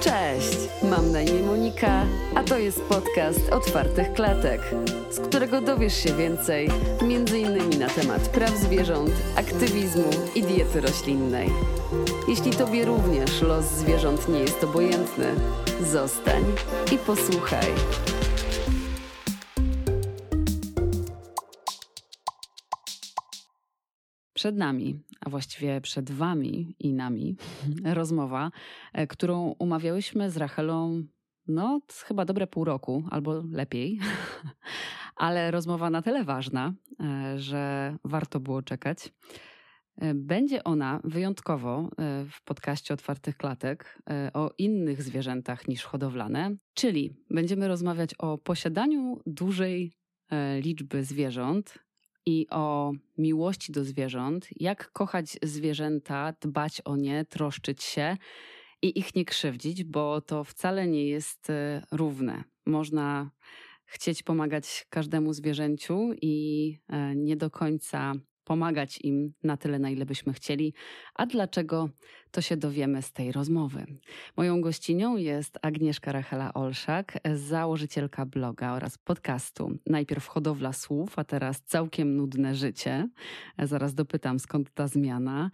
Cześć, 0.00 0.58
mam 0.82 1.12
na 1.12 1.20
imię 1.22 1.42
Monika, 1.42 2.06
a 2.34 2.42
to 2.42 2.58
jest 2.58 2.82
podcast 2.82 3.52
Otwartych 3.52 4.12
Klatek, 4.12 4.60
z 5.10 5.20
którego 5.20 5.60
dowiesz 5.60 5.96
się 5.96 6.14
więcej, 6.14 6.68
innymi 7.32 7.78
na 7.78 7.88
temat 7.88 8.28
praw 8.28 8.50
zwierząt, 8.50 9.10
aktywizmu 9.36 10.10
i 10.34 10.42
diety 10.42 10.80
roślinnej. 10.80 11.50
Jeśli 12.28 12.50
Tobie 12.50 12.84
również 12.84 13.42
los 13.42 13.64
zwierząt 13.64 14.28
nie 14.28 14.40
jest 14.40 14.64
obojętny, 14.64 15.26
zostań 15.80 16.44
i 16.92 16.98
posłuchaj. 16.98 17.66
Przed 24.42 24.56
nami, 24.56 25.00
a 25.20 25.30
właściwie 25.30 25.80
przed 25.80 26.10
Wami 26.10 26.76
i 26.78 26.92
nami, 26.92 27.36
rozmowa, 27.84 28.50
e, 28.92 29.06
którą 29.06 29.54
umawiałyśmy 29.58 30.30
z 30.30 30.36
Rachelą, 30.36 31.02
no, 31.48 31.80
chyba 32.04 32.24
dobre 32.24 32.46
pół 32.46 32.64
roku, 32.64 33.04
albo 33.10 33.42
lepiej, 33.50 33.98
ale 35.16 35.50
rozmowa 35.50 35.90
na 35.90 36.02
tyle 36.02 36.24
ważna, 36.24 36.74
e, 37.00 37.38
że 37.38 37.96
warto 38.04 38.40
było 38.40 38.62
czekać. 38.62 39.12
E, 39.96 40.14
będzie 40.14 40.64
ona 40.64 41.00
wyjątkowo 41.04 41.88
w 42.30 42.44
podcaście 42.44 42.94
Otwartych 42.94 43.36
Klatek 43.36 44.02
o 44.34 44.50
innych 44.58 45.02
zwierzętach 45.02 45.68
niż 45.68 45.84
hodowlane, 45.84 46.56
czyli 46.74 47.16
będziemy 47.30 47.68
rozmawiać 47.68 48.14
o 48.14 48.38
posiadaniu 48.38 49.20
dużej 49.26 49.92
liczby 50.60 51.04
zwierząt, 51.04 51.78
i 52.26 52.46
o 52.50 52.92
miłości 53.18 53.72
do 53.72 53.84
zwierząt, 53.84 54.48
jak 54.56 54.92
kochać 54.92 55.38
zwierzęta, 55.42 56.34
dbać 56.40 56.80
o 56.84 56.96
nie, 56.96 57.24
troszczyć 57.24 57.82
się 57.82 58.16
i 58.82 58.98
ich 58.98 59.14
nie 59.14 59.24
krzywdzić, 59.24 59.84
bo 59.84 60.20
to 60.20 60.44
wcale 60.44 60.86
nie 60.86 61.08
jest 61.08 61.50
e, 61.50 61.82
równe. 61.92 62.44
Można 62.66 63.30
chcieć 63.84 64.22
pomagać 64.22 64.86
każdemu 64.90 65.32
zwierzęciu 65.32 66.10
i 66.22 66.78
e, 66.88 67.16
nie 67.16 67.36
do 67.36 67.50
końca 67.50 68.12
pomagać 68.44 68.98
im 69.02 69.34
na 69.42 69.56
tyle, 69.56 69.78
na 69.78 69.90
ile 69.90 70.06
byśmy 70.06 70.32
chcieli. 70.32 70.74
A 71.14 71.26
dlaczego, 71.26 71.88
to 72.32 72.40
się 72.40 72.56
dowiemy 72.56 73.02
z 73.02 73.12
tej 73.12 73.32
rozmowy. 73.32 73.86
Moją 74.36 74.60
gościnią 74.60 75.16
jest 75.16 75.58
Agnieszka 75.62 76.12
Rachela 76.12 76.54
Olszak, 76.54 77.18
założycielka 77.34 78.26
bloga 78.26 78.72
oraz 78.72 78.98
podcastu. 78.98 79.78
Najpierw 79.86 80.26
hodowla 80.26 80.72
słów, 80.72 81.18
a 81.18 81.24
teraz 81.24 81.62
całkiem 81.62 82.16
nudne 82.16 82.54
życie. 82.54 83.08
Zaraz 83.58 83.94
dopytam, 83.94 84.38
skąd 84.38 84.74
ta 84.74 84.88
zmiana. 84.88 85.50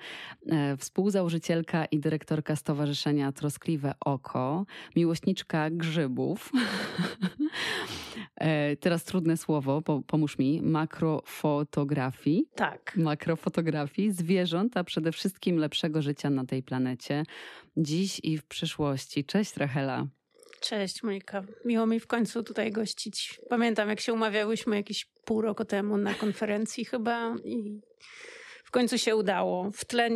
E, 0.47 0.77
współzałożycielka 0.77 1.85
i 1.85 1.99
dyrektorka 1.99 2.57
Stowarzyszenia 2.57 3.33
Troskliwe 3.33 3.95
Oko, 4.01 4.67
miłośniczka 4.97 5.71
grzybów. 5.71 6.53
E, 8.37 8.77
teraz 8.77 9.05
trudne 9.05 9.37
słowo, 9.37 9.83
pomóż 10.07 10.39
mi. 10.39 10.63
Makrofotografii. 10.63 12.47
Tak. 12.55 12.97
Makrofotografii 12.97 14.13
zwierząt, 14.13 14.77
a 14.77 14.85
przede 14.85 15.13
wszystkim 15.13 15.57
lepszego 15.57 16.03
życia 16.03 16.31
na 16.31 16.45
tej 16.45 16.63
planecie, 16.69 17.23
dziś 17.77 18.21
i 18.23 18.39
w 18.39 18.45
przyszłości. 18.45 19.25
Cześć, 19.25 19.57
Rachela. 19.57 20.07
Cześć, 20.61 21.03
Monika. 21.03 21.43
Miło 21.65 21.87
mi 21.87 22.01
w 22.01 22.07
końcu 22.07 22.43
tutaj 22.43 22.73
gościć. 22.73 23.41
Pamiętam, 23.49 23.89
jak 23.89 24.01
się 24.01 24.13
umawiałyśmy 24.13 24.77
jakieś 24.77 25.05
pół 25.25 25.41
roku 25.41 25.65
temu 25.65 25.97
na 25.97 26.15
konferencji 26.15 26.85
chyba 26.85 27.35
i 27.45 27.81
w 28.65 28.71
końcu 28.71 28.99
się 28.99 29.17
udało. 29.17 29.71
W 29.71 29.85
tle, 29.85 30.11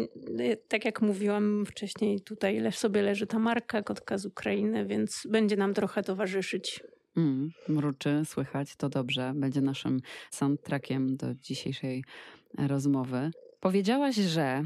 tak 0.69 0.85
jak 0.85 1.03
mówiłam 1.03 1.67
wcześniej, 1.67 2.21
tutaj 2.21 2.73
sobie 2.73 3.03
leży 3.03 3.27
ta 3.27 3.39
marka, 3.39 3.83
kotka 3.83 4.19
z 4.19 4.27
Ukrainy, 4.27 4.87
więc 4.87 5.27
będzie 5.31 5.57
nam 5.57 5.75
trochę 5.75 6.03
towarzyszyć. 6.03 6.81
Mm, 7.17 7.51
mruczy, 7.69 8.23
słychać, 8.25 8.77
to 8.77 8.89
dobrze. 8.89 9.33
Będzie 9.35 9.61
naszym 9.61 10.01
soundtrackiem 10.31 11.17
do 11.17 11.35
dzisiejszej 11.35 12.05
rozmowy. 12.59 13.31
Powiedziałaś, 13.61 14.17
że 14.17 14.65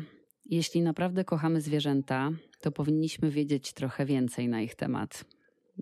jeśli 0.50 0.82
naprawdę 0.82 1.24
kochamy 1.24 1.60
zwierzęta, 1.60 2.30
to 2.60 2.72
powinniśmy 2.72 3.30
wiedzieć 3.30 3.72
trochę 3.72 4.06
więcej 4.06 4.48
na 4.48 4.60
ich 4.60 4.74
temat. 4.74 5.24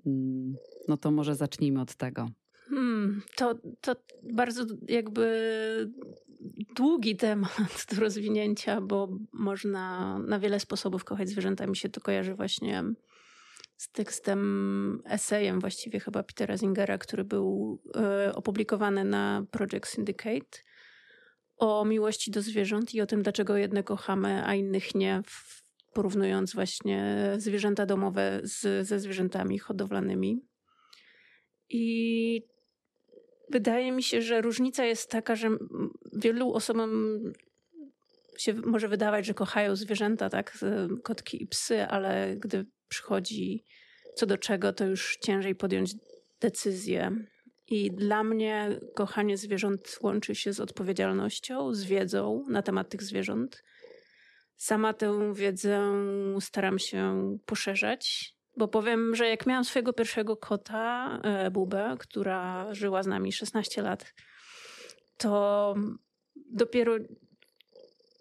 Mm, 0.07 0.57
no 0.89 0.97
to 0.97 1.11
może 1.11 1.35
zacznijmy 1.35 1.81
od 1.81 1.95
tego. 1.95 2.29
Hmm, 2.69 3.23
to, 3.37 3.55
to 3.81 3.97
bardzo 4.23 4.65
jakby 4.89 5.93
długi 6.77 7.17
temat 7.17 7.87
do 7.95 8.01
rozwinięcia, 8.01 8.81
bo 8.81 9.09
można 9.33 10.19
na 10.19 10.39
wiele 10.39 10.61
sposobów 10.61 11.05
kochać 11.05 11.29
zwierzęta. 11.29 11.67
Mi 11.67 11.77
się 11.77 11.89
to 11.89 12.01
kojarzy 12.01 12.35
właśnie 12.35 12.85
z 13.77 13.89
tekstem, 13.89 15.03
esejem 15.05 15.61
właściwie 15.61 16.01
chyba 16.01 16.23
Petera 16.23 16.57
Zingera, 16.57 16.99
który 16.99 17.25
był 17.25 17.79
e, 17.97 18.35
opublikowany 18.35 19.05
na 19.05 19.45
Project 19.51 19.87
Syndicate 19.87 20.59
o 21.57 21.85
miłości 21.85 22.31
do 22.31 22.43
zwierząt 22.43 22.95
i 22.95 23.01
o 23.01 23.07
tym, 23.07 23.23
dlaczego 23.23 23.57
jedne 23.57 23.83
kochamy, 23.83 24.47
a 24.47 24.55
innych 24.55 24.95
nie, 24.95 25.23
porównując 25.93 26.55
właśnie 26.55 27.33
zwierzęta 27.39 27.87
domowe 27.87 28.41
z, 28.43 28.87
ze 28.87 29.01
zwierzętami 29.01 29.59
hodowlanymi. 29.59 30.41
I 31.69 32.43
wydaje 33.51 33.93
mi 33.93 34.03
się, 34.03 34.23
że 34.23 34.41
różnica 34.41 34.85
jest 34.85 35.11
taka, 35.11 35.37
że 35.37 35.51
wielu 36.13 36.53
osobom 36.53 37.19
się 38.39 38.55
może 38.55 38.89
wydawać, 38.89 39.27
że 39.27 39.35
kochają 39.35 39.77
zwierzęta, 39.77 40.31
tak, 40.31 40.59
kotki 41.03 41.43
i 41.43 41.47
psy, 41.47 41.83
ale 41.83 42.37
gdy 42.37 42.67
przychodzi 42.89 43.65
co 44.15 44.27
do 44.27 44.39
czego, 44.39 44.73
to 44.73 44.87
już 44.87 45.19
ciężej 45.23 45.55
podjąć 45.55 45.95
decyzję. 46.41 47.27
I 47.69 47.91
dla 47.91 48.25
mnie 48.25 48.81
kochanie 48.95 49.37
zwierząt 49.37 49.99
łączy 50.03 50.35
się 50.35 50.53
z 50.53 50.61
odpowiedzialnością, 50.61 51.75
z 51.75 51.85
wiedzą 51.85 52.45
na 52.49 52.63
temat 52.63 52.89
tych 52.89 53.03
zwierząt. 53.03 53.63
Sama 54.57 54.93
tę 54.93 55.35
wiedzę 55.35 55.93
staram 56.41 56.79
się 56.79 57.37
poszerzać, 57.47 58.35
bo 58.57 58.69
powiem, 58.69 59.15
że 59.15 59.29
jak 59.29 59.47
miałam 59.47 59.65
swojego 59.65 59.93
pierwszego 59.93 60.37
kota, 60.37 61.19
e, 61.25 61.51
Bubę, 61.51 61.97
która 61.99 62.75
żyła 62.75 63.03
z 63.03 63.07
nami 63.07 63.33
16 63.33 63.83
lat, 63.83 64.15
to 65.17 65.75
dopiero 66.51 66.93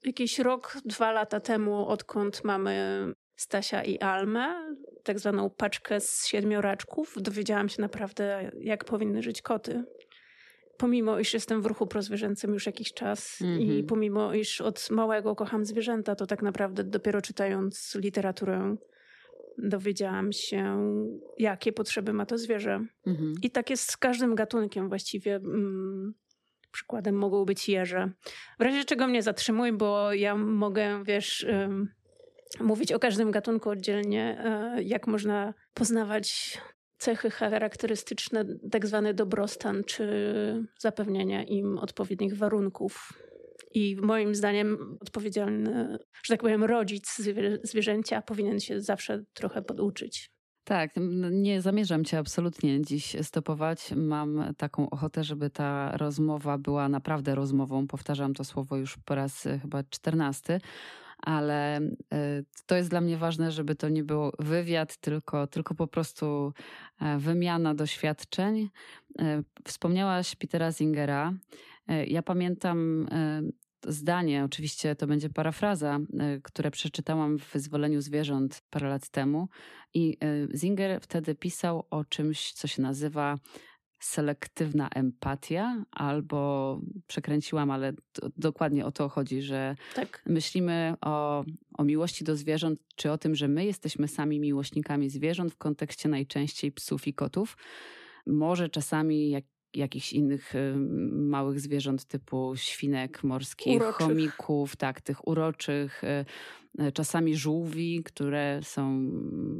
jakiś 0.04 0.40
rok, 0.40 0.78
dwa 0.86 1.12
lata 1.12 1.40
temu, 1.40 1.88
odkąd 1.88 2.44
mamy 2.44 3.06
Stasia 3.36 3.84
i 3.84 4.00
Almę, 4.00 4.76
tak 5.04 5.20
zwaną 5.20 5.50
paczkę 5.50 6.00
z 6.00 6.28
siedmioraczków, 6.28 7.16
dowiedziałam 7.18 7.70
się 7.70 7.82
naprawdę, 7.82 8.52
jak 8.60 8.86
powinny 8.86 9.24
żyć 9.24 9.42
koty. 9.42 9.84
Pomimo, 10.78 11.20
iż 11.20 11.34
jestem 11.34 11.62
w 11.62 11.66
ruchu 11.66 11.88
prozwierzęcym 11.88 12.54
już 12.54 12.66
jakiś 12.66 12.94
czas 12.94 13.42
mm 13.42 13.58
-hmm. 13.58 13.62
i 13.62 13.66
mhm. 13.66 13.86
pomimo, 13.86 14.34
iż 14.34 14.62
od 14.62 14.90
małego 14.92 15.36
kocham 15.36 15.66
zwierzęta, 15.66 16.16
to 16.16 16.28
tak 16.28 16.42
naprawdę 16.42 16.84
dopiero 16.84 17.22
czytając 17.22 17.96
literaturę 17.96 18.76
dowiedziałam 19.58 20.32
się, 20.32 20.80
jakie 21.38 21.74
potrzeby 21.74 22.14
ma 22.14 22.26
to 22.26 22.38
zwierzę. 22.38 22.86
Mm 23.08 23.20
-hmm. 23.20 23.34
I 23.42 23.52
tak 23.52 23.70
jest 23.70 23.92
z 23.92 23.98
każdym 23.98 24.36
gatunkiem 24.36 24.90
właściwie. 24.90 25.36
Mm, 25.36 26.14
przykładem 26.72 27.16
mogą 27.16 27.46
być 27.46 27.70
jeże. 27.70 28.12
W 28.60 28.62
razie 28.62 28.86
czego 28.86 29.08
mnie 29.08 29.24
zatrzymuj, 29.24 29.74
bo 29.74 30.14
ja 30.14 30.36
mogę, 30.36 31.04
wiesz 31.04 31.46
mówić 32.60 32.92
o 32.92 33.00
każdym 33.00 33.32
gatunku 33.32 33.70
oddzielnie, 33.70 34.38
e, 34.40 34.84
jak 34.84 35.08
można 35.08 35.54
poznawać 35.74 36.58
cechy 36.98 37.32
charakterystyczne, 37.32 38.46
tak 38.72 38.88
zwany 38.88 39.14
dobrostan, 39.14 39.84
czy 39.84 40.08
zapewniania 40.80 41.44
im 41.44 41.78
odpowiednich 41.78 42.38
warunków. 42.38 43.14
I 43.76 43.98
moim 44.02 44.36
zdaniem 44.36 44.98
odpowiedzialny, 45.02 45.98
że 46.24 46.34
tak 46.34 46.42
powiem, 46.42 46.64
rodzic 46.64 47.22
zwierzęcia 47.64 48.22
powinien 48.22 48.60
się 48.60 48.82
zawsze 48.82 49.24
trochę 49.34 49.62
poduczyć. 49.62 50.34
Tak, 50.64 50.92
nie 51.32 51.62
zamierzam 51.62 52.06
cię 52.06 52.18
absolutnie 52.18 52.82
dziś 52.82 53.16
stopować. 53.22 53.94
Mam 53.96 54.54
taką 54.58 54.90
ochotę, 54.90 55.24
żeby 55.24 55.50
ta 55.50 55.98
rozmowa 55.98 56.58
była 56.58 56.90
naprawdę 56.90 57.36
rozmową. 57.36 57.88
Powtarzam 57.88 58.34
to 58.34 58.44
słowo 58.44 58.78
już 58.78 58.98
po 59.06 59.16
raz 59.16 59.48
chyba 59.62 59.84
czternasty 59.84 60.60
ale 61.26 61.78
e, 61.78 62.44
to 62.66 62.76
jest 62.76 62.90
dla 62.90 63.02
mnie 63.02 63.18
ważne, 63.18 63.52
żeby 63.52 63.76
to 63.76 63.90
nie 63.90 64.04
był 64.04 64.32
wywiad, 64.40 64.98
tylko, 64.98 65.48
tylko 65.48 65.76
po 65.76 65.88
prostu 65.88 66.54
e, 67.02 67.18
wymiana 67.18 67.74
doświadczeń. 67.74 68.70
E, 69.20 69.44
wspomniałaś 69.66 70.36
Petera 70.36 70.72
Zingera. 70.72 71.34
Ja 72.08 72.22
pamiętam 72.22 73.08
zdanie, 73.88 74.44
oczywiście 74.44 74.96
to 74.96 75.08
będzie 75.08 75.30
parafraza, 75.30 76.00
które 76.44 76.72
przeczytałam 76.72 77.40
w 77.40 77.52
Wyzwoleniu 77.54 78.02
Zwierząt 78.02 78.62
parę 78.70 78.90
lat 78.90 79.10
temu. 79.10 79.48
I 79.94 80.18
Zinger 80.56 81.02
wtedy 81.02 81.36
pisał 81.36 81.88
o 81.90 82.06
czymś, 82.06 82.54
co 82.54 82.68
się 82.68 82.82
nazywa 82.82 83.38
selektywna 84.04 84.90
empatia, 84.90 85.86
albo 85.92 86.80
przekręciłam, 87.08 87.72
ale 87.72 87.94
dokładnie 88.38 88.86
o 88.86 88.92
to 88.92 89.10
chodzi, 89.10 89.42
że 89.42 89.76
tak. 89.96 90.24
myślimy 90.26 90.94
o, 91.02 91.44
o 91.78 91.84
miłości 91.84 92.24
do 92.24 92.36
zwierząt, 92.36 92.80
czy 92.96 93.12
o 93.12 93.18
tym, 93.18 93.36
że 93.36 93.48
my 93.48 93.66
jesteśmy 93.66 94.08
sami 94.08 94.40
miłośnikami 94.40 95.10
zwierząt 95.10 95.54
w 95.54 95.58
kontekście 95.58 96.10
najczęściej 96.10 96.72
psów 96.72 97.08
i 97.08 97.14
kotów. 97.14 97.58
Może 98.28 98.70
czasami 98.70 99.30
jak, 99.30 99.44
jakichś 99.76 100.14
innych 100.14 100.54
małych 101.12 101.60
zwierząt 101.60 102.06
typu 102.06 102.54
świnek 102.56 103.24
morskich, 103.24 103.82
uroczych. 103.82 104.08
chomików, 104.08 104.76
tak, 104.76 105.02
tych 105.02 105.28
uroczych, 105.28 106.04
y, 106.04 106.84
y, 106.84 106.92
czasami 106.92 107.36
żółwi, 107.36 108.04
które 108.04 108.60
są 108.64 109.12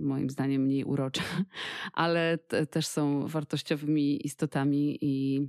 moim 0.02 0.30
zdaniem 0.30 0.62
mniej 0.62 0.84
urocze, 0.84 1.24
ale 1.94 2.38
te, 2.38 2.66
też 2.66 2.88
są 2.88 3.28
wartościowymi 3.28 4.26
istotami 4.26 4.98
i 5.02 5.42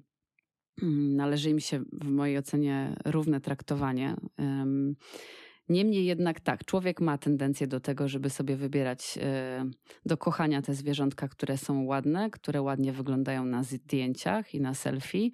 mm, 0.82 1.16
należy 1.16 1.50
im 1.50 1.60
się 1.60 1.84
w 1.92 2.08
mojej 2.08 2.38
ocenie 2.38 2.96
równe 3.04 3.40
traktowanie. 3.40 4.16
Niemniej 5.68 6.04
jednak 6.04 6.40
tak, 6.40 6.64
człowiek 6.64 7.00
ma 7.00 7.18
tendencję 7.18 7.66
do 7.66 7.80
tego, 7.80 8.08
żeby 8.08 8.30
sobie 8.30 8.56
wybierać 8.56 9.18
e, 9.22 9.64
do 10.06 10.16
kochania 10.16 10.62
te 10.62 10.74
zwierzątka, 10.74 11.28
które 11.28 11.56
są 11.56 11.84
ładne, 11.84 12.30
które 12.30 12.62
ładnie 12.62 12.92
wyglądają 12.92 13.44
na 13.44 13.62
zdjęciach 13.62 14.54
i 14.54 14.60
na 14.60 14.74
selfie 14.74 15.30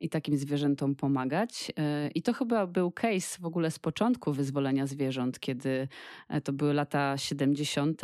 i 0.00 0.08
takim 0.08 0.36
zwierzętom 0.36 0.94
pomagać. 0.94 1.72
E, 1.78 2.08
I 2.14 2.22
to 2.22 2.32
chyba 2.32 2.66
był 2.66 2.90
case 2.90 3.38
w 3.40 3.44
ogóle 3.44 3.70
z 3.70 3.78
początku 3.78 4.32
wyzwolenia 4.32 4.86
zwierząt, 4.86 5.40
kiedy 5.40 5.88
e, 6.28 6.40
to 6.40 6.52
były 6.52 6.74
lata 6.74 7.18
70. 7.18 8.02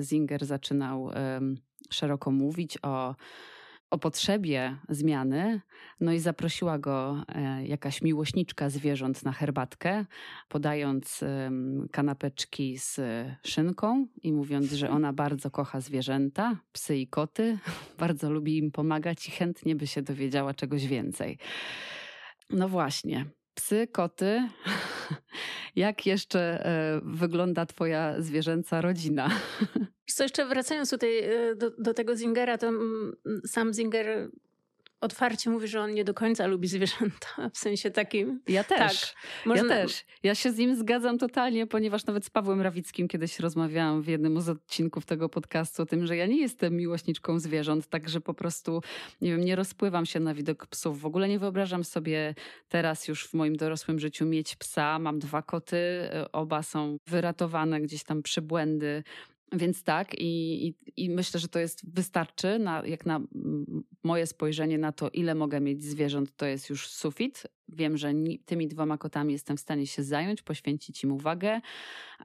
Zinger 0.00 0.46
zaczynał 0.46 1.10
szeroko 1.90 2.30
mówić 2.30 2.78
o 2.82 3.14
o 3.94 3.98
potrzebie 3.98 4.76
zmiany, 4.88 5.60
no 6.00 6.12
i 6.12 6.18
zaprosiła 6.18 6.78
go 6.78 7.24
e, 7.28 7.66
jakaś 7.66 8.02
miłośniczka 8.02 8.70
zwierząt 8.70 9.24
na 9.24 9.32
herbatkę, 9.32 10.04
podając 10.48 11.24
kanapeczki 11.92 12.78
z 12.78 13.00
szynką 13.42 14.06
i 14.22 14.32
mówiąc, 14.32 14.72
że 14.72 14.90
ona 14.90 15.12
bardzo 15.12 15.50
kocha 15.50 15.80
zwierzęta, 15.80 16.56
psy 16.72 16.96
i 16.96 17.06
koty, 17.06 17.58
bardzo 17.98 18.30
lubi 18.30 18.58
im 18.58 18.70
pomagać 18.70 19.28
i 19.28 19.30
chętnie 19.30 19.76
by 19.76 19.86
się 19.86 20.02
dowiedziała 20.02 20.54
czegoś 20.54 20.86
więcej. 20.86 21.38
No 22.50 22.68
właśnie, 22.68 23.26
psy, 23.54 23.86
koty. 23.86 24.48
Jak 25.76 26.06
jeszcze 26.06 26.66
e, 26.66 27.00
wygląda 27.04 27.66
Twoja 27.66 28.22
zwierzęca 28.22 28.80
rodzina? 28.80 29.30
Co 30.06 30.22
jeszcze 30.22 30.46
wracając 30.46 30.90
tutaj 30.90 31.18
e, 31.18 31.54
do, 31.56 31.70
do 31.70 31.94
tego 31.94 32.16
Zingera, 32.16 32.58
to 32.58 32.70
sam 33.46 33.74
Zinger 33.74 34.30
otwarcie 35.04 35.50
mówi, 35.50 35.68
że 35.68 35.80
on 35.80 35.94
nie 35.94 36.04
do 36.04 36.14
końca 36.14 36.46
lubi 36.46 36.68
zwierzęta, 36.68 37.28
w 37.54 37.58
sensie 37.58 37.90
takim. 37.90 38.40
Ja 38.48 38.64
też. 38.64 39.00
Tak, 39.00 39.14
można... 39.46 39.74
Ja 39.74 39.82
też. 39.82 40.04
Ja 40.22 40.34
się 40.34 40.52
z 40.52 40.58
nim 40.58 40.76
zgadzam 40.76 41.18
totalnie, 41.18 41.66
ponieważ 41.66 42.06
nawet 42.06 42.24
z 42.24 42.30
Pawłem 42.30 42.60
Rawickim 42.60 43.08
kiedyś 43.08 43.40
rozmawiałam 43.40 44.02
w 44.02 44.06
jednym 44.06 44.40
z 44.40 44.48
odcinków 44.48 45.06
tego 45.06 45.28
podcastu 45.28 45.82
o 45.82 45.86
tym, 45.86 46.06
że 46.06 46.16
ja 46.16 46.26
nie 46.26 46.40
jestem 46.40 46.76
miłośniczką 46.76 47.38
zwierząt, 47.38 47.86
także 47.86 48.20
po 48.20 48.34
prostu, 48.34 48.82
nie 49.20 49.30
wiem, 49.30 49.44
nie 49.44 49.56
rozpływam 49.56 50.06
się 50.06 50.20
na 50.20 50.34
widok 50.34 50.66
psów. 50.66 51.00
W 51.00 51.06
ogóle 51.06 51.28
nie 51.28 51.38
wyobrażam 51.38 51.84
sobie 51.84 52.34
teraz 52.68 53.08
już 53.08 53.26
w 53.26 53.34
moim 53.34 53.56
dorosłym 53.56 53.98
życiu 53.98 54.26
mieć 54.26 54.56
psa. 54.56 54.98
Mam 54.98 55.18
dwa 55.18 55.42
koty, 55.42 55.76
e, 55.76 56.32
oba 56.32 56.62
są 56.62 56.96
wyratowane 57.06 57.80
gdzieś 57.80 58.04
tam 58.04 58.22
przybłędy 58.22 59.02
więc 59.52 59.82
tak, 59.82 60.14
i, 60.14 60.66
i, 60.66 60.74
i, 60.96 61.10
myślę, 61.10 61.40
że 61.40 61.48
to 61.48 61.58
jest 61.58 61.94
wystarczy, 61.94 62.58
na, 62.58 62.86
jak 62.86 63.06
na 63.06 63.20
moje 64.02 64.26
spojrzenie 64.26 64.78
na 64.78 64.92
to, 64.92 65.10
ile 65.10 65.34
mogę 65.34 65.60
mieć 65.60 65.84
zwierząt, 65.84 66.36
to 66.36 66.46
jest 66.46 66.70
już 66.70 66.88
sufit. 66.88 67.42
Wiem, 67.68 67.96
że 67.96 68.12
tymi 68.44 68.68
dwoma 68.68 68.98
kotami 68.98 69.32
jestem 69.32 69.56
w 69.56 69.60
stanie 69.60 69.86
się 69.86 70.02
zająć, 70.02 70.42
poświęcić 70.42 71.04
im 71.04 71.12
uwagę. 71.12 71.60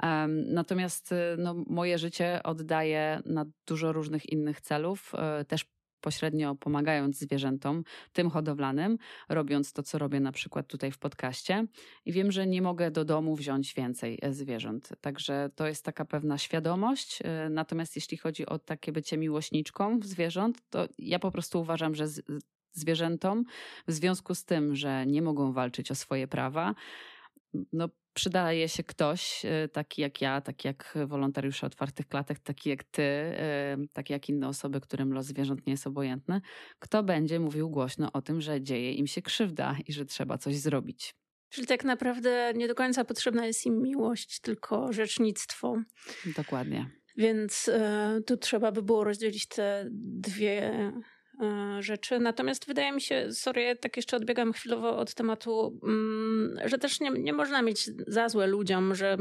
Um, 0.03 0.53
natomiast 0.53 1.13
no, 1.37 1.55
moje 1.67 1.97
życie 1.97 2.43
oddaję 2.43 3.21
na 3.25 3.45
dużo 3.67 3.93
różnych 3.93 4.29
innych 4.29 4.61
celów, 4.61 5.13
um, 5.13 5.45
też 5.45 5.65
pośrednio 6.01 6.55
pomagając 6.55 7.19
zwierzętom, 7.19 7.83
tym 8.13 8.29
hodowlanym, 8.29 8.97
robiąc 9.29 9.73
to, 9.73 9.83
co 9.83 9.97
robię 9.97 10.19
na 10.19 10.31
przykład 10.31 10.67
tutaj 10.67 10.91
w 10.91 10.97
podcaście. 10.97 11.65
I 12.05 12.11
wiem, 12.11 12.31
że 12.31 12.47
nie 12.47 12.61
mogę 12.61 12.91
do 12.91 13.05
domu 13.05 13.35
wziąć 13.35 13.73
więcej 13.73 14.19
e, 14.21 14.33
zwierząt. 14.33 14.89
Także 15.01 15.49
to 15.55 15.67
jest 15.67 15.85
taka 15.85 16.05
pewna 16.05 16.37
świadomość. 16.37 17.19
E, 17.23 17.49
natomiast 17.49 17.95
jeśli 17.95 18.17
chodzi 18.17 18.45
o 18.45 18.59
takie 18.59 18.91
bycie 18.91 19.17
miłośniczką 19.17 19.99
zwierząt, 20.03 20.57
to 20.69 20.87
ja 20.97 21.19
po 21.19 21.31
prostu 21.31 21.61
uważam, 21.61 21.95
że 21.95 22.05
zwierzętom, 22.71 23.45
w 23.87 23.91
związku 23.91 24.35
z 24.35 24.45
tym, 24.45 24.75
że 24.75 25.05
nie 25.05 25.21
mogą 25.21 25.53
walczyć 25.53 25.91
o 25.91 25.95
swoje 25.95 26.27
prawa, 26.27 26.75
no, 27.73 27.89
przydaje 28.13 28.69
się 28.69 28.83
ktoś 28.83 29.45
e, 29.45 29.67
taki 29.67 30.01
jak 30.01 30.21
ja, 30.21 30.41
taki 30.41 30.67
jak 30.67 30.97
wolontariusze 31.05 31.67
otwartych 31.67 32.07
klatek, 32.07 32.39
taki 32.39 32.69
jak 32.69 32.83
ty, 32.83 33.03
e, 33.03 33.77
taki 33.93 34.13
jak 34.13 34.29
inne 34.29 34.47
osoby, 34.47 34.81
którym 34.81 35.13
los 35.13 35.25
zwierząt 35.25 35.67
nie 35.67 35.73
jest 35.73 35.87
obojętny, 35.87 36.41
kto 36.79 37.03
będzie 37.03 37.39
mówił 37.39 37.69
głośno 37.69 38.11
o 38.13 38.21
tym, 38.21 38.41
że 38.41 38.61
dzieje 38.61 38.93
im 38.93 39.07
się 39.07 39.21
krzywda 39.21 39.77
i 39.87 39.93
że 39.93 40.05
trzeba 40.05 40.37
coś 40.37 40.55
zrobić. 40.55 41.15
Czyli 41.49 41.67
tak 41.67 41.83
naprawdę 41.83 42.53
nie 42.55 42.67
do 42.67 42.75
końca 42.75 43.05
potrzebna 43.05 43.45
jest 43.45 43.65
im 43.65 43.81
miłość, 43.81 44.39
tylko 44.39 44.93
rzecznictwo. 44.93 45.81
Dokładnie. 46.35 46.99
Więc 47.17 47.67
y, 47.67 48.23
tu 48.25 48.37
trzeba 48.37 48.71
by 48.71 48.83
było 48.83 49.03
rozdzielić 49.03 49.47
te 49.47 49.87
dwie 49.91 50.91
rzeczy. 51.79 52.19
Natomiast 52.19 52.67
wydaje 52.67 52.91
mi 52.91 53.01
się, 53.01 53.31
sorry, 53.31 53.75
tak 53.75 53.97
jeszcze 53.97 54.17
odbiegam 54.17 54.53
chwilowo 54.53 54.97
od 54.97 55.13
tematu, 55.13 55.79
mm, 55.83 56.57
że 56.65 56.77
też 56.77 56.99
nie, 56.99 57.11
nie 57.11 57.33
można 57.33 57.61
mieć 57.61 57.89
za 58.07 58.29
złe 58.29 58.47
ludziom, 58.47 58.95
że 58.95 59.17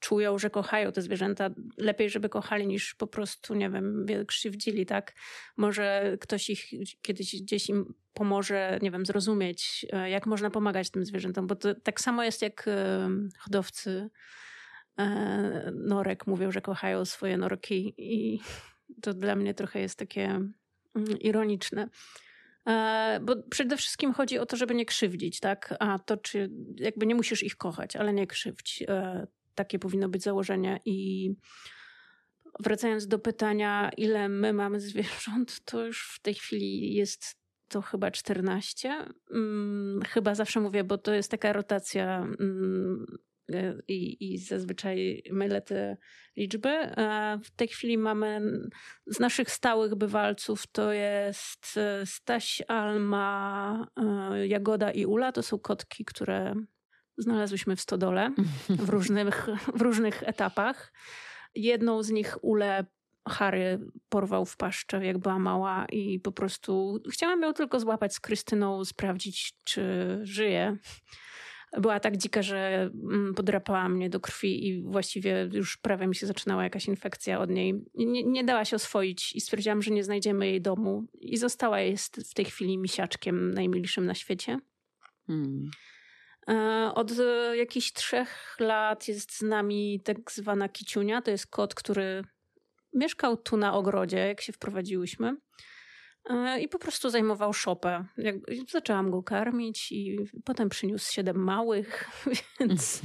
czują, 0.00 0.38
że 0.38 0.50
kochają 0.50 0.92
te 0.92 1.02
zwierzęta. 1.02 1.50
Lepiej, 1.76 2.10
żeby 2.10 2.28
kochali, 2.28 2.66
niż 2.66 2.94
po 2.94 3.06
prostu, 3.06 3.54
nie 3.54 3.70
wiem, 3.70 4.06
krzywdzili, 4.26 4.86
tak? 4.86 5.14
Może 5.56 6.16
ktoś 6.20 6.50
ich 6.50 6.70
kiedyś 7.02 7.42
gdzieś 7.42 7.68
im 7.68 7.94
pomoże, 8.14 8.78
nie 8.82 8.90
wiem, 8.90 9.06
zrozumieć, 9.06 9.86
e, 9.92 10.10
jak 10.10 10.26
można 10.26 10.50
pomagać 10.50 10.90
tym 10.90 11.04
zwierzętom, 11.04 11.46
bo 11.46 11.56
to 11.56 11.74
tak 11.74 12.00
samo 12.00 12.24
jest 12.24 12.42
jak 12.42 12.68
e, 12.68 13.08
hodowcy 13.38 14.10
norek 15.74 16.26
mówią, 16.26 16.50
że 16.52 16.60
kochają 16.60 17.04
swoje 17.04 17.36
norki 17.36 17.94
i 17.98 18.40
to 19.02 19.14
dla 19.14 19.36
mnie 19.36 19.54
trochę 19.54 19.80
jest 19.80 19.98
takie 19.98 20.24
Mm, 20.24 20.52
ironiczne. 21.20 21.88
E, 22.68 23.20
bo 23.22 23.36
przede 23.50 23.76
wszystkim 23.76 24.12
chodzi 24.12 24.38
o 24.38 24.46
to, 24.46 24.56
żeby 24.56 24.74
nie 24.74 24.86
krzywdzić, 24.86 25.40
tak? 25.40 25.74
A 25.80 25.98
to, 25.98 26.16
czy 26.16 26.50
jakby 26.76 27.06
nie 27.06 27.14
musisz 27.14 27.42
ich 27.42 27.56
kochać, 27.56 27.96
ale 27.96 28.12
nie 28.12 28.26
krzywdź. 28.26 28.84
E, 28.88 29.26
takie 29.54 29.78
powinno 29.78 30.08
być 30.08 30.22
założenie. 30.22 30.80
I 30.84 31.30
wracając 32.60 33.06
do 33.06 33.18
pytania, 33.18 33.90
ile 33.96 34.28
my 34.28 34.52
mamy 34.52 34.80
zwierząt, 34.80 35.60
to 35.64 35.86
już 35.86 36.14
w 36.16 36.22
tej 36.22 36.34
chwili 36.34 36.94
jest 36.94 37.42
to 37.68 37.82
chyba 37.82 38.10
14. 38.10 39.06
Mm, 39.30 40.00
chyba 40.08 40.34
zawsze 40.34 40.60
mówię, 40.60 40.84
bo 40.84 40.98
to 40.98 41.14
jest 41.14 41.30
taka 41.30 41.52
rotacja 41.52 42.18
mm, 42.18 43.18
i, 43.88 44.32
i 44.32 44.38
zazwyczaj 44.38 45.22
mylę 45.30 45.62
te 45.62 45.96
liczby. 46.36 46.90
W 47.44 47.50
tej 47.56 47.68
chwili 47.68 47.98
mamy 47.98 48.40
z 49.06 49.20
naszych 49.20 49.50
stałych 49.50 49.94
bywalców 49.94 50.66
to 50.66 50.92
jest 50.92 51.76
e, 51.76 52.06
Staś, 52.06 52.62
Alma, 52.68 53.86
e, 53.96 54.46
Jagoda 54.46 54.90
i 54.90 55.06
Ula. 55.06 55.32
To 55.32 55.42
są 55.42 55.58
kotki, 55.58 56.04
które 56.04 56.54
znalazłyśmy 57.18 57.76
w 57.76 57.80
stodole 57.80 58.30
w 58.68 58.88
różnych, 58.88 59.48
w 59.74 59.80
różnych 59.80 60.22
etapach. 60.22 60.92
Jedną 61.54 62.02
z 62.02 62.10
nich 62.10 62.44
Ulę 62.44 62.84
Harry 63.28 63.80
porwał 64.08 64.44
w 64.44 64.56
paszczę, 64.56 65.06
jak 65.06 65.18
była 65.18 65.38
mała 65.38 65.86
i 65.86 66.20
po 66.20 66.32
prostu 66.32 67.00
chciałam 67.12 67.42
ją 67.42 67.52
tylko 67.52 67.80
złapać 67.80 68.14
z 68.14 68.20
Krystyną, 68.20 68.84
sprawdzić, 68.84 69.54
czy 69.64 70.18
żyje 70.22 70.76
była 71.78 72.00
tak 72.00 72.16
dzika, 72.16 72.42
że 72.42 72.90
mm, 73.10 73.34
podrapała 73.34 73.88
mnie 73.88 74.10
do 74.10 74.20
krwi 74.20 74.68
i 74.68 74.82
właściwie 74.82 75.48
już 75.52 75.76
prawie 75.76 76.06
mi 76.06 76.14
się 76.14 76.26
zaczynała 76.26 76.64
jakaś 76.64 76.88
infekcja 76.88 77.40
od 77.40 77.50
niej. 77.50 77.84
Nie, 77.94 78.24
nie 78.24 78.44
dała 78.44 78.64
się 78.64 78.76
oswoić 78.76 79.36
i 79.36 79.40
stwierdziłam, 79.40 79.82
że 79.82 79.90
nie 79.90 80.04
znajdziemy 80.04 80.46
jej 80.46 80.60
domu. 80.60 81.04
I 81.20 81.36
została 81.36 81.80
jest 81.80 82.30
w 82.30 82.34
tej 82.34 82.44
chwili 82.44 82.78
misiaczkiem 82.78 83.54
najmilszym 83.54 84.06
na 84.06 84.14
świecie. 84.14 84.58
Hmm. 85.26 85.70
E, 86.48 86.92
od 86.94 87.12
jakichś 87.54 87.92
trzech 87.92 88.56
lat 88.60 89.08
jest 89.08 89.32
z 89.32 89.42
nami 89.42 90.00
tak 90.04 90.32
zwana 90.32 90.68
kiciunia. 90.68 91.22
To 91.22 91.30
jest 91.30 91.46
kot, 91.46 91.74
który 91.74 92.24
mieszkał 92.94 93.36
tu 93.36 93.56
na 93.56 93.74
ogrodzie, 93.74 94.18
jak 94.18 94.40
się 94.40 94.52
wprowadziłyśmy. 94.52 95.36
E, 96.24 96.60
I 96.60 96.68
po 96.68 96.78
prostu 96.78 97.10
zajmował 97.10 97.52
szopę. 97.52 98.04
Zaczęłam 98.70 99.10
go 99.10 99.22
karmić 99.22 99.92
i 99.92 100.18
potem 100.44 100.68
przyniósł 100.68 101.12
siedem 101.12 101.36
małych, 101.36 102.10
więc 102.60 103.02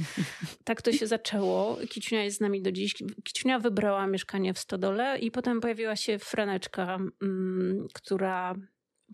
tak 0.64 0.82
to 0.82 0.92
się 0.92 1.06
zaczęło. 1.06 1.78
Kiciunia 1.88 2.24
jest 2.24 2.36
z 2.36 2.40
nami 2.40 2.62
do 2.62 2.72
dziś. 2.72 2.94
Kiciunia 3.24 3.58
wybrała 3.58 4.06
mieszkanie 4.06 4.54
w 4.54 4.58
Stodole 4.58 5.18
i 5.18 5.30
potem 5.30 5.60
pojawiła 5.60 5.96
się 5.96 6.18
Franeczka, 6.18 6.98
mm, 7.22 7.86
która 7.94 8.54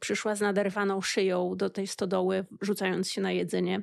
przyszła 0.00 0.34
z 0.34 0.40
naderwaną 0.40 1.00
szyją 1.00 1.56
do 1.56 1.70
tej 1.70 1.86
stodoły, 1.86 2.46
rzucając 2.60 3.10
się 3.10 3.20
na 3.20 3.32
jedzenie. 3.32 3.82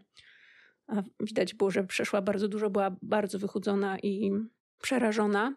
A 0.88 1.04
widać 1.20 1.54
było, 1.54 1.72
że 1.72 1.84
przeszła 1.84 2.22
bardzo 2.22 2.48
dużo, 2.48 2.70
była 2.70 2.96
bardzo 3.02 3.40
wychudzona 3.40 4.00
i 4.00 4.32
przerażona. 4.82 5.56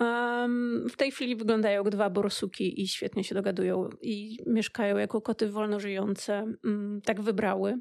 Um, 0.00 0.86
w 0.88 0.96
tej 0.96 1.10
chwili 1.10 1.36
wyglądają 1.36 1.84
jak 1.84 1.92
dwa 1.92 2.10
borsuki 2.10 2.82
i 2.82 2.88
świetnie 2.88 3.24
się 3.24 3.34
dogadują 3.34 3.88
i 4.02 4.38
mieszkają 4.46 4.96
jako 4.96 5.20
koty 5.20 5.50
wolno 5.50 5.80
żyjące. 5.80 6.44
Um, 6.64 7.00
tak 7.04 7.20
wybrały. 7.20 7.78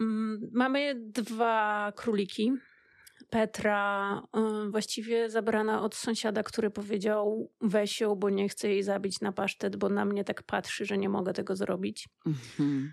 Um, 0.00 0.50
mamy 0.52 0.94
dwa 0.98 1.92
króliki. 1.96 2.52
Petra 3.30 4.22
właściwie 4.70 5.30
zabrana 5.30 5.82
od 5.82 5.94
sąsiada, 5.94 6.42
który 6.42 6.70
powiedział 6.70 7.52
weź 7.60 8.00
ją, 8.00 8.14
bo 8.14 8.30
nie 8.30 8.48
chcę 8.48 8.68
jej 8.68 8.82
zabić 8.82 9.20
na 9.20 9.32
pasztet, 9.32 9.76
bo 9.76 9.88
na 9.88 10.04
mnie 10.04 10.24
tak 10.24 10.42
patrzy, 10.42 10.84
że 10.84 10.98
nie 10.98 11.08
mogę 11.08 11.32
tego 11.32 11.56
zrobić. 11.56 12.08
Mhm. 12.26 12.92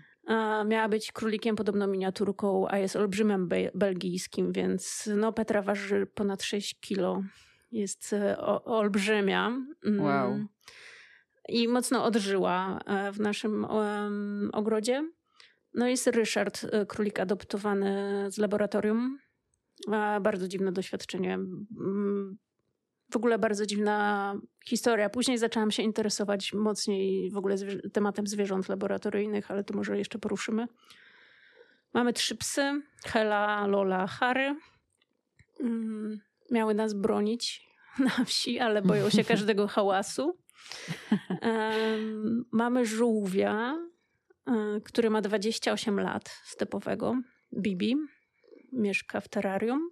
Miała 0.68 0.88
być 0.88 1.12
królikiem 1.12 1.56
podobną 1.56 1.86
miniaturką, 1.86 2.68
a 2.68 2.78
jest 2.78 2.96
olbrzymem 2.96 3.48
be 3.48 3.70
belgijskim, 3.74 4.52
więc 4.52 5.08
no 5.16 5.32
Petra 5.32 5.62
waży 5.62 6.06
ponad 6.14 6.42
6 6.42 6.80
kilo 6.80 7.22
jest 7.72 8.12
e, 8.12 8.38
olbrzymia. 8.64 9.46
Mm. 9.86 10.00
Wow. 10.00 10.46
I 11.48 11.68
mocno 11.68 12.04
odżyła 12.04 12.80
e, 12.86 13.12
w 13.12 13.20
naszym 13.20 13.66
ogrodzie. 14.52 15.10
No 15.74 15.88
jest 15.88 16.06
Ryszard, 16.06 16.64
e, 16.64 16.86
królik 16.86 17.20
adoptowany 17.20 18.24
z 18.30 18.38
laboratorium. 18.38 19.18
Bardzo 20.20 20.48
dziwne 20.48 20.72
doświadczenie. 20.72 21.34
Mm, 21.34 22.38
w 23.12 23.16
ogóle 23.16 23.38
bardzo 23.38 23.66
dziwna 23.66 24.34
historia. 24.66 25.10
Później 25.10 25.38
zaczęłam 25.38 25.70
się 25.70 25.82
interesować 25.82 26.52
mocniej 26.52 27.30
w 27.30 27.36
ogóle 27.36 27.58
zwierzę 27.58 27.90
tematem 27.92 28.26
zwierząt 28.26 28.68
laboratoryjnych, 28.68 29.50
ale 29.50 29.64
to 29.64 29.74
może 29.74 29.98
jeszcze 29.98 30.18
poruszymy. 30.18 30.66
Mamy 31.94 32.12
trzy 32.12 32.36
psy: 32.36 32.82
Hela, 33.04 33.66
Lola, 33.66 34.06
Harry. 34.06 34.56
Miały 36.50 36.74
nas 36.74 36.94
bronić 36.94 37.66
na 38.18 38.24
wsi, 38.24 38.58
ale 38.58 38.82
boją 38.82 39.10
się 39.10 39.24
każdego 39.24 39.66
hałasu. 39.76 40.38
Um, 41.42 42.44
mamy 42.52 42.86
żółwia, 42.86 43.76
um, 44.46 44.80
który 44.80 45.10
ma 45.10 45.20
28 45.20 46.00
lat, 46.00 46.40
stepowego, 46.44 47.14
Bibi. 47.58 47.96
Mieszka 48.72 49.20
w 49.20 49.28
terrarium. 49.28 49.90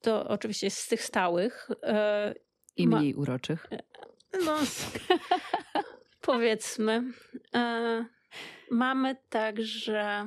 To 0.00 0.28
oczywiście 0.28 0.66
jest 0.66 0.78
z 0.78 0.88
tych 0.88 1.02
stałych. 1.02 1.68
E, 1.82 2.34
I 2.76 2.88
mniej 2.88 3.14
ma, 3.14 3.20
uroczych. 3.20 3.66
No, 4.44 4.56
powiedzmy. 6.20 7.02
E, 7.54 8.04
mamy 8.70 9.16
także 9.28 10.26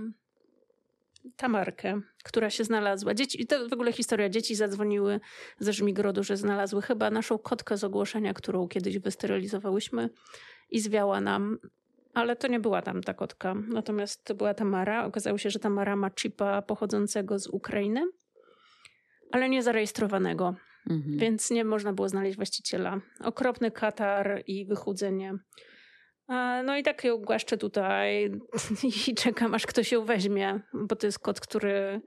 Tamarkę, 1.35 2.01
która 2.23 2.49
się 2.49 2.63
znalazła. 2.63 3.13
Dzieci, 3.13 3.47
to 3.47 3.69
w 3.69 3.73
ogóle 3.73 3.93
historia. 3.93 4.29
Dzieci 4.29 4.55
zadzwoniły 4.55 5.19
ze 5.59 5.73
Żmigrodu, 5.73 6.23
że 6.23 6.37
znalazły 6.37 6.81
chyba 6.81 7.11
naszą 7.11 7.37
kotkę 7.37 7.77
z 7.77 7.83
ogłoszenia, 7.83 8.33
którą 8.33 8.67
kiedyś 8.67 8.99
wysterylizowałyśmy 8.99 10.09
i 10.69 10.79
zwiała 10.79 11.21
nam. 11.21 11.57
Ale 12.13 12.35
to 12.35 12.47
nie 12.47 12.59
była 12.59 12.81
tam 12.81 13.03
ta 13.03 13.13
kotka. 13.13 13.55
Natomiast 13.67 14.23
to 14.23 14.35
była 14.35 14.53
Tamara. 14.53 15.05
Okazało 15.05 15.37
się, 15.37 15.49
że 15.49 15.59
Tamara 15.59 15.95
ma 15.95 16.09
chipa 16.09 16.61
pochodzącego 16.61 17.39
z 17.39 17.47
Ukrainy, 17.47 18.05
ale 19.31 19.49
nie 19.49 19.63
zarejestrowanego. 19.63 20.55
Mhm. 20.89 21.17
Więc 21.17 21.51
nie 21.51 21.65
można 21.65 21.93
było 21.93 22.09
znaleźć 22.09 22.35
właściciela. 22.35 23.01
Okropny 23.19 23.71
katar 23.71 24.43
i 24.47 24.65
wychudzenie. 24.65 25.33
No 26.65 26.77
i 26.77 26.83
tak 26.83 27.03
ją 27.03 27.17
głaszczę 27.17 27.57
tutaj 27.57 28.31
i 29.07 29.15
czekam, 29.15 29.53
aż 29.53 29.65
ktoś 29.65 29.91
ją 29.91 30.05
weźmie, 30.05 30.59
bo 30.73 30.95
to 30.95 31.07
jest 31.07 31.19
kot, 31.19 31.39
który 31.39 32.01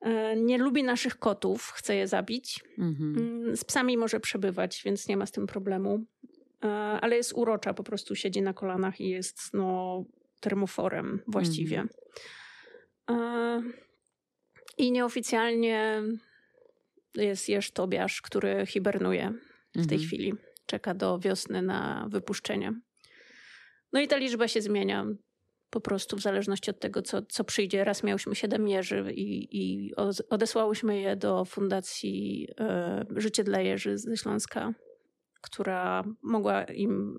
e, 0.00 0.36
nie 0.36 0.58
lubi 0.58 0.82
naszych 0.82 1.18
kotów, 1.18 1.72
chce 1.76 1.94
je 1.94 2.06
zabić. 2.06 2.64
Mhm. 2.78 3.18
Mm, 3.18 3.56
z 3.56 3.64
psami 3.64 3.96
może 3.96 4.20
przebywać, 4.20 4.82
więc 4.84 5.08
nie 5.08 5.16
ma 5.16 5.26
z 5.26 5.32
tym 5.32 5.46
problemu. 5.46 6.04
E, 6.64 6.68
ale 7.00 7.16
jest 7.16 7.32
urocza, 7.32 7.74
po 7.74 7.82
prostu 7.82 8.14
siedzi 8.14 8.42
na 8.42 8.52
kolanach 8.52 9.00
i 9.00 9.08
jest 9.08 9.54
no, 9.54 10.04
termoforem 10.40 11.22
właściwie. 11.26 11.78
Mhm. 11.78 13.72
I 14.78 14.92
nieoficjalnie 14.92 16.02
jest 17.14 17.48
Jerz 17.48 17.70
Tobiasz, 17.70 18.22
który 18.22 18.66
hibernuje 18.66 19.32
w 19.74 19.86
tej 19.86 19.96
mhm. 19.96 20.00
chwili. 20.00 20.34
Czeka 20.66 20.94
do 20.94 21.18
wiosny 21.18 21.62
na 21.62 22.06
wypuszczenie. 22.10 22.80
No 23.92 24.00
i 24.00 24.08
ta 24.08 24.16
liczba 24.16 24.48
się 24.48 24.62
zmienia 24.62 25.06
po 25.70 25.80
prostu 25.80 26.16
w 26.16 26.20
zależności 26.20 26.70
od 26.70 26.80
tego, 26.80 27.02
co, 27.02 27.22
co 27.22 27.44
przyjdzie. 27.44 27.84
Raz 27.84 28.02
miałyśmy 28.02 28.34
siedem 28.34 28.68
jeży 28.68 29.12
i, 29.12 29.48
i 29.62 29.94
odesłałyśmy 30.30 31.00
je 31.00 31.16
do 31.16 31.44
Fundacji 31.44 32.48
e, 32.60 33.04
Życie 33.16 33.44
dla 33.44 33.60
Jeży 33.60 33.98
ze 33.98 34.16
Śląska, 34.16 34.72
która 35.40 36.04
mogła 36.22 36.64
im 36.64 37.18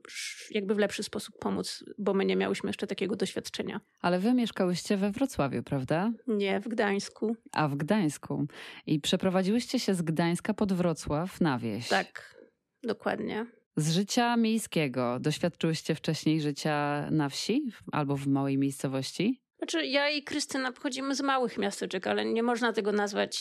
jakby 0.51 0.75
w 0.75 0.78
lepszy 0.78 1.04
sposób 1.04 1.36
pomóc, 1.40 1.84
bo 1.98 2.13
my 2.13 2.25
nie 2.25 2.36
miałyśmy 2.36 2.70
jeszcze 2.70 2.88
takiego 2.88 3.16
doświadczenia. 3.16 3.82
Ale 4.01 4.20
wy 4.20 4.34
mieszkałyście 4.34 4.98
we 4.98 5.12
Wrocławiu, 5.12 5.63
prawda? 5.63 6.12
Nie, 6.28 6.60
w 6.60 6.68
Gdańsku. 6.68 7.36
A 7.51 7.68
w 7.68 7.75
Gdańsku. 7.75 8.46
I 8.86 9.00
przeprowadziłyście 9.00 9.80
się 9.80 9.94
z 9.94 10.01
Gdańska 10.01 10.54
pod 10.54 10.74
Wrocław 10.74 11.42
na 11.42 11.60
wieś. 11.60 11.88
Tak, 11.88 12.36
dokładnie. 12.84 13.46
Z 13.75 13.92
życia 13.92 14.38
miejskiego 14.38 15.18
doświadczyłyście 15.20 15.96
wcześniej 15.96 16.42
życia 16.42 17.08
na 17.12 17.30
wsi 17.30 17.63
albo 17.92 18.18
w 18.18 18.28
małej 18.28 18.58
miejscowości? 18.58 19.42
Znaczy, 19.58 19.86
ja 19.86 20.10
i 20.10 20.24
Krystyna 20.24 20.72
pochodzimy 20.72 21.16
z 21.16 21.22
małych 21.22 21.58
miasteczek, 21.58 22.08
ale 22.08 22.25
nie 22.25 22.44
można 22.44 22.74
tego 22.74 22.92
nazwać 22.92 23.40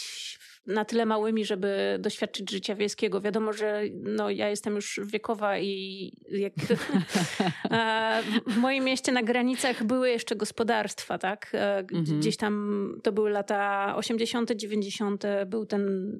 na 0.66 0.84
tyle 0.84 1.06
małymi, 1.06 1.44
żeby 1.44 1.96
doświadczyć 2.00 2.50
życia 2.50 2.74
wiejskiego. 2.74 3.20
Wiadomo, 3.20 3.52
że 3.52 3.82
no, 4.02 4.30
ja 4.30 4.48
jestem 4.48 4.74
już 4.74 5.00
wiekowa 5.04 5.58
i 5.58 6.12
jak 6.28 6.52
w 8.54 8.56
moim 8.56 8.84
mieście 8.84 9.12
na 9.12 9.22
granicach 9.22 9.84
były 9.84 10.10
jeszcze 10.10 10.36
gospodarstwa, 10.36 11.18
tak? 11.18 11.50
E, 11.54 11.78
mhm. 11.78 12.20
Gdzieś 12.20 12.36
tam 12.36 12.94
to 13.02 13.12
były 13.12 13.30
lata 13.30 13.92
80., 13.96 14.52
90., 14.52 15.24
był 15.46 15.66
ten 15.66 16.12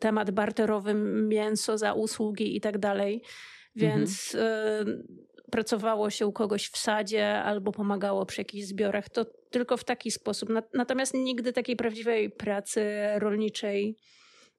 temat 0.00 0.30
barterowy, 0.30 0.94
mięso 1.28 1.78
za 1.78 1.92
usługi 1.92 2.56
i 2.56 2.60
tak 2.60 2.78
dalej. 2.78 3.22
Więc 3.76 4.34
mhm. 4.34 5.06
pracowało 5.50 6.10
się 6.10 6.26
u 6.26 6.32
kogoś 6.32 6.68
w 6.68 6.76
sadzie 6.76 7.34
albo 7.34 7.72
pomagało 7.72 8.26
przy 8.26 8.40
jakichś 8.40 8.66
zbiorach. 8.66 9.08
To 9.08 9.24
tylko 9.50 9.76
w 9.76 9.84
taki 9.84 10.10
sposób. 10.10 10.48
Natomiast 10.74 11.14
nigdy 11.14 11.52
takiej 11.52 11.76
prawdziwej 11.76 12.30
pracy 12.30 12.86
rolniczej 13.16 13.96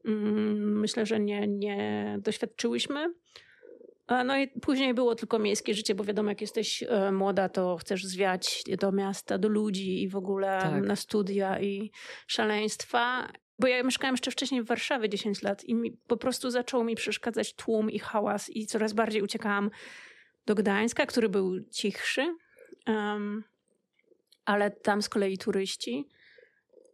mm, 0.05 0.79
myślę, 0.79 1.05
że 1.05 1.19
nie, 1.19 1.47
nie 1.47 2.17
doświadczyłyśmy. 2.21 3.13
No 4.25 4.37
i 4.37 4.47
później 4.47 4.93
było 4.93 5.15
tylko 5.15 5.39
miejskie 5.39 5.73
życie, 5.73 5.95
bo 5.95 6.03
wiadomo, 6.03 6.29
jak 6.29 6.41
jesteś 6.41 6.83
e, 6.83 7.11
młoda, 7.11 7.49
to 7.49 7.77
chcesz 7.77 8.05
zwiać 8.05 8.63
do 8.79 8.91
miasta, 8.91 9.37
do 9.37 9.47
ludzi 9.47 10.03
i 10.03 10.09
w 10.09 10.15
ogóle 10.15 10.59
tak. 10.61 10.83
na 10.83 10.95
studia 10.95 11.59
i 11.59 11.91
szaleństwa. 12.27 13.27
Bo 13.59 13.67
ja 13.67 13.83
mieszkałam 13.83 14.13
jeszcze 14.13 14.31
wcześniej 14.31 14.63
w 14.63 14.65
Warszawie 14.65 15.09
10 15.09 15.41
lat 15.41 15.63
i 15.63 15.75
mi, 15.75 15.91
po 15.91 16.17
prostu 16.17 16.51
zaczął 16.51 16.83
mi 16.83 16.95
przeszkadzać 16.95 17.53
tłum 17.53 17.91
i 17.91 17.99
hałas 17.99 18.49
i 18.49 18.65
coraz 18.65 18.93
bardziej 18.93 19.21
uciekałam 19.21 19.69
do 20.45 20.55
Gdańska, 20.55 21.05
który 21.05 21.29
był 21.29 21.59
cichszy, 21.71 22.35
um, 22.87 23.43
ale 24.45 24.71
tam 24.71 25.01
z 25.01 25.09
kolei 25.09 25.37
turyści. 25.37 26.07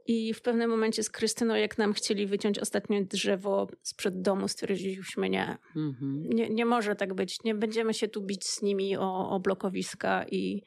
I 0.07 0.33
w 0.33 0.41
pewnym 0.41 0.69
momencie 0.69 1.03
z 1.03 1.09
Krystyną, 1.09 1.55
jak 1.55 1.77
nam 1.77 1.93
chcieli 1.93 2.27
wyciąć 2.27 2.59
ostatnie 2.59 3.03
drzewo 3.03 3.67
sprzed 3.81 4.21
domu, 4.21 4.47
stwierdziliśmy 4.47 5.29
nie, 5.29 5.57
mm-hmm. 5.75 6.33
nie, 6.33 6.49
nie 6.49 6.65
może 6.65 6.95
tak 6.95 7.13
być. 7.13 7.43
Nie 7.43 7.55
będziemy 7.55 7.93
się 7.93 8.07
tu 8.07 8.21
bić 8.21 8.45
z 8.45 8.61
nimi 8.61 8.97
o, 8.97 9.29
o 9.29 9.39
blokowiska 9.39 10.25
i 10.31 10.63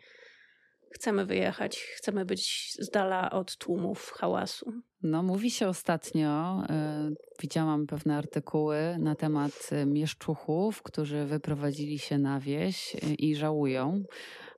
chcemy 0.91 1.27
wyjechać, 1.27 1.81
chcemy 1.97 2.25
być 2.25 2.73
z 2.79 2.91
dala 2.91 3.31
od 3.31 3.57
tłumów, 3.57 4.11
hałasu. 4.11 4.73
No, 5.03 5.23
mówi 5.23 5.51
się 5.51 5.69
ostatnio, 5.69 6.63
y, 7.11 7.17
widziałam 7.43 7.87
pewne 7.87 8.17
artykuły 8.17 8.97
na 8.99 9.15
temat 9.15 9.53
e, 9.73 9.87
mieszczuchów, 9.87 10.83
którzy 10.83 11.25
wyprowadzili 11.25 11.99
się 11.99 12.19
na 12.19 12.41
wieś 12.41 12.95
y, 12.95 12.99
i 13.15 13.37
żałują. 13.37 14.03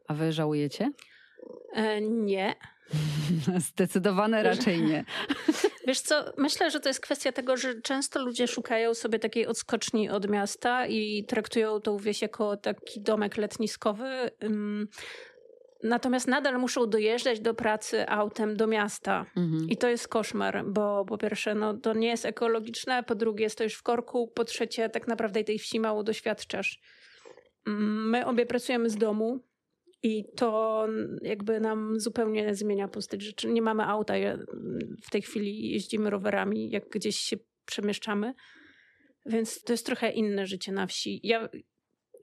A 0.08 0.14
wy 0.14 0.32
żałujecie? 0.32 0.92
E, 1.72 2.00
nie. 2.00 2.54
Zdecydowane 3.70 4.42
raczej 4.42 4.82
nie. 4.82 5.04
Wiesz 5.86 6.00
co, 6.00 6.24
myślę, 6.36 6.70
że 6.70 6.80
to 6.80 6.88
jest 6.88 7.00
kwestia 7.00 7.32
tego, 7.32 7.56
że 7.56 7.80
często 7.80 8.24
ludzie 8.24 8.48
szukają 8.48 8.94
sobie 8.94 9.18
takiej 9.18 9.46
odskoczni 9.46 10.10
od 10.10 10.30
miasta 10.30 10.86
i 10.86 11.24
traktują 11.24 11.80
tą 11.80 11.98
wieś 11.98 12.22
jako 12.22 12.56
taki 12.56 13.00
domek 13.00 13.36
letniskowy. 13.36 14.30
Natomiast 15.82 16.28
nadal 16.28 16.58
muszą 16.58 16.86
dojeżdżać 16.86 17.40
do 17.40 17.54
pracy 17.54 18.08
autem 18.08 18.56
do 18.56 18.66
miasta. 18.66 19.26
Mhm. 19.36 19.68
I 19.68 19.76
to 19.76 19.88
jest 19.88 20.08
koszmar, 20.08 20.64
bo 20.66 21.04
po 21.04 21.18
pierwsze, 21.18 21.54
no, 21.54 21.74
to 21.74 21.94
nie 21.94 22.08
jest 22.08 22.26
ekologiczne, 22.26 23.02
po 23.02 23.14
drugie, 23.14 23.50
stoisz 23.50 23.74
w 23.74 23.82
korku, 23.82 24.28
po 24.28 24.44
trzecie, 24.44 24.88
tak 24.88 25.08
naprawdę 25.08 25.44
tej 25.44 25.58
wsi 25.58 25.80
mało 25.80 26.02
doświadczasz. 26.02 26.80
My 27.66 28.26
obie 28.26 28.46
pracujemy 28.46 28.90
z 28.90 28.96
domu 28.96 29.40
i 30.02 30.24
to 30.36 30.86
jakby 31.22 31.60
nam 31.60 32.00
zupełnie 32.00 32.54
zmienia 32.54 32.88
postać 32.88 33.22
rzeczy. 33.22 33.48
Nie 33.48 33.62
mamy 33.62 33.84
auta, 33.84 34.14
w 35.06 35.10
tej 35.10 35.22
chwili 35.22 35.70
jeździmy 35.70 36.10
rowerami, 36.10 36.70
jak 36.70 36.88
gdzieś 36.88 37.16
się 37.16 37.36
przemieszczamy. 37.66 38.34
Więc 39.26 39.62
to 39.62 39.72
jest 39.72 39.86
trochę 39.86 40.10
inne 40.10 40.46
życie 40.46 40.72
na 40.72 40.86
wsi. 40.86 41.20
Ja 41.22 41.48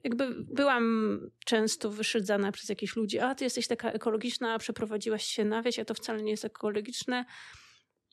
jakby 0.04 0.34
byłam 0.34 1.20
często 1.44 1.90
wyszydzana 1.90 2.52
przez 2.52 2.68
jakichś 2.68 2.96
ludzi, 2.96 3.18
a 3.18 3.34
ty 3.34 3.44
jesteś 3.44 3.66
taka 3.66 3.92
ekologiczna, 3.92 4.58
przeprowadziłaś 4.58 5.24
się 5.24 5.44
na 5.44 5.62
wieś, 5.62 5.78
a 5.78 5.84
to 5.84 5.94
wcale 5.94 6.22
nie 6.22 6.30
jest 6.30 6.44
ekologiczne. 6.44 7.24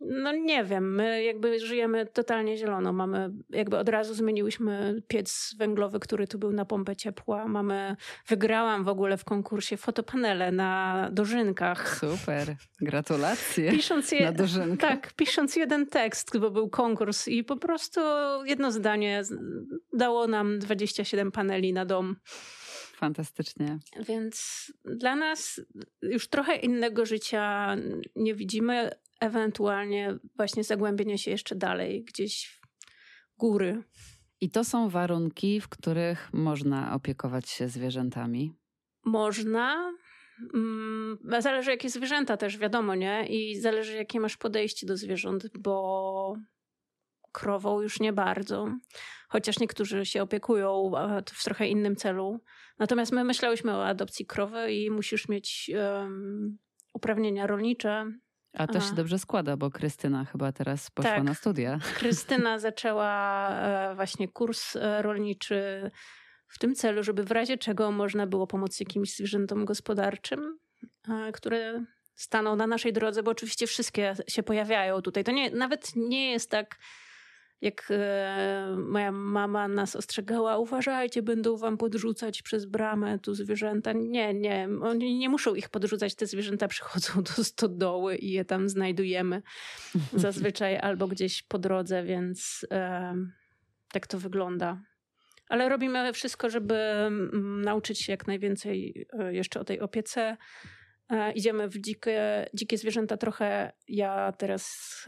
No 0.01 0.31
nie 0.31 0.63
wiem, 0.63 0.95
my 0.95 1.23
jakby 1.23 1.59
żyjemy 1.59 2.05
totalnie 2.05 2.57
zielono. 2.57 2.93
Mamy, 2.93 3.29
jakby 3.49 3.77
od 3.77 3.89
razu 3.89 4.13
zmieniłyśmy 4.13 5.01
piec 5.07 5.55
węglowy, 5.57 5.99
który 5.99 6.27
tu 6.27 6.39
był 6.39 6.51
na 6.51 6.65
pompę 6.65 6.95
ciepła. 6.95 7.47
Mamy, 7.47 7.95
wygrałam 8.27 8.83
w 8.83 8.87
ogóle 8.87 9.17
w 9.17 9.25
konkursie 9.25 9.77
fotopanele 9.77 10.51
na 10.51 11.09
dożynkach. 11.11 11.99
Super, 11.99 12.55
gratulacje 12.81 13.71
pisząc 13.71 14.11
je, 14.11 14.25
na 14.25 14.31
dożynkach. 14.31 14.89
Tak, 14.89 15.13
pisząc 15.13 15.55
jeden 15.55 15.87
tekst, 15.87 16.37
bo 16.37 16.51
był 16.51 16.69
konkurs 16.69 17.27
i 17.27 17.43
po 17.43 17.57
prostu 17.57 18.01
jedno 18.45 18.71
zdanie 18.71 19.21
dało 19.93 20.27
nam 20.27 20.59
27 20.59 21.31
paneli 21.31 21.73
na 21.73 21.85
dom. 21.85 22.15
Fantastycznie. 22.95 23.79
Więc 24.07 24.65
dla 24.85 25.15
nas 25.15 25.61
już 26.01 26.27
trochę 26.27 26.55
innego 26.55 27.05
życia 27.05 27.75
nie 28.15 28.35
widzimy 28.35 28.91
ewentualnie 29.19 30.17
właśnie 30.35 30.63
zagłębienie 30.63 31.17
się 31.17 31.31
jeszcze 31.31 31.55
dalej, 31.55 32.03
gdzieś 32.03 32.59
w 33.33 33.37
góry. 33.37 33.83
I 34.41 34.49
to 34.49 34.63
są 34.63 34.89
warunki, 34.89 35.61
w 35.61 35.69
których 35.69 36.33
można 36.33 36.93
opiekować 36.95 37.49
się 37.49 37.67
zwierzętami? 37.67 38.53
Można. 39.05 39.93
Mm, 40.53 41.17
zależy, 41.39 41.71
jakie 41.71 41.89
zwierzęta 41.89 42.37
też, 42.37 42.57
wiadomo, 42.57 42.95
nie? 42.95 43.27
I 43.27 43.59
zależy, 43.59 43.93
jakie 43.93 44.19
masz 44.19 44.37
podejście 44.37 44.87
do 44.87 44.97
zwierząt, 44.97 45.57
bo 45.57 46.35
krową 47.31 47.81
już 47.81 47.99
nie 47.99 48.13
bardzo. 48.13 48.75
Chociaż 49.27 49.59
niektórzy 49.59 50.05
się 50.05 50.21
opiekują 50.21 50.91
w 51.33 51.43
trochę 51.43 51.67
innym 51.67 51.95
celu. 51.95 52.39
Natomiast 52.79 53.11
my 53.11 53.23
myślałyśmy 53.23 53.71
o 53.71 53.85
adopcji 53.85 54.25
krowy 54.25 54.73
i 54.73 54.91
musisz 54.91 55.29
mieć 55.29 55.71
um, 55.75 56.57
uprawnienia 56.93 57.47
rolnicze, 57.47 58.11
a 58.55 58.67
to 58.67 58.77
Aha. 58.77 58.89
się 58.89 58.95
dobrze 58.95 59.19
składa, 59.19 59.57
bo 59.57 59.71
Krystyna 59.71 60.25
chyba 60.25 60.51
teraz 60.51 60.91
poszła 60.91 61.11
tak. 61.11 61.23
na 61.23 61.33
studia. 61.33 61.79
Krystyna 61.99 62.59
zaczęła 62.59 63.49
e, 63.49 63.95
właśnie 63.95 64.27
kurs 64.27 64.75
e, 64.75 65.01
rolniczy 65.01 65.91
w 66.47 66.59
tym 66.59 66.75
celu, 66.75 67.03
żeby 67.03 67.23
w 67.23 67.31
razie 67.31 67.57
czego 67.57 67.91
można 67.91 68.27
było 68.27 68.47
pomóc 68.47 68.79
jakimś 68.79 69.15
zwierzętom 69.15 69.65
gospodarczym, 69.65 70.57
e, 71.09 71.31
które 71.31 71.85
staną 72.15 72.55
na 72.55 72.67
naszej 72.67 72.93
drodze, 72.93 73.23
bo 73.23 73.31
oczywiście 73.31 73.67
wszystkie 73.67 74.15
się 74.27 74.43
pojawiają 74.43 75.01
tutaj. 75.01 75.23
To 75.23 75.31
nie, 75.31 75.51
nawet 75.51 75.95
nie 75.95 76.31
jest 76.31 76.51
tak 76.51 76.75
jak 77.65 77.87
e, 77.91 78.75
moja 78.77 79.11
mama 79.11 79.67
nas 79.67 79.95
ostrzegała, 79.95 80.57
uważajcie, 80.57 81.21
będą 81.21 81.57
wam 81.57 81.77
podrzucać 81.77 82.41
przez 82.41 82.65
bramę 82.65 83.19
tu 83.19 83.33
zwierzęta. 83.33 83.93
Nie, 83.93 84.33
nie, 84.33 84.69
oni 84.81 85.17
nie 85.17 85.29
muszą 85.29 85.55
ich 85.55 85.69
podrzucać, 85.69 86.15
te 86.15 86.25
zwierzęta 86.25 86.67
przychodzą 86.67 87.23
do 87.37 87.43
stodoły 87.43 88.15
i 88.15 88.31
je 88.31 88.45
tam 88.45 88.69
znajdujemy 88.69 89.41
zazwyczaj 90.13 90.77
albo 90.77 91.07
gdzieś 91.07 91.43
po 91.43 91.59
drodze, 91.59 92.03
więc 92.03 92.65
e, 92.71 93.15
tak 93.91 94.07
to 94.07 94.19
wygląda. 94.19 94.81
Ale 95.49 95.69
robimy 95.69 96.13
wszystko, 96.13 96.49
żeby 96.49 96.75
mm, 96.75 97.61
nauczyć 97.61 98.01
się 98.01 98.13
jak 98.13 98.27
najwięcej 98.27 99.07
e, 99.19 99.33
jeszcze 99.33 99.59
o 99.59 99.63
tej 99.63 99.79
opiece. 99.79 100.37
E, 101.09 101.31
idziemy 101.31 101.67
w 101.67 101.77
dzikie, 101.77 102.49
dzikie 102.53 102.77
zwierzęta 102.77 103.17
trochę. 103.17 103.71
Ja 103.87 104.31
teraz 104.31 105.05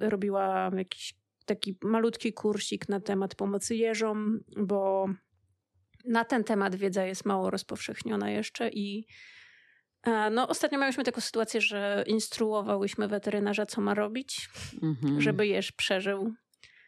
robiłam 0.00 0.78
jakiś 0.78 1.14
taki 1.44 1.78
malutki 1.82 2.32
kursik 2.32 2.88
na 2.88 3.00
temat 3.00 3.34
pomocy 3.34 3.76
jeżom, 3.76 4.40
bo 4.56 5.08
na 6.04 6.24
ten 6.24 6.44
temat 6.44 6.74
wiedza 6.74 7.04
jest 7.04 7.24
mało 7.24 7.50
rozpowszechniona 7.50 8.30
jeszcze 8.30 8.68
i 8.68 9.06
e, 10.02 10.30
no, 10.30 10.48
ostatnio 10.48 10.78
miałyśmy 10.78 11.04
taką 11.04 11.20
sytuację, 11.20 11.60
że 11.60 12.04
instruowałyśmy 12.06 13.08
weterynarza, 13.08 13.66
co 13.66 13.80
ma 13.80 13.94
robić, 13.94 14.48
mm-hmm. 14.82 15.20
żeby 15.20 15.46
jeż 15.46 15.72
przeżył. 15.72 16.34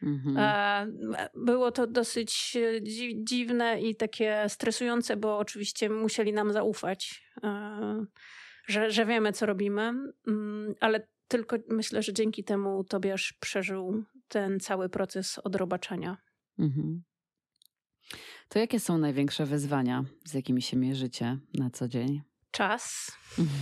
Mm-hmm. 0.03 1.27
Było 1.35 1.71
to 1.71 1.87
dosyć 1.87 2.57
dziwne 3.15 3.81
i 3.81 3.95
takie 3.95 4.45
stresujące, 4.47 5.17
bo 5.17 5.37
oczywiście 5.37 5.89
musieli 5.89 6.33
nam 6.33 6.53
zaufać, 6.53 7.23
e, 7.43 8.05
że, 8.67 8.91
że 8.91 9.05
wiemy, 9.05 9.33
co 9.33 9.45
robimy, 9.45 9.93
mm, 10.27 10.75
ale 10.79 11.07
tylko 11.27 11.57
myślę, 11.69 12.03
że 12.03 12.13
dzięki 12.13 12.43
temu 12.43 12.83
Tobiasz 12.83 13.33
przeżył 13.39 14.03
ten 14.27 14.59
cały 14.59 14.89
proces 14.89 15.39
odrobaczania. 15.39 16.17
Mhm. 16.59 17.03
To 18.49 18.59
jakie 18.59 18.79
są 18.79 18.97
największe 18.97 19.45
wyzwania, 19.45 20.03
z 20.25 20.33
jakimi 20.33 20.61
się 20.61 20.77
mierzycie 20.77 21.37
na 21.53 21.69
co 21.69 21.87
dzień? 21.87 22.21
Czas. 22.51 23.11
Mhm. 23.39 23.59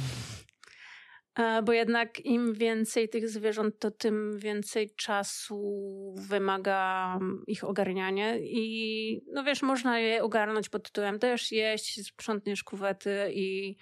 Bo 1.66 1.74
jednak 1.74 2.26
im 2.26 2.54
więcej 2.54 3.10
tych 3.10 3.30
zwierząt, 3.30 3.80
to 3.80 3.92
tym 3.92 4.40
więcej 4.40 4.96
czasu 4.96 6.16
wymaga 6.18 7.20
ich 7.48 7.64
ogarnianie. 7.64 8.40
I 8.40 9.22
no 9.34 9.44
wiesz, 9.44 9.62
można 9.62 10.00
je 10.00 10.24
ogarnąć 10.24 10.70
pod 10.70 10.84
tytułem 10.84 11.20
też 11.20 11.52
jeść, 11.52 12.06
sprzątniesz 12.08 12.64
kuwety 12.64 13.32
i 13.34 13.78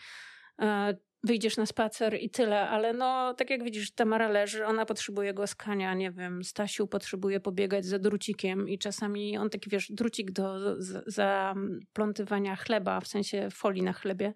e, 0.61 0.97
wyjdziesz 1.23 1.57
na 1.57 1.65
spacer 1.65 2.17
i 2.21 2.29
tyle, 2.29 2.69
ale 2.69 2.93
no, 2.93 3.33
tak 3.33 3.49
jak 3.49 3.63
widzisz, 3.63 3.91
Tamara 3.91 4.29
leży, 4.29 4.65
ona 4.65 4.85
potrzebuje 4.85 5.33
głaskania, 5.33 5.93
nie 5.93 6.11
wiem, 6.11 6.43
Stasiu 6.43 6.87
potrzebuje 6.87 7.39
pobiegać 7.39 7.85
za 7.85 7.99
drucikiem 7.99 8.69
i 8.69 8.77
czasami 8.77 9.37
on 9.37 9.49
taki, 9.49 9.69
wiesz, 9.69 9.91
drucik 9.91 10.31
do 10.31 10.75
zaplątywania 11.05 12.55
chleba, 12.55 12.99
w 12.99 13.07
sensie 13.07 13.49
folii 13.51 13.83
na 13.83 13.93
chlebie, 13.93 14.33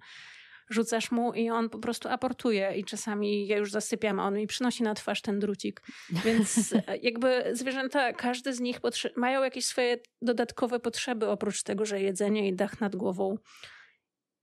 rzucasz 0.69 1.12
mu 1.12 1.34
i 1.34 1.50
on 1.50 1.69
po 1.69 1.80
prostu 1.80 2.10
aportuje 2.10 2.73
i 2.78 2.84
czasami 2.84 3.47
ja 3.47 3.58
już 3.58 3.71
zasypiam, 3.71 4.19
a 4.19 4.28
on 4.28 4.36
mi 4.36 4.47
przynosi 4.47 4.84
na 4.84 4.93
twarz 4.93 5.21
ten 5.21 5.39
drucik. 5.39 5.82
Więc 6.26 6.73
jakby 7.02 7.43
zwierzęta, 7.52 8.13
każdy 8.13 8.54
z 8.54 8.60
nich 8.60 8.80
mają 9.15 9.43
jakieś 9.43 9.65
swoje 9.65 9.97
dodatkowe 10.21 10.80
potrzeby, 10.80 11.28
oprócz 11.28 11.63
tego, 11.63 11.86
że 11.86 12.02
jedzenie 12.02 12.47
i 12.47 12.54
dach 12.54 12.82
nad 12.82 12.95
głową. 12.95 13.38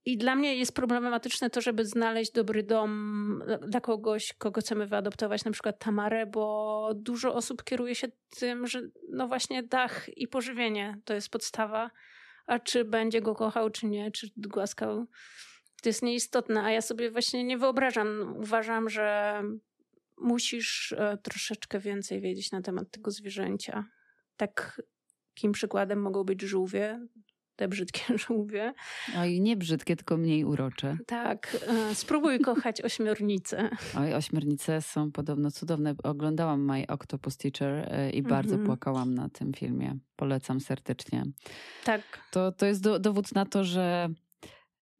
I 0.05 0.17
dla 0.17 0.35
mnie 0.35 0.55
jest 0.55 0.75
problematyczne 0.75 1.49
to, 1.49 1.61
żeby 1.61 1.85
znaleźć 1.85 2.31
dobry 2.31 2.63
dom 2.63 3.43
dla 3.67 3.81
kogoś, 3.81 4.33
kogo 4.33 4.61
chcemy 4.61 4.87
wyadoptować, 4.87 5.45
na 5.45 5.51
przykład 5.51 5.79
Tamarę, 5.79 6.25
bo 6.25 6.89
dużo 6.95 7.35
osób 7.35 7.63
kieruje 7.63 7.95
się 7.95 8.07
tym, 8.39 8.67
że 8.67 8.81
no 9.09 9.27
właśnie 9.27 9.63
dach 9.63 10.17
i 10.17 10.27
pożywienie 10.27 10.97
to 11.05 11.13
jest 11.13 11.29
podstawa, 11.29 11.91
a 12.45 12.59
czy 12.59 12.85
będzie 12.85 13.21
go 13.21 13.35
kochał, 13.35 13.69
czy 13.69 13.85
nie, 13.85 14.11
czy 14.11 14.27
głaskał, 14.37 15.05
to 15.81 15.89
jest 15.89 16.03
nieistotne. 16.03 16.63
A 16.63 16.71
ja 16.71 16.81
sobie 16.81 17.11
właśnie 17.11 17.43
nie 17.43 17.57
wyobrażam. 17.57 18.35
Uważam, 18.37 18.89
że 18.89 19.41
musisz 20.17 20.91
e, 20.97 21.17
troszeczkę 21.17 21.79
więcej 21.79 22.21
wiedzieć 22.21 22.51
na 22.51 22.61
temat 22.61 22.91
tego 22.91 23.11
zwierzęcia. 23.11 23.85
Takim 24.37 25.51
przykładem 25.51 26.01
mogą 26.01 26.23
być 26.23 26.41
żółwie, 26.41 27.07
te 27.55 27.67
brzydkie 27.67 28.17
żółwie. 28.27 28.73
Oj, 29.17 29.41
nie 29.41 29.57
brzydkie, 29.57 29.95
tylko 29.95 30.17
mniej 30.17 30.45
urocze. 30.45 30.97
Tak. 31.07 31.57
E, 31.67 31.95
spróbuj 31.95 32.39
kochać 32.39 32.81
ośmiornice. 32.81 33.69
Oj, 33.99 34.13
ośmiornice 34.13 34.81
są 34.81 35.11
podobno 35.11 35.51
cudowne. 35.51 35.95
Oglądałam 36.03 36.65
My 36.65 36.87
Octopus 36.87 37.37
Teacher 37.37 37.87
e, 37.91 38.09
i 38.09 38.23
bardzo 38.23 38.57
-hmm. 38.57 38.65
płakałam 38.65 39.15
na 39.15 39.29
tym 39.29 39.53
filmie. 39.53 39.97
Polecam 40.15 40.59
serdecznie. 40.59 41.23
Tak. 41.83 42.01
To, 42.31 42.51
to 42.51 42.65
jest 42.65 42.81
do, 42.81 42.99
dowód 42.99 43.35
na 43.35 43.45
to, 43.45 43.63
że 43.63 44.09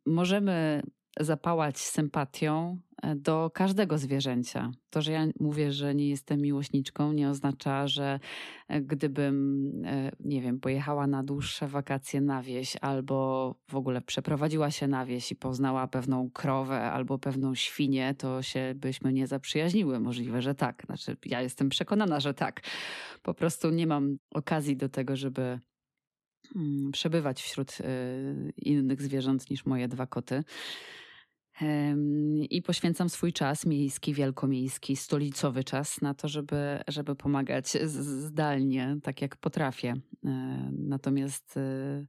możemy 0.05 0.81
zapałać 1.19 1.79
sympatią 1.79 2.79
do 3.15 3.51
każdego 3.53 3.97
zwierzęcia. 3.97 4.71
To, 4.89 5.01
że 5.01 5.11
ja 5.11 5.27
mówię, 5.39 5.71
że 5.71 5.95
nie 5.95 6.09
jestem 6.09 6.41
miłośniczką, 6.41 7.13
nie 7.13 7.29
oznacza, 7.29 7.87
że 7.87 8.19
e, 8.67 8.81
gdybym, 8.81 9.71
e, 9.85 10.11
nie 10.19 10.41
wiem, 10.41 10.59
pojechała 10.59 11.07
na 11.07 11.23
dłuższe 11.23 11.67
wakacje 11.67 12.21
na 12.21 12.41
wieś 12.41 12.77
albo 12.81 13.55
w 13.69 13.75
ogóle 13.75 14.01
przeprowadziła 14.01 14.71
się 14.71 14.87
na 14.87 15.05
wieś 15.05 15.31
i 15.31 15.35
poznała 15.35 15.87
pewną 15.87 16.29
krowę 16.29 16.81
albo 16.81 17.19
pewną 17.19 17.55
świnię, 17.55 18.15
to 18.17 18.41
się 18.41 18.73
byśmy 18.75 19.13
nie 19.13 19.27
zaprzyjaźniły. 19.27 19.99
Możliwe, 19.99 20.41
że 20.41 20.55
tak. 20.55 20.83
Znaczy, 20.85 21.17
ja 21.25 21.41
jestem 21.41 21.69
przekonana, 21.69 22.19
że 22.19 22.33
tak. 22.33 22.61
Po 23.23 23.33
prostu 23.33 23.69
nie 23.69 23.87
mam 23.87 24.17
okazji 24.33 24.77
do 24.77 24.89
tego, 24.89 25.15
żeby 25.15 25.59
mm, 26.55 26.91
przebywać 26.91 27.41
wśród 27.41 27.77
innych 28.57 29.01
zwierząt 29.01 29.49
niż 29.49 29.65
moje 29.65 29.87
dwa 29.87 30.07
koty. 30.07 30.43
I 32.49 32.61
poświęcam 32.61 33.09
swój 33.09 33.33
czas 33.33 33.65
miejski, 33.65 34.13
wielkomiejski, 34.13 34.95
stolicowy 34.95 35.63
czas 35.63 36.01
na 36.01 36.13
to, 36.13 36.27
żeby, 36.27 36.79
żeby 36.87 37.15
pomagać 37.15 37.67
zdalnie, 37.83 38.97
tak 39.03 39.21
jak 39.21 39.37
potrafię. 39.37 39.93
E, 40.25 40.71
natomiast 40.71 41.57
e, 41.57 42.05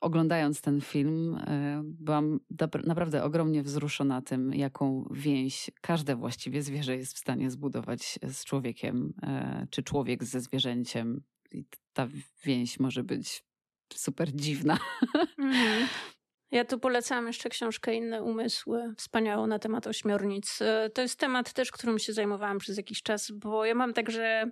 oglądając 0.00 0.60
ten 0.60 0.80
film, 0.80 1.34
e, 1.34 1.82
byłam 1.84 2.40
naprawdę 2.86 3.24
ogromnie 3.24 3.62
wzruszona 3.62 4.22
tym, 4.22 4.54
jaką 4.54 5.08
więź 5.10 5.70
każde 5.80 6.16
właściwie 6.16 6.62
zwierzę 6.62 6.96
jest 6.96 7.14
w 7.14 7.18
stanie 7.18 7.50
zbudować 7.50 8.18
z 8.22 8.44
człowiekiem, 8.44 9.12
czy 9.70 9.82
człowiek 9.82 10.24
ze 10.24 10.40
zwierzęciem. 10.40 11.22
I 11.52 11.64
ta 11.92 12.08
więź 12.44 12.80
może 12.80 13.04
być 13.04 13.44
super 13.94 14.32
dziwna. 14.34 14.78
Mm. 15.38 15.88
Ja 16.54 16.64
tu 16.64 16.78
polecam 16.78 17.26
jeszcze 17.26 17.48
książkę 17.48 17.94
Inne 17.94 18.22
Umysły, 18.22 18.94
wspaniałą 18.96 19.46
na 19.46 19.58
temat 19.58 19.86
ośmiornic. 19.86 20.62
E, 20.62 20.90
to 20.90 21.02
jest 21.02 21.18
temat 21.18 21.52
też, 21.52 21.70
którym 21.70 21.98
się 21.98 22.12
zajmowałam 22.12 22.58
przez 22.58 22.76
jakiś 22.76 23.02
czas, 23.02 23.30
bo 23.30 23.64
ja 23.64 23.74
mam 23.74 23.92
tak, 23.92 24.10
że 24.10 24.50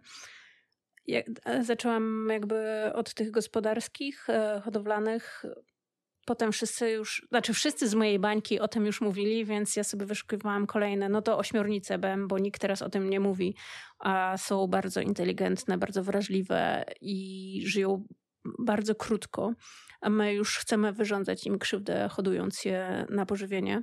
ja 1.07 1.21
e, 1.45 1.65
zaczęłam 1.65 2.29
jakby 2.31 2.91
od 2.95 3.15
tych 3.15 3.31
gospodarskich, 3.31 4.31
e, 4.31 4.61
hodowlanych. 4.65 5.45
Potem 6.27 6.53
wszyscy 6.53 6.91
już, 6.91 7.27
znaczy 7.29 7.53
wszyscy 7.53 7.89
z 7.89 7.95
mojej 7.95 8.19
bańki 8.19 8.61
o 8.61 8.69
tym 8.69 8.87
już 8.87 9.01
mówili, 9.01 9.45
więc 9.45 9.77
ja 9.77 9.85
sobie 9.85 10.07
wyszukiwałam 10.07 10.67
kolejne. 10.67 11.09
No 11.09 11.23
to 11.23 11.39
ośmiornice 11.39 11.99
BEM, 11.99 12.29
bo 12.29 12.39
nikt 12.39 12.61
teraz 12.61 12.83
o 12.83 12.91
tym 12.91 13.11
nie 13.11 13.21
mówi, 13.21 13.57
a 13.99 14.37
są 14.39 14.67
bardzo 14.67 15.01
inteligentne, 15.01 15.79
bardzo 15.79 16.03
wrażliwe 16.03 16.85
i 17.01 17.63
żyją 17.67 18.05
bardzo 18.59 18.95
krótko 18.95 19.53
a 20.03 20.11
my 20.11 20.35
już 20.35 20.59
chcemy 20.59 20.93
wyrządzać 20.93 21.47
im 21.47 21.59
krzywdę, 21.59 22.09
hodując 22.09 22.65
je 22.65 23.07
na 23.11 23.27
pożywienie. 23.27 23.83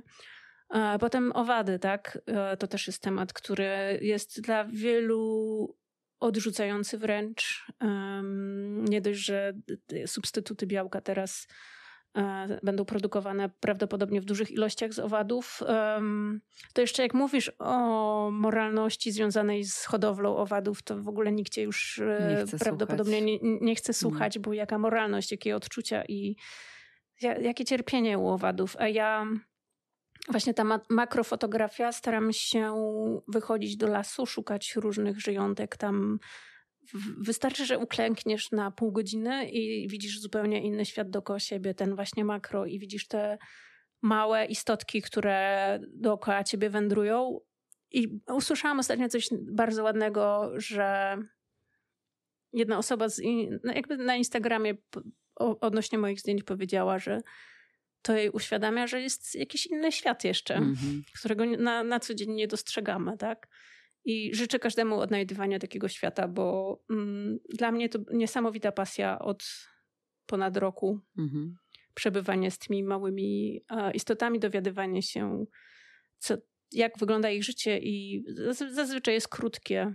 Potem 1.00 1.32
owady, 1.32 1.78
tak? 1.78 2.18
E, 2.26 2.56
to 2.56 2.66
też 2.66 2.86
jest 2.86 3.02
temat, 3.02 3.32
który 3.32 3.98
jest 4.02 4.40
dla 4.40 4.64
wielu 4.64 5.76
odrzucający 6.20 6.98
wręcz. 6.98 7.66
Nie 8.88 9.00
dość, 9.00 9.20
że 9.20 9.52
substytuty 10.06 10.66
białka 10.66 11.00
teraz 11.00 11.48
będą 12.62 12.84
produkowane 12.84 13.50
prawdopodobnie 13.60 14.20
w 14.20 14.24
dużych 14.24 14.50
ilościach 14.50 14.92
z 14.92 14.98
owadów. 14.98 15.60
To 16.72 16.80
jeszcze 16.80 17.02
jak 17.02 17.14
mówisz 17.14 17.52
o 17.58 18.30
moralności 18.30 19.12
związanej 19.12 19.64
z 19.64 19.84
hodowlą 19.84 20.36
owadów, 20.36 20.82
to 20.82 21.02
w 21.02 21.08
ogóle 21.08 21.32
nikt 21.32 21.52
cię 21.52 21.62
już 21.62 21.98
e, 21.98 22.44
nie 22.52 22.58
prawdopodobnie 22.58 23.22
nie, 23.22 23.38
nie, 23.42 23.74
chce 23.74 23.92
słuchać, 23.92 24.38
bo 24.38 24.52
jaka 24.52 24.78
moralność, 24.78 25.30
jakie 25.30 25.56
odczucia 25.56 26.04
i 26.04 26.36
jakie 27.20 27.64
cierpienie 27.64 28.18
u 28.18 28.28
owadów. 28.28 28.76
A 28.78 28.88
ja 28.88 29.26
właśnie 30.28 30.54
ta 30.54 30.80
makrofotografia 30.90 31.92
staram 31.92 32.32
się 32.32 32.74
wychodzić 33.28 33.76
do 33.76 33.86
lasu, 33.86 34.26
szukać 34.26 34.76
różnych 34.76 35.20
żyjątek 35.20 35.76
tam 35.76 36.18
Wystarczy, 37.18 37.66
że 37.66 37.78
uklękniesz 37.78 38.50
na 38.50 38.70
pół 38.70 38.92
godziny 38.92 39.50
i 39.50 39.88
widzisz 39.88 40.20
zupełnie 40.20 40.62
inny 40.62 40.84
świat 40.84 41.10
dookoła 41.10 41.40
siebie, 41.40 41.74
ten 41.74 41.94
właśnie 41.94 42.24
makro, 42.24 42.66
i 42.66 42.78
widzisz 42.78 43.08
te 43.08 43.38
małe 44.02 44.46
istotki, 44.46 45.02
które 45.02 45.78
dookoła 45.94 46.44
ciebie 46.44 46.70
wędrują. 46.70 47.40
I 47.90 48.20
usłyszałam 48.26 48.78
ostatnio 48.78 49.08
coś 49.08 49.28
bardzo 49.42 49.82
ładnego, 49.82 50.50
że 50.56 51.16
jedna 52.52 52.78
osoba 52.78 53.08
z, 53.08 53.22
no 53.64 53.72
jakby 53.72 53.96
na 53.96 54.16
Instagramie 54.16 54.74
odnośnie 55.36 55.98
moich 55.98 56.20
zdjęć 56.20 56.42
powiedziała, 56.42 56.98
że 56.98 57.20
to 58.02 58.16
jej 58.16 58.30
uświadamia, 58.30 58.86
że 58.86 59.00
jest 59.00 59.34
jakiś 59.34 59.66
inny 59.66 59.92
świat 59.92 60.24
jeszcze, 60.24 60.54
mm 60.54 60.74
-hmm. 60.74 61.02
którego 61.18 61.46
na, 61.46 61.84
na 61.84 62.00
co 62.00 62.14
dzień 62.14 62.30
nie 62.30 62.48
dostrzegamy, 62.48 63.18
tak? 63.18 63.48
I 64.10 64.34
życzę 64.34 64.58
każdemu 64.58 65.00
odnajdywania 65.00 65.58
takiego 65.58 65.88
świata, 65.88 66.28
bo 66.28 66.78
mm, 66.90 67.38
dla 67.48 67.72
mnie 67.72 67.88
to 67.88 67.98
niesamowita 68.12 68.72
pasja 68.72 69.18
od 69.18 69.44
ponad 70.26 70.56
roku. 70.56 71.00
Mhm. 71.18 71.56
Przebywanie 71.94 72.50
z 72.50 72.58
tymi 72.58 72.84
małymi 72.84 73.60
istotami, 73.94 74.38
dowiadywanie 74.38 75.02
się, 75.02 75.44
co, 76.18 76.34
jak 76.72 76.98
wygląda 76.98 77.30
ich 77.30 77.44
życie, 77.44 77.78
i 77.78 78.24
zazwyczaj 78.70 79.14
jest 79.14 79.28
krótkie, 79.28 79.94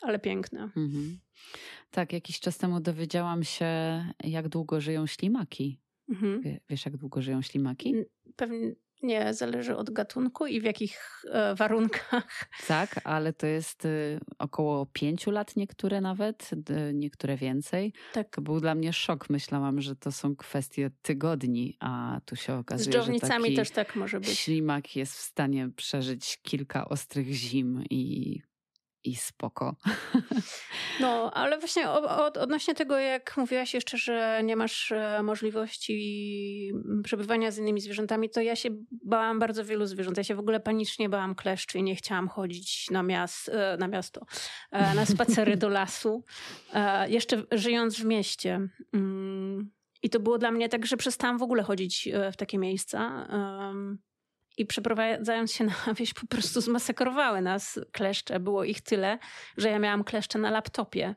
ale 0.00 0.18
piękne. 0.18 0.62
Mhm. 0.62 1.18
Tak, 1.90 2.12
jakiś 2.12 2.40
czas 2.40 2.58
temu 2.58 2.80
dowiedziałam 2.80 3.44
się, 3.44 3.66
jak 4.24 4.48
długo 4.48 4.80
żyją 4.80 5.06
ślimaki. 5.06 5.80
Mhm. 6.08 6.42
Wiesz, 6.68 6.84
jak 6.84 6.96
długo 6.96 7.22
żyją 7.22 7.42
ślimaki? 7.42 7.94
Pewnie 8.36 8.74
nie, 9.04 9.34
zależy 9.34 9.76
od 9.76 9.90
gatunku 9.90 10.46
i 10.46 10.60
w 10.60 10.64
jakich 10.64 11.22
e, 11.30 11.54
warunkach. 11.54 12.50
Tak, 12.66 13.00
ale 13.04 13.32
to 13.32 13.46
jest 13.46 13.84
y, 13.84 14.20
około 14.38 14.86
pięciu 14.86 15.30
lat 15.30 15.56
niektóre 15.56 16.00
nawet, 16.00 16.50
niektóre 16.94 17.36
więcej. 17.36 17.92
Tak. 18.12 18.30
To 18.30 18.42
był 18.42 18.60
dla 18.60 18.74
mnie 18.74 18.92
szok. 18.92 19.30
Myślałam, 19.30 19.80
że 19.80 19.96
to 19.96 20.12
są 20.12 20.36
kwestie 20.36 20.90
tygodni, 21.02 21.76
a 21.80 22.20
tu 22.24 22.36
się 22.36 22.54
okazuje, 22.54 22.92
Z 22.92 22.94
dżownicami 22.94 23.50
że 23.50 23.56
też 23.56 23.70
tak 23.70 23.96
może 23.96 24.20
być. 24.20 24.38
Ślimak 24.38 24.96
jest 24.96 25.14
w 25.14 25.20
stanie 25.20 25.70
przeżyć 25.76 26.38
kilka 26.42 26.88
ostrych 26.88 27.32
zim 27.32 27.84
i 27.90 28.40
i 29.04 29.16
spoko. 29.16 29.76
No, 31.00 31.32
ale 31.34 31.58
właśnie 31.58 31.90
od, 31.90 32.36
odnośnie 32.36 32.74
tego, 32.74 32.98
jak 32.98 33.36
mówiłaś 33.36 33.74
jeszcze, 33.74 33.98
że 33.98 34.40
nie 34.44 34.56
masz 34.56 34.92
e, 34.92 35.22
możliwości 35.22 36.72
przebywania 37.04 37.50
z 37.50 37.58
innymi 37.58 37.80
zwierzętami, 37.80 38.30
to 38.30 38.40
ja 38.40 38.56
się 38.56 38.68
bałam 38.90 39.38
bardzo 39.38 39.64
wielu 39.64 39.86
zwierząt. 39.86 40.16
Ja 40.16 40.24
się 40.24 40.34
w 40.34 40.38
ogóle 40.38 40.60
panicznie 40.60 41.08
bałam 41.08 41.34
kleszczy 41.34 41.78
i 41.78 41.82
nie 41.82 41.96
chciałam 41.96 42.28
chodzić 42.28 42.90
na, 42.90 43.00
e, 43.00 43.76
na 43.78 43.88
miasto, 43.88 44.26
e, 44.70 44.94
na 44.94 45.06
spacery 45.06 45.56
do 45.56 45.68
lasu, 45.68 46.24
jeszcze 47.08 47.42
żyjąc 47.52 48.00
w 48.00 48.04
mieście. 48.04 48.68
Mm, 48.92 49.70
I 50.02 50.10
to 50.10 50.20
było 50.20 50.38
dla 50.38 50.50
mnie 50.50 50.68
tak, 50.68 50.86
że 50.86 50.96
przestałam 50.96 51.38
w 51.38 51.42
ogóle 51.42 51.62
chodzić 51.62 52.08
w 52.32 52.36
takie 52.36 52.58
miejsca 52.58 53.28
i 54.58 54.66
przeprowadzając 54.66 55.52
się 55.52 55.64
na 55.64 55.74
wieś 55.98 56.14
po 56.14 56.26
prostu 56.26 56.60
zmasakrowały 56.60 57.42
nas 57.42 57.80
kleszcze. 57.92 58.40
Było 58.40 58.64
ich 58.64 58.80
tyle, 58.80 59.18
że 59.56 59.68
ja 59.68 59.78
miałam 59.78 60.04
kleszcze 60.04 60.38
na 60.38 60.50
laptopie. 60.50 61.14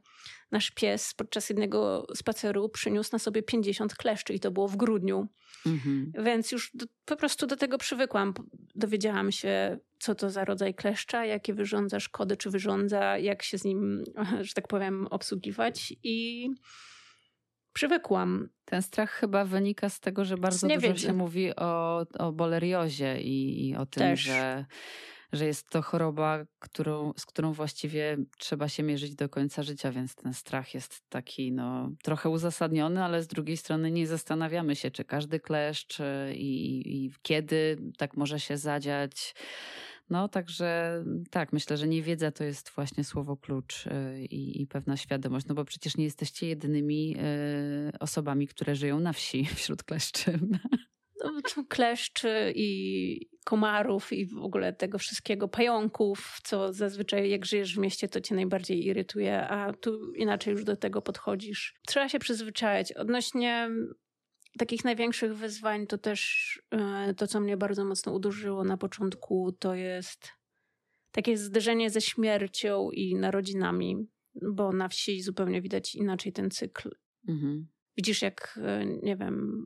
Nasz 0.52 0.71
pies 0.71 1.13
podczas 1.13 1.50
jednego 1.50 2.08
spaceru 2.15 2.69
przyniósł 2.69 3.10
na 3.13 3.19
sobie 3.19 3.43
50 3.43 3.95
kleszczy 3.95 4.34
i 4.34 4.39
to 4.39 4.52
było 4.52 4.67
w 4.67 4.76
grudniu. 4.76 5.28
Mhm. 5.65 6.12
Więc 6.26 6.52
już 6.52 6.71
do, 6.73 6.86
po 7.06 7.15
prostu 7.15 7.47
do 7.47 7.56
tego 7.56 7.78
przywykłam. 7.78 8.34
Dowiedziałam 8.76 9.32
się, 9.32 9.78
co 10.00 10.15
to 10.15 10.30
za 10.30 10.45
rodzaj 10.45 10.73
kleszcza, 10.73 11.26
jakie 11.26 11.54
wyrządza 11.54 12.00
szkody, 12.00 12.38
czy 12.38 12.50
wyrządza, 12.50 13.17
jak 13.17 13.43
się 13.43 13.58
z 13.58 13.63
nim, 13.63 14.04
że 14.41 14.54
tak 14.54 14.67
powiem, 14.67 15.08
obsługiwać 15.08 15.93
i 16.04 16.50
przywykłam. 17.77 18.49
Ten 18.65 18.81
strach 18.81 19.11
chyba 19.11 19.45
wynika 19.45 19.89
z 19.89 19.99
tego, 19.99 20.25
że 20.25 20.37
bardzo 20.37 20.67
dużo 20.67 20.95
się 20.95 21.13
mówi 21.13 21.55
o, 21.55 22.05
o 22.19 22.31
boleriozie 22.31 23.21
i, 23.21 23.67
i 23.69 23.75
o 23.75 23.85
tym, 23.85 24.03
Też. 24.03 24.19
że 24.19 24.65
że 25.33 25.45
jest 25.45 25.69
to 25.69 25.81
choroba, 25.81 26.45
którą, 26.59 27.13
z 27.17 27.25
którą 27.25 27.53
właściwie 27.53 28.17
trzeba 28.37 28.69
się 28.69 28.83
mierzyć 28.83 29.15
do 29.15 29.29
końca 29.29 29.63
życia, 29.63 29.91
więc 29.91 30.15
ten 30.15 30.33
strach 30.33 30.73
jest 30.73 31.09
taki 31.09 31.51
no, 31.51 31.91
trochę 32.03 32.29
uzasadniony, 32.29 33.03
ale 33.03 33.23
z 33.23 33.27
drugiej 33.27 33.57
strony 33.57 33.91
nie 33.91 34.07
zastanawiamy 34.07 34.75
się, 34.75 34.91
czy 34.91 35.03
każdy 35.03 35.39
kleszcz 35.39 35.99
i, 36.33 36.81
i 36.85 37.11
kiedy 37.21 37.77
tak 37.97 38.17
może 38.17 38.39
się 38.39 38.57
zadziać. 38.57 39.35
No, 40.09 40.27
także 40.27 41.03
tak, 41.29 41.53
myślę, 41.53 41.77
że 41.77 41.87
niewiedza 41.87 42.31
to 42.31 42.43
jest 42.43 42.69
właśnie 42.69 43.03
słowo 43.03 43.37
klucz 43.37 43.87
y, 43.87 44.25
i, 44.25 44.61
i 44.61 44.67
pewna 44.67 44.97
świadomość, 44.97 45.45
no 45.45 45.55
bo 45.55 45.65
przecież 45.65 45.97
nie 45.97 46.03
jesteście 46.03 46.47
jedynymi 46.47 47.15
y, 47.17 47.99
osobami, 47.99 48.47
które 48.47 48.75
żyją 48.75 48.99
na 48.99 49.13
wsi 49.13 49.45
wśród 49.55 49.83
kleszczy. 49.83 50.39
No, 51.23 51.63
kleszczy 51.69 52.53
i 52.55 53.29
komarów 53.45 54.13
i 54.13 54.25
w 54.25 54.37
ogóle 54.37 54.73
tego 54.73 54.97
wszystkiego, 54.97 55.47
pająków, 55.47 56.39
co 56.43 56.73
zazwyczaj 56.73 57.29
jak 57.29 57.45
żyjesz 57.45 57.75
w 57.75 57.77
mieście, 57.77 58.07
to 58.07 58.21
cię 58.21 58.35
najbardziej 58.35 58.85
irytuje, 58.85 59.47
a 59.47 59.73
tu 59.73 60.13
inaczej 60.13 60.51
już 60.51 60.63
do 60.63 60.75
tego 60.75 61.01
podchodzisz. 61.01 61.75
Trzeba 61.87 62.09
się 62.09 62.19
przyzwyczaić. 62.19 62.93
Odnośnie 62.93 63.69
takich 64.57 64.83
największych 64.83 65.35
wyzwań 65.35 65.87
to 65.87 65.97
też 65.97 66.61
e, 66.71 67.13
to, 67.13 67.27
co 67.27 67.39
mnie 67.39 67.57
bardzo 67.57 67.85
mocno 67.85 68.13
uderzyło 68.13 68.63
na 68.63 68.77
początku, 68.77 69.51
to 69.59 69.75
jest 69.75 70.29
takie 71.11 71.37
zderzenie 71.37 71.89
ze 71.89 72.01
śmiercią 72.01 72.91
i 72.91 73.15
narodzinami, 73.15 74.07
bo 74.41 74.71
na 74.71 74.87
wsi 74.87 75.21
zupełnie 75.21 75.61
widać 75.61 75.95
inaczej 75.95 76.33
ten 76.33 76.51
cykl. 76.51 76.89
Mhm. 77.27 77.67
Widzisz, 77.97 78.21
jak, 78.21 78.59
e, 78.63 78.85
nie 78.85 79.17
wiem, 79.17 79.65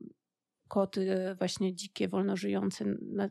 koty 0.72 1.36
właśnie 1.38 1.76
dzikie, 1.76 2.08
wolno 2.08 2.38
żyjące, 2.38 2.86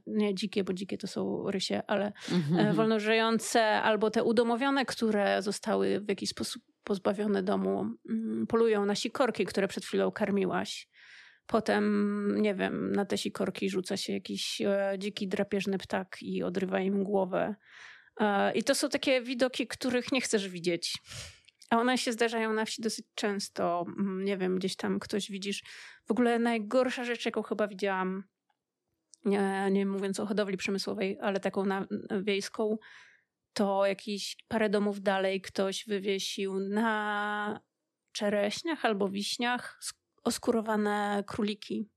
nie 0.07 0.35
dzikie, 0.35 0.65
bo 0.65 0.73
dzikie 0.73 0.99
to 0.99 1.07
są 1.07 1.51
rysie, 1.51 1.83
ale 1.87 2.13
mm-hmm. 2.13 2.75
wolnożyjące 2.75 3.63
albo 3.65 4.11
te 4.11 4.25
udomowione, 4.25 4.85
które 4.85 5.43
zostały 5.43 6.01
w 6.01 6.09
jakiś 6.09 6.31
sposób 6.31 6.63
pozbawione 6.85 7.43
domu, 7.43 7.87
mm, 8.11 8.47
polują 8.47 8.87
na 8.87 8.95
sikorki, 8.95 9.45
które 9.45 9.69
przed 9.69 9.85
chwilą 9.85 10.11
karmiłaś. 10.11 10.89
Potem, 11.51 12.43
nie 12.43 12.55
wiem, 12.55 12.93
na 12.93 13.05
te 13.05 13.19
sikorki 13.19 13.71
rzuca 13.71 13.97
się 13.97 14.13
jakiś 14.13 14.61
e, 14.61 14.95
dziki, 14.99 15.29
drapieżny 15.29 15.79
ptak 15.79 16.17
i 16.23 16.43
odrywa 16.43 16.81
im 16.81 17.05
głowę. 17.05 17.55
E, 18.21 18.53
I 18.53 18.65
to 18.65 18.75
są 18.75 18.89
takie 18.89 19.23
widoki, 19.23 19.67
których 19.67 20.13
nie 20.13 20.21
chcesz 20.21 20.49
widzieć. 20.49 20.99
A 21.71 21.79
one 21.79 21.99
się 21.99 22.13
zdarzają 22.13 22.53
na 22.53 22.65
wsi 22.65 22.83
dosyć 22.83 23.07
często. 23.15 23.85
Mm, 23.99 24.25
nie 24.25 24.37
wiem, 24.37 24.59
gdzieś 24.59 24.77
tam 24.77 24.99
ktoś 24.99 25.31
widzisz. 25.31 25.63
W 26.07 26.11
ogóle 26.11 26.39
najgorsza 26.39 27.05
rzecz, 27.05 27.25
jaką 27.27 27.43
chyba 27.43 27.69
widziałam, 27.69 28.25
nie, 29.25 29.69
nie 29.71 29.87
mówiąc 29.87 30.21
o 30.21 30.27
hodowli 30.27 30.57
przemysłowej, 30.57 31.19
ale 31.21 31.41
taką 31.41 31.65
na, 31.65 31.87
wiejską, 32.23 32.77
to 33.53 33.87
jakieś 33.87 34.37
parę 34.49 34.69
domów 34.69 35.01
dalej 35.01 35.41
ktoś 35.41 35.85
wywiesił 35.87 36.61
na 36.61 37.61
czereśniach 38.13 38.85
albo 38.85 39.09
wiśniach 39.09 39.79
oskurowane 40.25 41.25
króliki. 41.27 41.89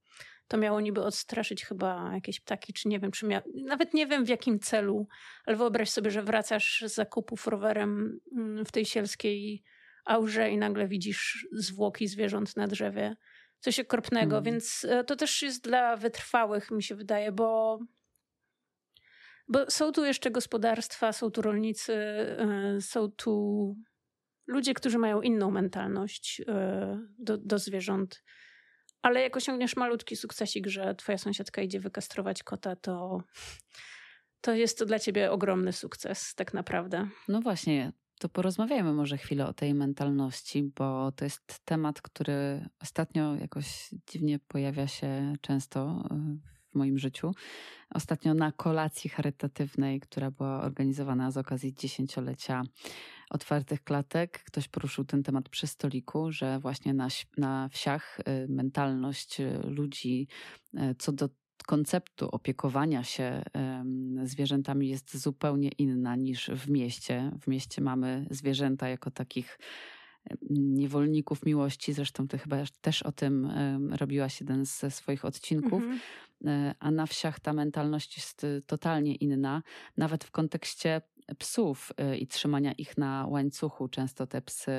To 0.47 0.57
miało 0.57 0.81
niby 0.81 1.03
odstraszyć 1.03 1.65
chyba 1.65 2.11
jakieś 2.13 2.39
ptaki, 2.39 2.73
czy 2.73 2.87
nie 2.87 2.99
wiem, 2.99 3.11
czy 3.11 3.25
mia... 3.25 3.41
nawet 3.65 3.93
nie 3.93 4.07
wiem 4.07 4.25
w 4.25 4.29
jakim 4.29 4.59
celu, 4.59 5.07
ale 5.45 5.57
wyobraź 5.57 5.89
sobie, 5.89 6.11
że 6.11 6.23
wracasz 6.23 6.83
z 6.87 6.93
zakupów 6.93 7.47
rowerem 7.47 8.19
mm, 8.37 8.65
w 8.65 8.71
tej 8.71 8.85
sielskiej 8.85 9.63
aurze 10.05 10.51
i 10.51 10.57
nagle 10.57 10.87
widzisz 10.87 11.47
zwłoki 11.51 12.07
zwierząt 12.07 12.57
na 12.57 12.67
drzewie. 12.67 13.15
Coś 13.59 13.79
okropnego, 13.79 14.35
hmm. 14.35 14.43
więc 14.43 14.85
e, 14.89 15.03
to 15.03 15.15
też 15.15 15.41
jest 15.41 15.63
dla 15.63 15.97
wytrwałych, 15.97 16.71
mi 16.71 16.83
się 16.83 16.95
wydaje, 16.95 17.31
bo 17.31 17.79
bo 19.47 19.71
są 19.71 19.91
tu 19.91 20.05
jeszcze 20.05 20.31
gospodarstwa, 20.31 21.13
są 21.13 21.31
tu 21.31 21.41
rolnicy, 21.41 21.93
e, 21.93 22.81
są 22.81 23.11
tu 23.11 23.75
ludzie, 24.47 24.73
którzy 24.73 24.97
mają 24.97 25.21
inną 25.21 25.51
mentalność 25.51 26.41
e, 26.47 26.99
do, 27.19 27.37
do 27.37 27.59
zwierząt. 27.59 28.23
Ale 29.01 29.21
jak 29.21 29.37
osiągniesz 29.37 29.75
malutki 29.75 30.15
sukcesik, 30.15 30.67
że 30.67 30.95
twoja 30.95 31.17
sąsiadka 31.17 31.61
idzie 31.61 31.79
wykastrować 31.79 32.43
kota, 32.43 32.75
to, 32.75 33.23
to 34.41 34.53
jest 34.53 34.79
to 34.79 34.85
dla 34.85 34.99
ciebie 34.99 35.31
ogromny 35.31 35.73
sukces, 35.73 36.35
tak 36.35 36.53
naprawdę. 36.53 37.07
No 37.27 37.41
właśnie, 37.41 37.91
to 38.19 38.29
porozmawiajmy 38.29 38.93
może 38.93 39.17
chwilę 39.17 39.47
o 39.47 39.53
tej 39.53 39.73
mentalności, 39.73 40.63
bo 40.63 41.11
to 41.11 41.25
jest 41.25 41.59
temat, 41.65 42.01
który 42.01 42.69
ostatnio 42.81 43.35
jakoś 43.35 43.89
dziwnie 44.11 44.39
pojawia 44.39 44.87
się 44.87 45.33
często 45.41 46.03
e, 46.11 46.37
w 46.71 46.75
moim 46.75 46.97
życiu. 46.97 47.31
Ostatnio 47.89 48.33
na 48.33 48.51
kolacji 48.51 49.09
charytatywnej, 49.09 49.99
która 49.99 50.31
była 50.31 50.61
organizowana 50.61 51.31
z 51.31 51.37
okazji 51.37 51.73
dziesięciolecia 51.73 52.63
otwartych 53.33 53.83
klatek, 53.83 54.43
ktoś 54.43 54.67
poruszył 54.67 55.05
ten 55.05 55.23
temat 55.23 55.49
przy 55.49 55.67
stoliku, 55.67 56.31
że 56.31 56.59
właśnie 56.59 56.93
na, 56.93 57.07
na 57.37 57.69
wsiach 57.69 58.19
y, 58.19 58.47
mentalność 58.49 59.39
y, 59.39 59.59
ludzi 59.63 60.27
y, 60.73 60.95
co 60.99 61.11
do 61.11 61.29
konceptu 61.67 62.29
opiekowania 62.29 63.03
się 63.03 63.43
zwierzętami 64.23 64.89
jest 64.89 65.17
zupełnie 65.17 65.69
inna 65.69 66.15
niż 66.15 66.49
w 66.49 66.69
mieście. 66.69 67.31
W 67.41 67.47
mieście 67.47 67.81
mamy 67.81 68.27
zwierzęta 68.29 68.89
jako 68.89 69.11
takich 69.11 69.59
niewolników 70.49 71.45
miłości. 71.45 71.93
Zresztą 71.93 72.27
ty 72.27 72.37
chyba 72.37 72.57
też 72.81 73.03
o 73.03 73.11
tym 73.11 73.51
robiłaś 73.91 74.41
jeden 74.41 74.65
ze 74.65 74.91
swoich 74.91 75.25
odcinków. 75.25 75.83
Mhm. 75.83 75.99
E, 76.45 76.75
a 76.79 76.91
na 76.91 77.05
wsiach 77.05 77.39
ta 77.39 77.53
mentalność 77.53 78.17
jest 78.17 78.45
totalnie 78.65 79.15
inna, 79.15 79.63
nawet 79.97 80.23
w 80.23 80.31
kontekście 80.31 81.01
psów 81.37 81.91
y, 82.13 82.17
i 82.17 82.27
trzymania 82.27 82.71
ich 82.71 82.97
na 82.97 83.25
łańcuchu. 83.27 83.87
Często 83.87 84.27
te 84.27 84.41
psy 84.41 84.71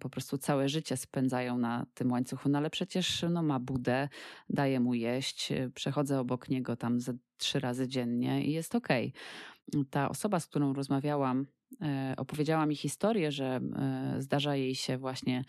po 0.00 0.10
prostu 0.10 0.38
całe 0.38 0.68
życie 0.68 0.96
spędzają 0.96 1.58
na 1.58 1.86
tym 1.94 2.12
łańcuchu, 2.12 2.48
no 2.48 2.58
ale 2.58 2.70
przecież 2.70 3.24
no, 3.30 3.42
ma 3.42 3.60
budę, 3.60 4.08
daje 4.48 4.80
mu 4.80 4.94
jeść, 4.94 5.52
y, 5.52 5.70
przechodzę 5.74 6.20
obok 6.20 6.48
niego 6.48 6.76
tam 6.76 7.00
ze 7.00 7.12
trzy 7.36 7.60
razy 7.60 7.88
dziennie 7.88 8.44
i 8.44 8.52
jest 8.52 8.74
okej. 8.74 9.12
Okay. 9.72 9.84
Ta 9.90 10.08
osoba, 10.08 10.40
z 10.40 10.46
którą 10.46 10.72
rozmawiałam, 10.72 11.46
opowiedziała 12.16 12.66
mi 12.66 12.76
historię, 12.76 13.32
że 13.32 13.60
zdarza 14.18 14.56
jej 14.56 14.74
się 14.74 14.98
właśnie 14.98 15.44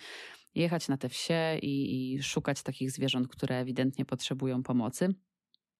jechać 0.55 0.87
na 0.87 0.97
te 0.97 1.09
wsie 1.09 1.57
i, 1.61 2.13
i 2.13 2.23
szukać 2.23 2.63
takich 2.63 2.91
zwierząt, 2.91 3.27
które 3.27 3.59
ewidentnie 3.59 4.05
potrzebują 4.05 4.63
pomocy 4.63 5.13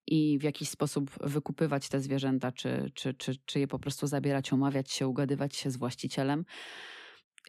i 0.07 0.39
w 0.39 0.43
jakiś 0.43 0.69
sposób 0.69 1.11
wykupywać 1.21 1.89
te 1.89 1.99
zwierzęta, 1.99 2.51
czy, 2.51 2.91
czy, 2.93 3.13
czy, 3.13 3.35
czy 3.45 3.59
je 3.59 3.67
po 3.67 3.79
prostu 3.79 4.07
zabierać, 4.07 4.53
umawiać 4.53 4.91
się, 4.91 5.07
ugadywać 5.07 5.55
się 5.55 5.71
z 5.71 5.77
właścicielem 5.77 6.45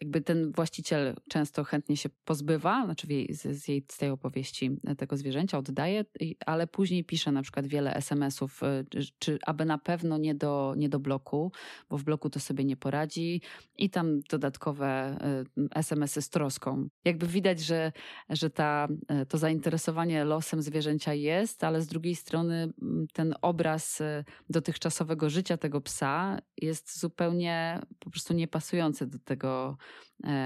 jakby 0.01 0.21
ten 0.21 0.51
właściciel 0.51 1.15
często 1.29 1.63
chętnie 1.63 1.97
się 1.97 2.09
pozbywa, 2.25 2.85
znaczy 2.85 3.07
z, 3.29 3.67
jej, 3.67 3.85
z 3.91 3.97
tej 3.97 4.09
opowieści 4.09 4.77
e, 4.87 4.95
tego 4.95 5.17
zwierzęcia 5.17 5.57
oddaje, 5.57 6.05
ale 6.45 6.67
później 6.67 7.03
pisze 7.03 7.31
na 7.31 7.41
przykład 7.41 7.67
wiele 7.67 7.95
SMS-ów, 7.95 8.63
e, 8.63 8.83
czy 9.19 9.39
aby 9.45 9.65
na 9.65 9.77
pewno 9.77 10.17
nie 10.17 10.35
do, 10.35 10.73
nie 10.77 10.89
do 10.89 10.99
bloku, 10.99 11.51
bo 11.89 11.97
w 11.97 12.03
bloku 12.03 12.29
to 12.29 12.39
sobie 12.39 12.63
nie 12.63 12.77
poradzi 12.77 13.41
i 13.77 13.89
tam 13.89 14.19
dodatkowe 14.29 14.87
e, 14.87 15.43
SMS-y 15.75 16.21
z 16.21 16.29
troską. 16.29 16.87
Jakby 17.05 17.27
widać, 17.27 17.59
że, 17.59 17.91
że 18.29 18.49
ta, 18.49 18.87
to 19.29 19.37
zainteresowanie 19.37 20.23
losem 20.23 20.61
zwierzęcia 20.61 21.13
jest, 21.13 21.63
ale 21.63 21.81
z 21.81 21.87
drugiej 21.87 22.15
strony 22.15 22.73
ten 23.13 23.35
obraz 23.41 24.01
dotychczasowego 24.49 25.29
życia 25.29 25.57
tego 25.57 25.81
psa 25.81 26.39
jest 26.57 26.99
zupełnie 26.99 27.81
po 27.99 28.09
prostu 28.09 28.33
niepasujący 28.33 29.07
do 29.07 29.19
tego 29.19 29.77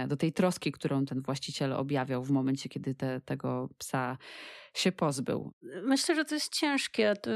do 0.07 0.17
tej 0.17 0.33
troski, 0.33 0.71
którą 0.71 1.05
ten 1.05 1.21
właściciel 1.21 1.73
objawiał 1.73 2.23
w 2.23 2.31
momencie, 2.31 2.69
kiedy 2.69 2.95
te, 2.95 3.21
tego 3.21 3.69
psa 3.77 4.17
się 4.73 4.91
pozbył. 4.91 5.53
Myślę, 5.83 6.15
że 6.15 6.25
to 6.25 6.35
jest 6.35 6.53
ciężkie. 6.53 7.13
To 7.21 7.31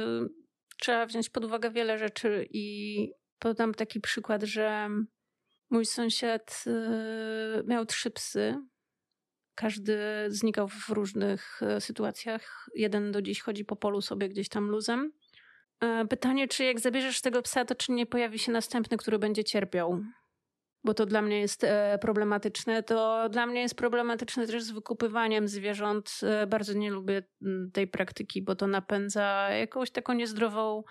trzeba 0.79 1.05
wziąć 1.05 1.29
pod 1.29 1.45
uwagę 1.45 1.71
wiele 1.71 1.97
rzeczy 1.97 2.47
i 2.49 3.09
podam 3.39 3.73
taki 3.73 4.01
przykład, 4.01 4.43
że 4.43 4.89
mój 5.69 5.85
sąsiad 5.85 6.63
e, 6.67 7.63
miał 7.67 7.85
trzy 7.85 8.11
psy. 8.11 8.55
Każdy 9.55 9.97
znikał 10.27 10.67
w 10.67 10.89
różnych 10.89 11.61
e, 11.63 11.81
sytuacjach. 11.81 12.69
Jeden 12.75 13.11
do 13.11 13.21
dziś 13.21 13.41
chodzi 13.41 13.65
po 13.65 13.75
polu 13.75 14.01
sobie 14.01 14.29
gdzieś 14.29 14.49
tam 14.49 14.69
luzem. 14.69 15.11
Pytanie, 16.09 16.47
czy 16.47 16.63
jak 16.63 16.79
zabierzesz 16.79 17.21
tego 17.21 17.41
psa, 17.41 17.65
to 17.65 17.75
czy 17.75 17.91
nie 17.91 18.05
pojawi 18.05 18.39
się 18.39 18.51
następny, 18.51 18.97
który 18.97 19.19
będzie 19.19 19.43
cierpiał? 19.43 20.03
Bo 20.83 20.93
to 20.93 21.05
dla 21.05 21.21
mnie 21.21 21.39
jest 21.39 21.63
e, 21.63 21.97
problematyczne. 22.01 22.83
To 22.83 23.29
dla 23.29 23.45
mnie 23.45 23.61
jest 23.61 23.75
problematyczne 23.75 24.47
też 24.47 24.63
z 24.63 24.71
wykupywaniem 24.71 25.47
zwierząt. 25.47 26.19
E, 26.23 26.47
bardzo 26.47 26.73
nie 26.73 26.91
lubię 26.91 27.23
tej 27.73 27.87
praktyki, 27.87 28.41
bo 28.41 28.55
to 28.55 28.67
napędza 28.67 29.49
jakąś 29.49 29.91
taką 29.91 30.13
niezdrową. 30.13 30.83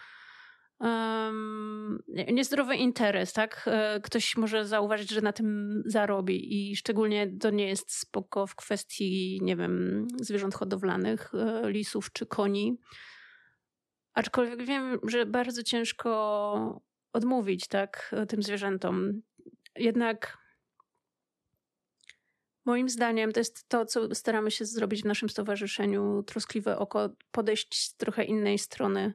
Um, 0.81 2.02
niezdrowy 2.09 2.76
interes, 2.76 3.33
tak? 3.33 3.64
E, 3.66 4.00
ktoś 4.00 4.37
może 4.37 4.66
zauważyć, 4.66 5.11
że 5.11 5.20
na 5.20 5.33
tym 5.33 5.83
zarobi 5.87 6.70
i 6.70 6.76
szczególnie 6.76 7.38
to 7.40 7.50
nie 7.50 7.68
jest 7.68 7.92
spoko 7.92 8.46
w 8.46 8.55
kwestii, 8.55 9.38
nie 9.42 9.57
wiem, 9.57 10.07
zwierząt 10.20 10.55
hodowlanych, 10.55 11.33
lisów 11.64 12.12
czy 12.12 12.26
koni. 12.26 12.78
Aczkolwiek 14.14 14.62
wiem, 14.62 14.98
że 15.09 15.26
bardzo 15.26 15.62
ciężko 15.62 16.83
odmówić, 17.12 17.68
tak, 17.68 18.14
tym 18.28 18.42
zwierzętom. 18.42 19.22
Jednak 19.76 20.38
moim 22.64 22.88
zdaniem 22.88 23.32
to 23.32 23.40
jest 23.40 23.68
to, 23.68 23.87
co 23.87 24.14
staramy 24.14 24.50
się 24.50 24.64
zrobić 24.64 25.02
w 25.02 25.06
naszym 25.06 25.28
stowarzyszeniu 25.28 26.22
Troskliwe 26.22 26.78
Oko, 26.78 27.11
podejść 27.30 27.78
z 27.78 27.96
trochę 27.96 28.24
innej 28.24 28.58
strony. 28.58 29.14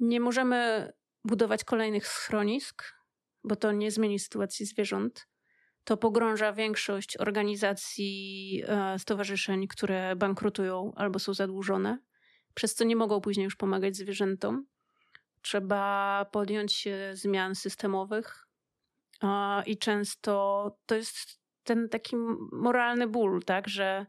Nie 0.00 0.20
możemy 0.20 0.92
budować 1.24 1.64
kolejnych 1.64 2.06
schronisk, 2.06 2.84
bo 3.44 3.56
to 3.56 3.72
nie 3.72 3.90
zmieni 3.90 4.18
sytuacji 4.18 4.66
zwierząt. 4.66 5.28
To 5.84 5.96
pogrąża 5.96 6.52
większość 6.52 7.16
organizacji, 7.16 8.62
e, 8.66 8.98
stowarzyszeń, 8.98 9.68
które 9.68 10.16
bankrutują 10.16 10.92
albo 10.96 11.18
są 11.18 11.34
zadłużone, 11.34 11.98
przez 12.54 12.74
co 12.74 12.84
nie 12.84 12.96
mogą 12.96 13.20
później 13.20 13.44
już 13.44 13.56
pomagać 13.56 13.96
zwierzętom. 13.96 14.66
Trzeba 15.42 16.26
podjąć 16.32 16.72
się 16.72 17.10
zmian 17.12 17.54
systemowych, 17.54 18.48
i 19.66 19.78
często 19.78 20.76
to 20.86 20.94
jest 20.94 21.42
ten 21.64 21.88
taki 21.88 22.16
moralny 22.52 23.06
ból, 23.06 23.42
tak, 23.42 23.68
że 23.68 24.06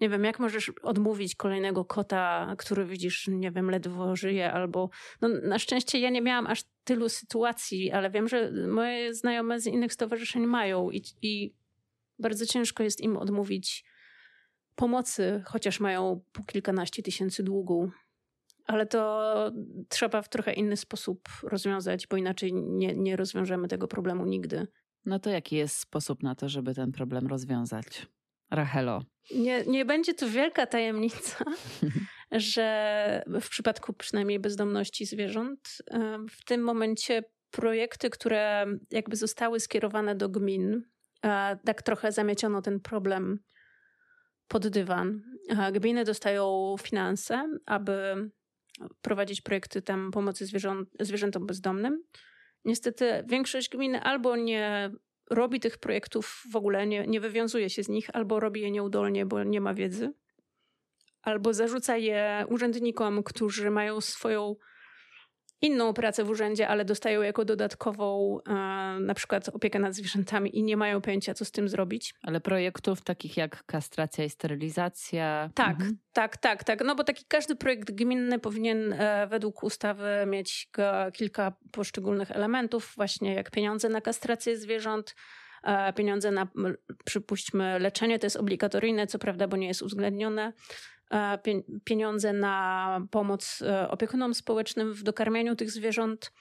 Nie 0.00 0.08
wiem, 0.08 0.24
jak 0.24 0.38
możesz 0.38 0.72
odmówić 0.82 1.34
kolejnego 1.34 1.84
kota, 1.84 2.54
który 2.58 2.86
widzisz, 2.86 3.28
nie 3.28 3.50
wiem, 3.50 3.70
ledwo 3.70 4.16
żyje, 4.16 4.52
albo. 4.52 4.90
No, 5.20 5.28
na 5.28 5.58
szczęście 5.58 5.98
ja 5.98 6.10
nie 6.10 6.22
miałam 6.22 6.46
aż 6.46 6.62
tylu 6.84 7.08
sytuacji, 7.08 7.90
ale 7.92 8.10
wiem, 8.10 8.28
że 8.28 8.52
moje 8.68 9.14
znajome 9.14 9.60
z 9.60 9.66
innych 9.66 9.92
stowarzyszeń 9.92 10.46
mają 10.46 10.90
i, 10.90 11.02
i 11.22 11.54
bardzo 12.18 12.46
ciężko 12.46 12.82
jest 12.82 13.00
im 13.00 13.16
odmówić 13.16 13.84
pomocy, 14.74 15.42
chociaż 15.46 15.80
mają 15.80 16.20
po 16.32 16.42
kilkanaście 16.42 17.02
tysięcy 17.02 17.42
długu. 17.42 17.90
Ale 18.68 18.86
to 18.86 19.52
trzeba 19.88 20.22
w 20.22 20.28
trochę 20.28 20.52
inny 20.52 20.76
sposób 20.76 21.28
rozwiązać, 21.42 22.06
bo 22.06 22.16
inaczej 22.16 22.52
nie, 22.54 22.94
nie 22.94 23.16
rozwiążemy 23.16 23.68
tego 23.68 23.88
problemu 23.88 24.26
nigdy. 24.26 24.66
No 25.04 25.18
to 25.18 25.30
jaki 25.30 25.56
jest 25.56 25.78
sposób 25.78 26.22
na 26.22 26.34
to, 26.34 26.48
żeby 26.48 26.74
ten 26.74 26.92
problem 26.92 27.26
rozwiązać? 27.26 28.06
Rachelo. 28.50 29.02
Nie, 29.34 29.64
nie 29.64 29.84
będzie 29.84 30.14
to 30.14 30.28
wielka 30.30 30.66
tajemnica, 30.66 31.44
że 32.32 33.22
w 33.40 33.48
przypadku 33.48 33.92
przynajmniej 33.92 34.40
bezdomności 34.40 35.06
zwierząt, 35.06 35.82
w 36.30 36.44
tym 36.44 36.62
momencie 36.62 37.22
projekty, 37.50 38.10
które 38.10 38.66
jakby 38.90 39.16
zostały 39.16 39.60
skierowane 39.60 40.14
do 40.14 40.28
gmin, 40.28 40.82
tak 41.64 41.82
trochę 41.82 42.12
zamieciono 42.12 42.62
ten 42.62 42.80
problem 42.80 43.38
pod 44.48 44.68
dywan. 44.68 45.22
Gminy 45.72 46.04
dostają 46.04 46.74
finanse, 46.82 47.48
aby 47.66 48.30
prowadzić 49.02 49.40
projekty 49.40 49.82
tam 49.82 50.10
pomocy 50.10 50.46
zwierząt, 50.46 50.88
zwierzętom 51.00 51.46
bezdomnym. 51.46 52.02
Niestety 52.64 53.24
większość 53.26 53.68
gmin 53.68 53.96
albo 54.02 54.36
nie 54.36 54.90
robi 55.30 55.60
tych 55.60 55.78
projektów 55.78 56.42
w 56.52 56.56
ogóle, 56.56 56.86
nie, 56.86 57.06
nie 57.06 57.20
wywiązuje 57.20 57.70
się 57.70 57.82
z 57.82 57.88
nich, 57.88 58.10
albo 58.12 58.40
robi 58.40 58.60
je 58.60 58.70
nieudolnie, 58.70 59.26
bo 59.26 59.44
nie 59.44 59.60
ma 59.60 59.74
wiedzy, 59.74 60.12
albo 61.22 61.54
zarzuca 61.54 61.96
je 61.96 62.44
urzędnikom, 62.48 63.22
którzy 63.22 63.70
mają 63.70 64.00
swoją 64.00 64.56
inną 65.60 65.94
pracę 65.94 66.24
w 66.24 66.30
urzędzie, 66.30 66.68
ale 66.68 66.84
dostają 66.84 67.22
jako 67.22 67.44
dodatkową 67.44 68.38
e, 68.48 68.52
na 69.00 69.14
przykład 69.14 69.48
opiekę 69.48 69.78
nad 69.78 69.94
zwierzętami 69.94 70.58
i 70.58 70.62
nie 70.62 70.76
mają 70.76 71.00
pojęcia, 71.00 71.34
co 71.34 71.44
z 71.44 71.50
tym 71.50 71.68
zrobić. 71.68 72.14
Ale 72.22 72.40
projektów 72.40 73.02
takich 73.02 73.36
jak 73.36 73.64
kastracja 73.66 74.24
i 74.24 74.30
sterylizacja. 74.30 75.50
Tak, 75.54 75.70
mhm. 75.70 75.98
tak, 76.12 76.36
tak, 76.36 76.64
tak. 76.64 76.84
No 76.84 76.94
bo 76.94 77.04
taki 77.04 77.24
każdy 77.28 77.56
projekt 77.56 77.90
gminny 77.90 78.38
powinien 78.38 78.92
e, 78.92 79.26
według 79.26 79.62
ustawy 79.62 80.06
mieć 80.26 80.70
kilka 81.12 81.52
poszczególnych 81.72 82.30
elementów, 82.30 82.92
właśnie 82.96 83.34
jak 83.34 83.50
pieniądze 83.50 83.88
na 83.88 84.00
kastrację 84.00 84.56
zwierząt, 84.56 85.14
e, 85.64 85.92
pieniądze 85.92 86.30
na, 86.30 86.48
przypuśćmy, 87.04 87.78
leczenie, 87.78 88.18
to 88.18 88.26
jest 88.26 88.36
obligatoryjne, 88.36 89.06
co 89.06 89.18
prawda, 89.18 89.48
bo 89.48 89.56
nie 89.56 89.68
jest 89.68 89.82
uwzględnione. 89.82 90.52
E, 91.14 91.38
pieniądze 91.84 92.32
na 92.32 93.00
pomoc 93.10 93.62
e, 93.62 93.90
opiekunom 93.90 94.34
społecznym 94.34 94.94
w 94.94 95.02
dokarmianiu 95.02 95.56
tych 95.56 95.70
zwierząt. 95.70 96.32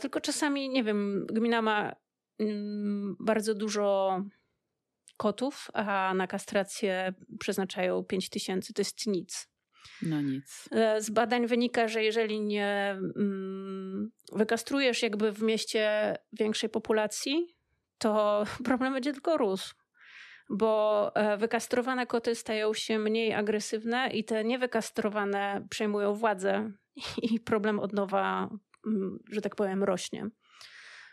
Tylko 0.00 0.20
czasami, 0.20 0.68
nie 0.68 0.84
wiem, 0.84 1.26
gmina 1.32 1.62
ma 1.62 1.96
mm, 2.38 3.16
bardzo 3.20 3.54
dużo 3.54 4.20
kotów, 5.16 5.68
a 5.74 6.14
na 6.14 6.26
kastrację 6.26 7.14
przeznaczają 7.38 8.04
5 8.04 8.28
tysięcy. 8.28 8.72
To 8.72 8.80
jest 8.80 9.06
nic. 9.06 9.48
No 10.02 10.20
nic. 10.22 10.68
E, 10.70 11.02
z 11.02 11.10
badań 11.10 11.46
wynika, 11.46 11.88
że 11.88 12.02
jeżeli 12.02 12.40
nie 12.40 12.96
mm, 13.16 14.10
wykastrujesz 14.32 15.02
jakby 15.02 15.32
w 15.32 15.42
mieście 15.42 16.16
większej 16.32 16.70
populacji, 16.70 17.56
to 17.98 18.44
problem 18.64 18.92
będzie 18.92 19.12
tylko 19.12 19.36
rósł 19.36 19.74
bo 20.50 21.10
e, 21.14 21.36
wykastrowane 21.36 22.06
koty 22.06 22.34
stają 22.34 22.74
się 22.74 22.98
mniej 22.98 23.32
agresywne 23.32 24.10
i 24.12 24.24
te 24.24 24.44
niewykastrowane 24.44 25.66
przejmują 25.70 26.14
władzę 26.14 26.72
i 27.22 27.40
problem 27.40 27.78
od 27.80 27.92
nowa, 27.92 28.50
mm, 28.86 29.18
że 29.30 29.40
tak 29.40 29.56
powiem, 29.56 29.84
rośnie. 29.84 30.30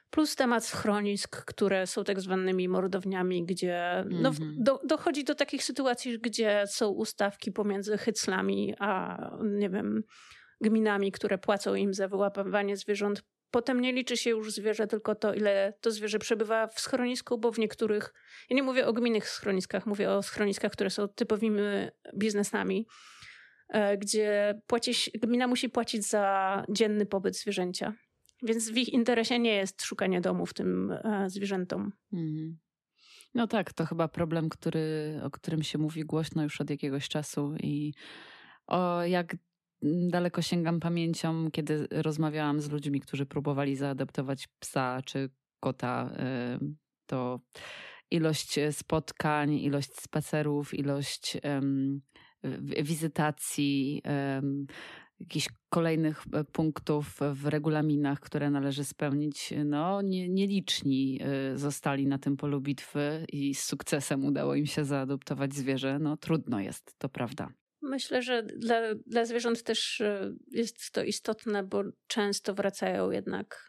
Plus 0.10 0.36
temat 0.36 0.66
schronisk, 0.66 1.46
które 1.46 1.88
są 1.88 2.04
tak 2.04 2.22
zwanymi 2.22 2.70
mordowniami, 2.70 3.46
gdzie 3.46 4.06
no, 4.10 4.32
mm-hmm. 4.32 4.54
do, 4.58 4.80
dochodzi 4.86 5.24
do 5.24 5.36
takich 5.36 5.64
sytuacji, 5.64 6.20
gdzie 6.20 6.64
są 6.68 6.90
ustawki 6.90 7.52
pomiędzy 7.52 7.98
hyclami 7.98 8.76
a, 8.80 9.18
nie 9.44 9.70
wiem, 9.70 10.04
gminami, 10.62 11.12
które 11.12 11.38
płacą 11.38 11.76
im 11.76 11.94
za 11.94 12.08
wyłapywanie 12.08 12.78
zwierząt 12.78 13.24
Potem 13.52 13.82
nie 13.82 13.94
liczy 13.94 14.18
się 14.18 14.30
już 14.30 14.54
zwierzę, 14.54 14.88
tylko 14.88 15.16
to, 15.16 15.34
ile 15.34 15.74
to 15.82 15.92
zwierzę 15.92 16.20
przebywa 16.20 16.68
w 16.68 16.80
schronisku, 16.80 17.38
bo 17.38 17.52
w 17.52 17.60
niektórych, 17.60 18.14
ja 18.50 18.56
nie 18.56 18.64
mówię 18.64 18.88
o 18.88 18.94
gminnych 18.94 19.30
schroniskach, 19.30 19.86
mówię 19.86 20.12
o 20.12 20.24
schroniskach, 20.24 20.72
które 20.72 20.90
są 20.90 21.08
typowymi 21.08 21.62
biznesami, 22.18 22.88
e, 23.70 23.98
gdzie 23.98 24.56
płaci, 24.68 25.12
gmina 25.22 25.48
musi 25.48 25.70
płacić 25.70 26.10
za 26.10 26.64
dzienny 26.70 27.06
pobyt 27.06 27.38
zwierzęcia. 27.38 27.94
Więc 28.44 28.72
w 28.72 28.78
ich 28.78 28.90
interesie 28.90 29.40
nie 29.40 29.56
jest 29.56 29.84
szukanie 29.84 30.22
domów 30.22 30.54
tym 30.54 30.92
e, 30.92 31.26
zwierzętom. 31.30 31.92
Mhm. 32.14 32.58
No 33.34 33.48
tak, 33.48 33.74
to 33.74 33.86
chyba 33.86 34.08
problem, 34.08 34.50
który, 34.50 35.20
o 35.24 35.32
którym 35.32 35.64
się 35.64 35.78
mówi 35.78 36.06
głośno 36.06 36.44
już 36.44 36.62
od 36.62 36.70
jakiegoś 36.70 37.08
czasu 37.08 37.56
i 37.60 37.94
o 38.68 39.04
jak 39.04 39.36
daleko 39.82 40.42
sięgam 40.42 40.80
pamięcią, 40.80 41.52
kiedy 41.52 41.88
rozmawiałam 41.92 42.62
z 42.62 42.70
ludźmi, 42.70 43.00
którzy 43.00 43.26
próbowali 43.26 43.76
zaadaptować 43.76 44.48
psa 44.60 45.02
czy 45.06 45.30
kota, 45.60 46.12
y, 46.62 46.76
to 47.06 47.40
ilość 48.12 48.60
spotkań, 48.72 49.54
ilość 49.54 49.96
spacerów, 49.96 50.74
ilość 50.74 51.38
wizytacji, 52.84 54.02
jakichś 55.20 55.50
kolejnych 55.70 56.24
e, 56.34 56.44
punktów 56.44 57.20
w 57.34 57.46
regulaminach, 57.46 58.20
które 58.20 58.50
należy 58.50 58.86
spełnić, 58.86 59.54
no 59.66 60.02
nie, 60.02 60.30
nieliczni 60.30 61.20
y, 61.54 61.58
zostali 61.58 62.08
na 62.08 62.18
tym 62.18 62.38
polu 62.38 62.62
bitwy 62.62 63.26
i 63.34 63.56
z 63.56 63.64
sukcesem 63.64 64.26
udało 64.26 64.56
im 64.56 64.66
się 64.66 64.86
zaadoptować 64.86 65.54
zwierzę. 65.54 66.00
No 66.00 66.18
trudno 66.18 66.60
jest, 66.60 66.96
to 66.98 67.10
prawda. 67.10 67.50
Myślę, 67.88 68.22
że 68.22 68.44
dla, 68.44 68.82
dla 69.06 69.26
zwierząt 69.26 69.64
też 69.64 70.02
e, 70.02 70.34
jest 70.52 70.92
to 70.92 71.04
istotne, 71.04 71.64
bo 71.64 71.84
często 72.08 72.54
wracają 72.54 73.12
jednak. 73.12 73.68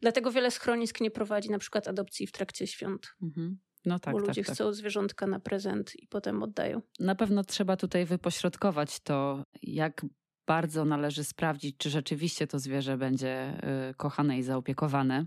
Dlatego 0.00 0.32
wiele 0.32 0.50
schronisk 0.50 1.00
nie 1.00 1.10
prowadzi 1.10 1.50
na 1.50 1.58
przykład 1.58 1.88
adopcji 1.88 2.26
w 2.26 2.32
trakcie 2.32 2.66
świąt. 2.66 3.14
Mhm. 3.22 3.58
No 3.84 3.98
tak, 3.98 4.12
bo 4.12 4.18
ludzie 4.18 4.44
tak, 4.44 4.54
chcą 4.54 4.64
tak. 4.64 4.74
zwierzątka 4.74 5.26
na 5.26 5.40
prezent 5.40 5.92
i 5.96 6.06
potem 6.06 6.42
oddają. 6.42 6.82
Na 7.00 7.14
pewno 7.14 7.44
trzeba 7.44 7.76
tutaj 7.76 8.06
wypośrodkować 8.06 9.00
to, 9.00 9.44
jak 9.62 10.06
bardzo 10.46 10.84
należy 10.84 11.24
sprawdzić, 11.24 11.76
czy 11.76 11.90
rzeczywiście 11.90 12.46
to 12.46 12.58
zwierzę 12.58 12.96
będzie 12.96 13.60
y, 13.90 13.94
kochane 13.94 14.38
i 14.38 14.42
zaopiekowane. 14.42 15.26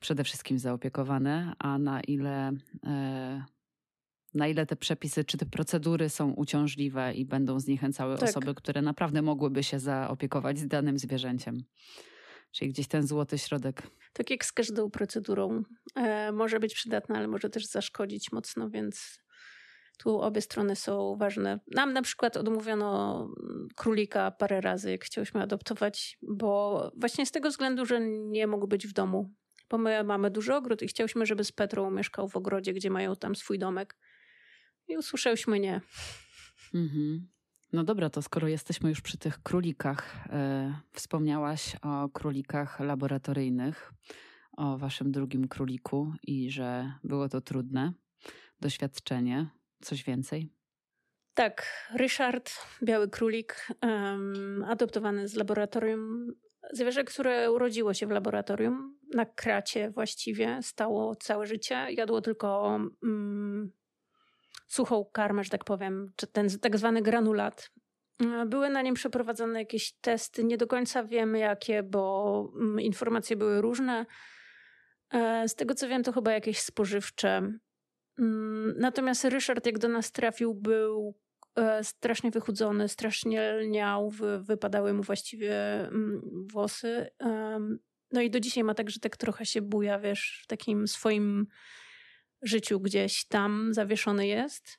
Przede 0.00 0.24
wszystkim 0.24 0.58
zaopiekowane, 0.58 1.52
a 1.58 1.78
na 1.78 2.00
ile 2.00 2.50
y, 2.50 2.56
na 4.34 4.48
ile 4.48 4.66
te 4.66 4.76
przepisy 4.76 5.24
czy 5.24 5.38
te 5.38 5.46
procedury 5.46 6.08
są 6.08 6.30
uciążliwe 6.30 7.14
i 7.14 7.24
będą 7.24 7.60
zniechęcały 7.60 8.18
tak. 8.18 8.28
osoby, 8.28 8.54
które 8.54 8.82
naprawdę 8.82 9.22
mogłyby 9.22 9.62
się 9.62 9.78
zaopiekować 9.78 10.58
z 10.58 10.66
danym 10.66 10.98
zwierzęciem. 10.98 11.64
Czyli 12.52 12.70
gdzieś 12.70 12.88
ten 12.88 13.06
złoty 13.06 13.38
środek. 13.38 13.82
Tak 14.12 14.30
jak 14.30 14.44
z 14.44 14.52
każdą 14.52 14.90
procedurą. 14.90 15.62
E, 15.96 16.32
może 16.32 16.60
być 16.60 16.74
przydatna, 16.74 17.16
ale 17.16 17.28
może 17.28 17.50
też 17.50 17.66
zaszkodzić 17.66 18.32
mocno, 18.32 18.70
więc 18.70 19.22
tu 19.98 20.20
obie 20.20 20.40
strony 20.40 20.76
są 20.76 21.16
ważne. 21.16 21.60
Nam 21.74 21.92
na 21.92 22.02
przykład 22.02 22.36
odmówiono 22.36 23.28
królika 23.76 24.30
parę 24.30 24.60
razy, 24.60 24.90
jak 24.90 25.04
chciałyśmy 25.04 25.42
adoptować, 25.42 26.18
bo 26.22 26.90
właśnie 26.96 27.26
z 27.26 27.30
tego 27.30 27.48
względu, 27.48 27.86
że 27.86 28.00
nie 28.10 28.46
mógł 28.46 28.66
być 28.66 28.86
w 28.86 28.92
domu. 28.92 29.30
Bo 29.70 29.78
my 29.78 30.04
mamy 30.04 30.30
duży 30.30 30.54
ogród 30.54 30.82
i 30.82 30.88
chciałyśmy, 30.88 31.26
żeby 31.26 31.44
z 31.44 31.52
Petrą 31.52 31.90
mieszkał 31.90 32.28
w 32.28 32.36
ogrodzie, 32.36 32.72
gdzie 32.72 32.90
mają 32.90 33.16
tam 33.16 33.36
swój 33.36 33.58
domek. 33.58 33.96
I 34.92 34.96
usłyszałyśmy 34.96 35.60
nie. 35.60 35.80
Mhm. 36.74 37.28
No 37.72 37.84
dobra, 37.84 38.10
to 38.10 38.22
skoro 38.22 38.48
jesteśmy 38.48 38.88
już 38.88 39.00
przy 39.00 39.18
tych 39.18 39.42
królikach, 39.42 40.26
e, 40.28 40.74
wspomniałaś 40.92 41.76
o 41.82 42.08
królikach 42.08 42.80
laboratoryjnych, 42.80 43.92
o 44.56 44.78
waszym 44.78 45.12
drugim 45.12 45.48
króliku 45.48 46.12
i 46.22 46.50
że 46.50 46.92
było 47.04 47.28
to 47.28 47.40
trudne 47.40 47.92
doświadczenie. 48.60 49.46
Coś 49.80 50.04
więcej? 50.04 50.52
Tak, 51.34 51.66
Ryszard, 51.94 52.52
biały 52.82 53.08
królik, 53.08 53.68
um, 53.82 54.64
adoptowany 54.68 55.28
z 55.28 55.34
laboratorium. 55.34 56.26
Zwierzę, 56.72 57.04
które 57.04 57.52
urodziło 57.52 57.94
się 57.94 58.06
w 58.06 58.10
laboratorium, 58.10 58.98
na 59.14 59.26
kracie 59.26 59.90
właściwie, 59.90 60.58
stało 60.62 61.14
całe 61.16 61.46
życie. 61.46 61.86
Jadło 61.90 62.20
tylko 62.20 62.78
um, 63.02 63.72
suchą 64.72 65.04
karmę, 65.12 65.44
że 65.44 65.50
tak 65.50 65.64
powiem, 65.64 66.12
czy 66.16 66.26
ten 66.26 66.58
tak 66.60 66.78
zwany 66.78 67.02
granulat. 67.02 67.70
E, 68.20 68.46
były 68.46 68.70
na 68.70 68.82
nim 68.82 68.94
przeprowadzone 68.94 69.58
jakieś 69.58 69.92
testy, 69.92 70.44
nie 70.44 70.56
do 70.56 70.66
końca 70.66 71.04
wiemy 71.04 71.38
jakie, 71.38 71.82
bo 71.82 72.52
mm, 72.56 72.80
informacje 72.80 73.36
były 73.36 73.60
różne. 73.60 74.06
E, 75.10 75.48
z 75.48 75.54
tego 75.54 75.74
co 75.74 75.88
wiem, 75.88 76.02
to 76.02 76.12
chyba 76.12 76.32
jakieś 76.32 76.60
spożywcze. 76.60 77.52
Mm, 78.18 78.74
natomiast 78.78 79.24
Ryszard, 79.24 79.66
jak 79.66 79.78
do 79.78 79.88
nas 79.88 80.12
trafił, 80.12 80.54
był 80.54 81.14
e, 81.56 81.84
strasznie 81.84 82.30
wychudzony, 82.30 82.88
strasznie 82.88 83.52
lniał, 83.52 84.10
wypadały 84.40 84.92
mu 84.92 85.02
właściwie 85.02 85.54
mm, 85.80 86.22
włosy. 86.52 87.06
No 88.12 88.20
i 88.20 88.30
do 88.30 88.40
dzisiaj 88.40 88.64
ma 88.64 88.74
tak, 88.74 88.90
że 88.90 89.00
tak 89.00 89.16
trochę 89.16 89.46
się 89.46 89.62
buja, 89.62 89.98
wiesz, 89.98 90.40
w 90.44 90.46
takim 90.46 90.88
swoim 90.88 91.46
życiu 92.42 92.80
gdzieś 92.80 93.26
tam 93.26 93.74
zawieszony 93.74 94.26
jest. 94.26 94.78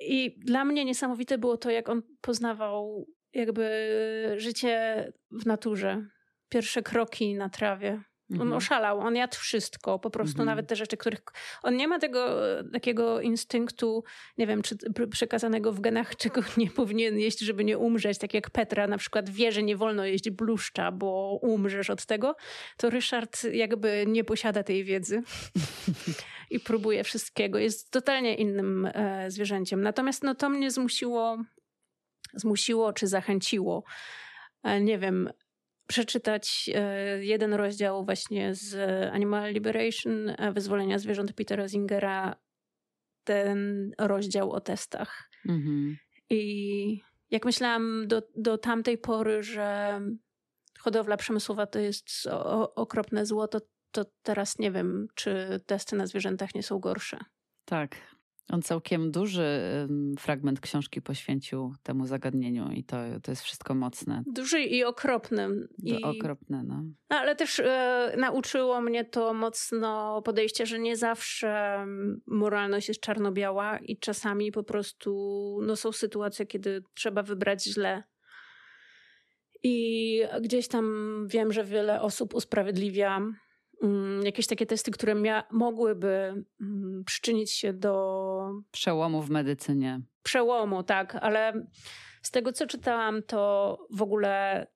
I 0.00 0.38
dla 0.38 0.64
mnie 0.64 0.84
niesamowite 0.84 1.38
było 1.38 1.56
to, 1.56 1.70
jak 1.70 1.88
on 1.88 2.02
poznawał 2.20 3.06
jakby 3.32 4.34
życie 4.36 5.04
w 5.30 5.46
naturze. 5.46 6.06
Pierwsze 6.48 6.82
kroki 6.82 7.34
na 7.34 7.48
trawie. 7.48 8.02
On 8.30 8.40
mhm. 8.40 8.52
oszalał, 8.52 9.00
on 9.00 9.16
jadł 9.16 9.36
wszystko, 9.36 9.98
po 9.98 10.10
prostu 10.10 10.32
mhm. 10.32 10.46
nawet 10.46 10.68
te 10.68 10.76
rzeczy, 10.76 10.96
których. 10.96 11.20
On 11.62 11.76
nie 11.76 11.88
ma 11.88 11.98
tego 11.98 12.50
e, 12.58 12.64
takiego 12.64 13.20
instynktu, 13.20 14.04
nie 14.38 14.46
wiem, 14.46 14.62
czy 14.62 14.76
przekazanego 15.10 15.72
w 15.72 15.80
genach, 15.80 16.16
czego 16.22 16.40
nie 16.56 16.70
powinien 16.70 17.18
jeść, 17.18 17.40
żeby 17.40 17.64
nie 17.64 17.78
umrzeć. 17.78 18.18
Tak 18.18 18.34
jak 18.34 18.50
Petra 18.50 18.86
na 18.86 18.98
przykład 18.98 19.30
wie, 19.30 19.52
że 19.52 19.62
nie 19.62 19.76
wolno 19.76 20.04
jeść 20.04 20.30
bluszcza, 20.30 20.92
bo 20.92 21.38
umrzesz 21.42 21.90
od 21.90 22.06
tego, 22.06 22.36
to 22.76 22.90
Ryszard 22.90 23.44
jakby 23.44 24.04
nie 24.08 24.24
posiada 24.24 24.62
tej 24.62 24.84
wiedzy 24.84 25.22
i 26.50 26.60
próbuje 26.60 27.04
wszystkiego. 27.04 27.58
Jest 27.58 27.90
totalnie 27.90 28.34
innym 28.34 28.86
e, 28.86 29.30
zwierzęciem. 29.30 29.82
Natomiast 29.82 30.22
no, 30.22 30.34
to 30.34 30.48
mnie 30.48 30.70
zmusiło, 30.70 31.38
zmusiło 32.34 32.92
czy 32.92 33.06
zachęciło. 33.06 33.84
E, 34.62 34.80
nie 34.80 34.98
wiem, 34.98 35.30
przeczytać 35.86 36.70
e, 36.74 37.24
jeden 37.24 37.54
rozdział 37.54 38.04
właśnie 38.04 38.54
z 38.54 38.74
Animal 39.12 39.52
Liberation, 39.52 40.28
e, 40.28 40.52
Wyzwolenia 40.52 40.98
zwierząt 40.98 41.32
Petera 41.32 41.68
Zingera, 41.68 42.36
ten 43.24 43.92
rozdział 43.98 44.52
o 44.52 44.60
testach. 44.60 45.30
Mhm. 45.48 45.96
I 46.30 47.02
jak 47.30 47.44
myślałam 47.44 48.08
do, 48.08 48.22
do 48.36 48.58
tamtej 48.58 48.98
pory, 48.98 49.42
że 49.42 50.00
hodowla 50.78 51.16
przemysłowa 51.16 51.66
to 51.66 51.78
jest 51.78 52.28
okropne 52.74 53.26
zło, 53.26 53.48
to, 53.48 53.60
to 53.96 54.10
teraz 54.22 54.58
nie 54.58 54.70
wiem, 54.70 55.08
czy 55.14 55.60
testy 55.66 55.96
na 55.96 56.06
zwierzętach 56.06 56.54
nie 56.54 56.62
są 56.62 56.78
gorsze. 56.78 57.18
Tak, 57.64 57.96
on 58.48 58.62
całkiem 58.62 59.10
duży 59.10 59.60
fragment 60.18 60.60
książki 60.60 61.02
poświęcił 61.02 61.74
temu 61.82 62.06
zagadnieniu 62.06 62.72
i 62.72 62.84
to, 62.84 62.96
to 63.22 63.32
jest 63.32 63.42
wszystko 63.42 63.74
mocne. 63.74 64.22
Duży 64.26 64.60
i 64.60 64.84
okropny. 64.84 65.48
I... 65.82 66.02
Okropne, 66.02 66.62
no. 66.66 66.82
no. 67.10 67.16
Ale 67.18 67.36
też 67.36 67.60
e, 67.60 68.14
nauczyło 68.18 68.80
mnie 68.80 69.04
to 69.04 69.34
mocno 69.34 70.22
podejście, 70.22 70.66
że 70.66 70.78
nie 70.78 70.96
zawsze 70.96 71.84
moralność 72.26 72.88
jest 72.88 73.00
czarno-biała 73.00 73.78
i 73.78 73.98
czasami 73.98 74.52
po 74.52 74.62
prostu 74.62 75.12
no, 75.62 75.76
są 75.76 75.92
sytuacje, 75.92 76.46
kiedy 76.46 76.82
trzeba 76.94 77.22
wybrać 77.22 77.64
źle. 77.64 78.02
I 79.62 80.22
gdzieś 80.40 80.68
tam 80.68 81.26
wiem, 81.28 81.52
że 81.52 81.64
wiele 81.64 82.00
osób 82.00 82.34
usprawiedliwia 82.34 83.20
jakieś 84.22 84.46
takie 84.46 84.66
testy, 84.66 84.90
które 84.90 85.14
mia- 85.14 85.42
mogłyby 85.50 86.44
mm, 86.60 87.02
przyczynić 87.06 87.52
się 87.52 87.72
do 87.72 88.50
przełomu 88.70 89.22
w 89.22 89.30
medycynie. 89.30 90.00
Przełomu, 90.22 90.82
tak, 90.82 91.14
ale 91.14 91.66
z 92.22 92.30
tego 92.30 92.52
co 92.52 92.66
czytałam, 92.66 93.22
to 93.22 93.78
w 93.90 94.02
ogóle 94.02 94.66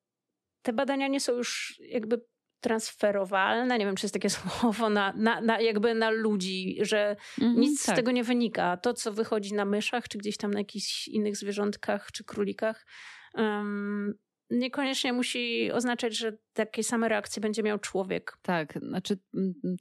te 0.63 0.73
badania 0.73 1.09
nie 1.09 1.21
są 1.21 1.33
już 1.33 1.81
jakby 1.89 2.21
transferowalne, 2.61 3.79
nie 3.79 3.87
wiem 3.87 3.97
czy 3.97 4.05
jest 4.05 4.15
takie 4.15 4.31
słowo, 4.41 4.91
na, 4.91 5.13
na, 5.17 5.41
na 5.41 5.61
jakby 5.61 5.95
na 5.95 6.11
ludzi, 6.11 6.79
że 6.81 7.17
mm-hmm, 7.39 7.57
nic 7.57 7.87
tak. 7.87 7.95
z 7.95 7.97
tego 7.97 8.11
nie 8.11 8.25
wynika. 8.25 8.77
To, 8.77 8.95
co 8.95 9.13
wychodzi 9.13 9.55
na 9.55 9.65
myszach, 9.65 10.09
czy 10.09 10.19
gdzieś 10.19 10.37
tam 10.37 10.51
na 10.51 10.61
jakichś 10.61 11.09
innych 11.09 11.37
zwierzątkach, 11.37 12.13
czy 12.13 12.25
królikach, 12.25 12.87
um, 13.35 14.15
niekoniecznie 14.51 15.13
musi 15.13 15.73
oznaczać, 15.73 16.17
że 16.17 16.33
takie 16.53 16.83
same 16.85 17.09
reakcje 17.09 17.41
będzie 17.41 17.63
miał 17.63 17.79
człowiek. 17.79 18.37
Tak, 18.43 18.79
znaczy 18.83 19.19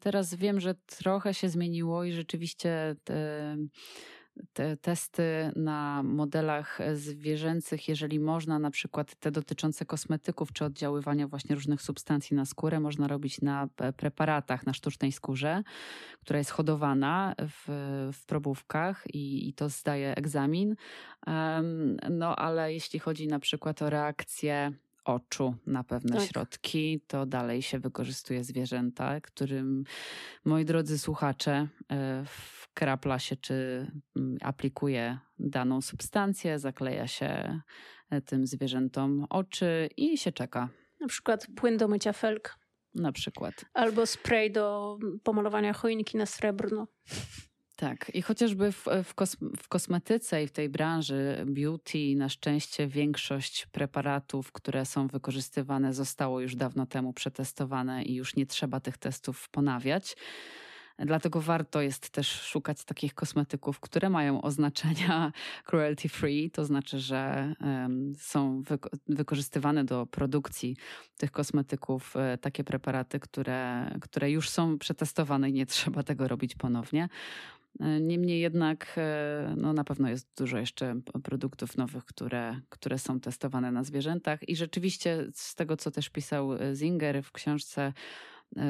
teraz 0.02 0.36
wiem, 0.36 0.60
że 0.60 0.76
trochę 0.86 1.34
się 1.34 1.50
zmieniło 1.50 2.04
i 2.04 2.12
rzeczywiście 2.12 2.96
te, 3.04 3.56
te 4.54 4.78
testy 4.78 5.52
na 5.56 6.04
modelach 6.04 6.80
zwierzęcych, 6.94 7.88
jeżeli 7.88 8.20
można, 8.20 8.60
na 8.60 8.72
przykład 8.72 9.16
te 9.16 9.32
dotyczące 9.32 9.86
kosmetyków 9.86 10.54
czy 10.54 10.66
oddziaływania 10.66 11.28
właśnie 11.28 11.56
różnych 11.56 11.82
substancji 11.82 12.36
na 12.36 12.46
skórę, 12.46 12.80
można 12.80 13.08
robić 13.08 13.42
na 13.42 13.68
preparatach, 13.98 14.66
na 14.66 14.74
sztucznej 14.74 15.12
skórze, 15.12 15.64
która 16.22 16.40
jest 16.40 16.52
hodowana 16.52 17.36
w, 17.40 17.64
w 18.14 18.26
probówkach 18.26 19.04
i, 19.14 19.50
i 19.50 19.54
to 19.54 19.70
zdaje 19.70 20.16
egzamin. 20.16 20.76
No 22.10 22.36
ale 22.36 22.74
jeśli 22.74 23.00
chodzi 23.00 23.28
na 23.28 23.40
przykład 23.40 23.82
o 23.82 23.90
reakcję 23.90 24.72
oczu 25.06 25.56
na 25.68 25.84
pewne 25.84 26.18
tak. 26.18 26.28
środki, 26.28 27.02
to 27.08 27.26
dalej 27.26 27.62
się 27.62 27.80
wykorzystuje 27.80 28.44
zwierzęta, 28.44 29.22
którym 29.22 29.84
moi 30.46 30.66
drodzy 30.66 31.00
słuchacze 31.00 31.68
e, 31.92 32.24
wkrapla 32.26 33.20
się 33.20 33.36
czy 33.36 33.88
mm, 34.16 34.38
aplikuje 34.42 35.20
daną 35.40 35.82
substancję, 35.82 36.60
zakleja 36.60 37.08
się 37.08 37.62
e, 38.10 38.22
tym 38.22 38.48
zwierzętom 38.48 39.26
oczy 39.30 39.90
i 39.98 40.18
się 40.18 40.32
czeka. 40.32 40.70
Na 41.00 41.08
przykład 41.08 41.48
płyn 41.56 41.78
do 41.78 41.88
mycia 41.88 42.14
felk. 42.14 42.56
Na 42.96 43.12
przykład. 43.12 43.66
Albo 43.74 44.06
spray 44.06 44.52
do 44.52 44.98
pomalowania 45.24 45.74
choinki 45.74 46.18
na 46.18 46.26
srebrno. 46.26 46.88
Tak, 47.80 48.12
i 48.14 48.22
chociażby 48.22 48.72
w, 48.72 48.86
w, 49.04 49.14
w, 49.58 49.68
kosmetyce 49.68 50.44
i 50.44 50.48
w 50.48 50.52
tej 50.52 50.70
branży 50.70 51.44
beauty 51.46 52.16
na 52.16 52.30
szczęście 52.30 52.88
większość 52.88 53.66
preparatów, 53.66 54.52
które 54.52 54.86
są 54.86 55.08
wykorzystywane, 55.08 55.94
zostało 55.94 56.42
już 56.42 56.56
dawno 56.56 56.86
temu 56.86 57.14
przetestowane 57.14 58.04
i 58.04 58.16
już 58.16 58.36
nie 58.36 58.46
trzeba 58.46 58.80
tych 58.80 58.98
testów 58.98 59.50
ponawiać. 59.50 60.16
Dlatego 61.06 61.42
warto 61.42 61.82
jest 61.82 62.10
też 62.10 62.42
szukać 62.42 62.84
takich 62.84 63.14
kosmetyków, 63.14 63.80
które 63.80 64.10
mają 64.10 64.42
oznaczenia 64.50 65.32
cruelty 65.66 66.10
free, 66.10 66.52
to 66.52 66.66
znaczy, 66.66 67.00
że 67.00 67.54
um, 67.62 68.14
są 68.18 68.62
wyko 68.62 68.90
wykorzystywane 69.08 69.84
do 69.84 70.06
produkcji 70.06 70.78
tych 71.18 71.32
kosmetyków 71.32 72.16
e, 72.16 72.38
takie 72.38 72.64
preparaty, 72.64 73.20
które, 73.20 73.92
które 74.02 74.32
już 74.32 74.50
są 74.50 74.78
przetestowane 74.78 75.50
i 75.50 75.54
nie 75.54 75.66
trzeba 75.76 76.04
tego 76.04 76.28
robić 76.28 76.56
ponownie. 76.56 77.10
E, 77.80 78.00
niemniej 78.00 78.42
jednak 78.42 78.96
e, 78.98 79.54
no 79.58 79.74
na 79.74 79.84
pewno 79.84 80.10
jest 80.10 80.28
dużo 80.38 80.58
jeszcze 80.58 81.02
produktów 81.24 81.78
nowych, 81.78 82.06
które, 82.06 82.62
które 82.70 83.00
są 83.00 83.20
testowane 83.20 83.72
na 83.72 83.84
zwierzętach. 83.84 84.50
I 84.50 84.56
rzeczywiście 84.56 85.26
z 85.34 85.56
tego, 85.56 85.78
co 85.78 85.92
też 85.92 86.10
pisał 86.10 86.50
Zinger 86.74 87.24
w 87.24 87.32
książce 87.32 87.82
E, 87.84 87.94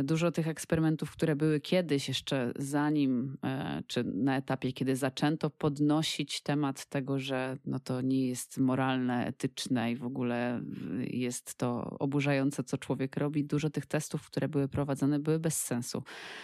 dużo 0.03 0.31
tych 0.31 0.47
eksperymentów, 0.47 1.11
które 1.11 1.35
były 1.35 1.59
kiedyś, 1.59 2.07
jeszcze 2.07 2.53
zanim, 2.55 3.37
e, 3.43 3.83
czy 3.87 4.03
na 4.03 4.37
etapie, 4.37 4.73
kiedy 4.73 4.95
zaczęto 4.95 5.49
podnosić 5.49 6.41
temat 6.41 6.85
tego, 6.85 7.19
że 7.19 7.57
no 7.65 7.79
to 7.79 8.01
nie 8.01 8.27
jest 8.27 8.57
moralne, 8.57 9.25
etyczne 9.25 9.91
i 9.91 9.95
w 9.95 10.03
ogóle 10.03 10.61
jest 10.99 11.55
to 11.55 11.97
oburzające, 11.99 12.63
co 12.63 12.77
człowiek 12.77 13.17
robi, 13.17 13.45
dużo 13.45 13.69
tych 13.69 13.85
testów, 13.85 14.27
które 14.27 14.47
były 14.47 14.67
prowadzone, 14.67 15.19
były 15.19 15.39
bez 15.39 15.61
sensu. 15.61 16.01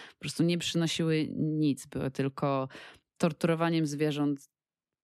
Po 0.08 0.18
prostu 0.18 0.42
nie 0.42 0.58
przynosiły 0.58 1.28
nic, 1.36 1.86
były 1.86 2.10
tylko 2.10 2.68
torturowaniem 3.18 3.86
zwierząt 3.86 4.48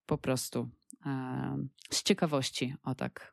po 0.06 0.18
prostu 0.18 0.68
e, 1.06 1.66
z 1.90 2.02
ciekawości, 2.02 2.74
o 2.82 2.94
tak 2.94 3.32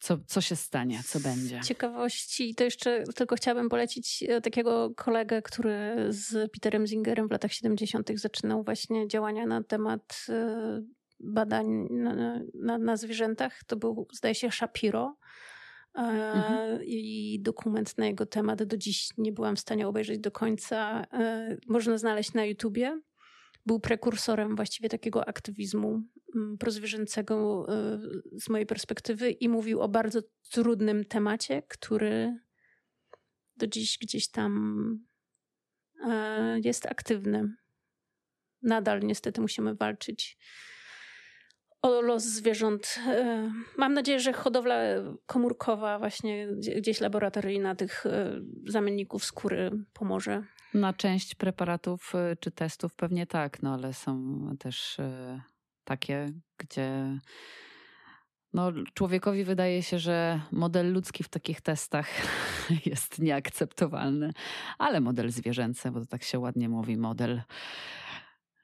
co, 0.00 0.18
co 0.26 0.40
się 0.40 0.56
stanie, 0.56 1.00
co 1.06 1.20
będzie? 1.20 1.60
Ciekawości, 1.60 2.54
to 2.54 2.64
jeszcze 2.64 3.04
tylko 3.14 3.36
chciałabym 3.36 3.68
polecić 3.68 4.24
e, 4.28 4.40
takiego 4.40 4.90
kolegę, 4.96 5.42
który 5.42 6.06
z 6.08 6.52
Peterem 6.52 6.86
Zingerem 6.86 7.28
w 7.28 7.30
latach 7.30 7.52
70. 7.52 8.10
zaczynał 8.14 8.64
właśnie 8.64 9.08
działania 9.08 9.46
na 9.46 9.62
temat 9.62 10.26
e, 10.28 10.82
badań 11.20 11.86
na, 11.90 12.40
na, 12.54 12.78
na 12.78 12.96
zwierzętach. 12.96 13.64
To 13.64 13.76
był, 13.76 14.08
zdaje 14.12 14.34
się, 14.34 14.50
Shapiro. 14.50 15.16
E, 15.94 16.00
mhm. 16.00 16.80
I 16.84 17.38
dokument 17.42 17.98
na 17.98 18.06
jego 18.06 18.26
temat 18.26 18.62
do 18.62 18.76
dziś 18.76 19.08
nie 19.18 19.32
byłam 19.32 19.56
w 19.56 19.60
stanie 19.60 19.88
obejrzeć 19.88 20.18
do 20.18 20.30
końca. 20.30 21.06
Można 21.66 21.98
znaleźć 21.98 22.32
na 22.32 22.44
YouTubie. 22.44 23.00
Był 23.66 23.80
prekursorem 23.80 24.56
właściwie 24.56 24.88
takiego 24.88 25.28
aktywizmu 25.28 26.02
Mm, 26.34 26.58
prozwierzęcego 26.58 27.66
e, 27.68 27.98
z 28.40 28.48
mojej 28.48 28.66
perspektywy 28.66 29.30
i 29.30 29.48
mówił 29.48 29.80
o 29.80 29.88
bardzo 29.88 30.20
trudnym 30.50 31.04
temacie, 31.04 31.62
który 31.68 32.38
do 33.56 33.66
dziś 33.66 33.98
gdzieś 33.98 34.28
tam 34.28 35.06
e, 36.04 36.60
jest 36.64 36.86
aktywny. 36.86 37.54
Nadal 38.62 39.00
niestety 39.00 39.40
musimy 39.40 39.74
walczyć 39.74 40.38
o 41.82 42.00
los 42.00 42.24
zwierząt. 42.24 43.00
E, 43.06 43.52
mam 43.76 43.94
nadzieję, 43.94 44.20
że 44.20 44.32
hodowla 44.32 44.78
komórkowa, 45.26 45.98
właśnie 45.98 46.48
gdzieś 46.76 47.00
laboratoryjna 47.00 47.74
tych 47.74 48.04
zamienników 48.66 49.24
skóry 49.24 49.70
pomoże 49.92 50.44
Na 50.74 50.92
część 50.92 51.34
preparatów 51.34 52.12
y, 52.14 52.36
czy 52.36 52.50
testów 52.50 52.94
pewnie 52.94 53.26
tak, 53.26 53.62
no 53.62 53.74
ale 53.74 53.94
są 53.94 54.40
też 54.58 54.98
y, 54.98 55.40
takie, 55.84 56.32
gdzie 56.58 57.18
no, 58.52 58.72
człowiekowi 58.94 59.44
wydaje 59.44 59.82
się, 59.82 59.98
że 59.98 60.40
model 60.52 60.92
ludzki 60.92 61.24
w 61.24 61.28
takich 61.28 61.60
testach 61.60 62.08
jest 62.86 63.18
nieakceptowalny, 63.18 64.32
ale 64.78 65.00
model 65.00 65.30
zwierzęcy, 65.30 65.90
bo 65.90 66.00
to 66.00 66.06
tak 66.06 66.22
się 66.22 66.38
ładnie 66.38 66.68
mówi, 66.68 66.96
model, 66.96 67.42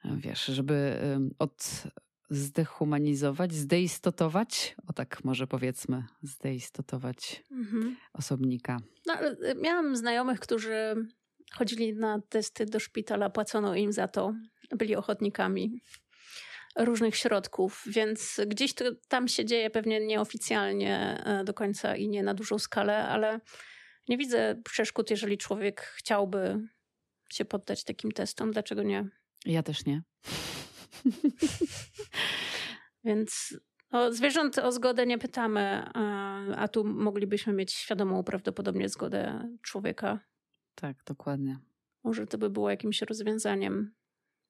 wiesz, 0.05 0.45
żeby 0.45 0.99
od 1.39 1.83
zdehumanizować, 2.29 3.53
zdeistotować, 3.53 4.75
o 4.87 4.93
tak 4.93 5.23
może 5.23 5.47
powiedzmy, 5.47 6.03
zdeistotować 6.21 7.43
mhm. 7.51 7.97
osobnika. 8.13 8.77
No, 9.05 9.13
y, 9.23 9.55
miałam 9.61 9.95
znajomych, 9.95 10.39
którzy 10.39 11.07
chodzili 11.53 11.93
na 11.95 12.21
testy 12.29 12.65
do 12.65 12.79
szpitala, 12.79 13.29
płacono 13.29 13.75
im 13.75 13.93
za 13.93 14.07
to, 14.07 14.33
byli 14.71 14.95
ochotnikami 14.95 15.81
różnych 16.77 17.15
środków, 17.15 17.83
więc 17.87 18.41
gdzieś 18.47 18.73
to 18.73 18.85
tam 19.07 19.27
się 19.27 19.45
dzieje 19.45 19.69
pewnie 19.69 19.99
nieoficjalnie 19.99 21.23
e, 21.25 21.43
do 21.43 21.53
końca 21.53 21.95
i 21.95 22.09
nie 22.09 22.23
na 22.23 22.33
dużą 22.33 22.59
skalę, 22.59 23.07
ale 23.07 23.39
nie 24.07 24.17
widzę 24.17 24.61
przeszkód, 24.63 25.09
jeżeli 25.09 25.37
człowiek 25.37 25.81
chciałby 25.81 26.67
się 27.29 27.45
poddać 27.45 27.83
takim 27.83 28.11
testom. 28.11 28.51
Dlaczego 28.51 28.83
nie? 28.83 29.09
Ja 29.45 29.63
też 29.63 29.85
nie. 29.85 30.01
Więc 33.03 33.59
o 33.91 34.11
zwierząt 34.13 34.57
o 34.57 34.71
zgodę 34.71 35.05
nie 35.05 35.17
pytamy, 35.17 35.89
a 36.57 36.67
tu 36.67 36.83
moglibyśmy 36.83 37.53
mieć 37.53 37.73
świadomą 37.73 38.23
prawdopodobnie 38.23 38.89
zgodę 38.89 39.49
człowieka. 39.61 40.19
Tak, 40.81 40.97
dokładnie. 41.05 41.59
Może 42.03 42.27
to 42.27 42.37
by 42.37 42.49
było 42.49 42.69
jakimś 42.69 43.01
rozwiązaniem. 43.01 43.93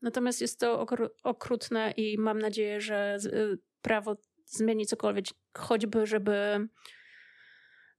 Natomiast 0.02 0.42
jest 0.42 0.60
to 0.60 0.86
okrutne 1.24 1.92
i 1.92 2.18
mam 2.18 2.40
nadzieję, 2.40 2.82
że 2.82 3.18
y, 3.26 3.58
prawo 3.82 4.18
zmieni 4.46 4.86
cokolwiek, 4.86 5.26
choćby, 5.58 6.06
żeby 6.06 6.68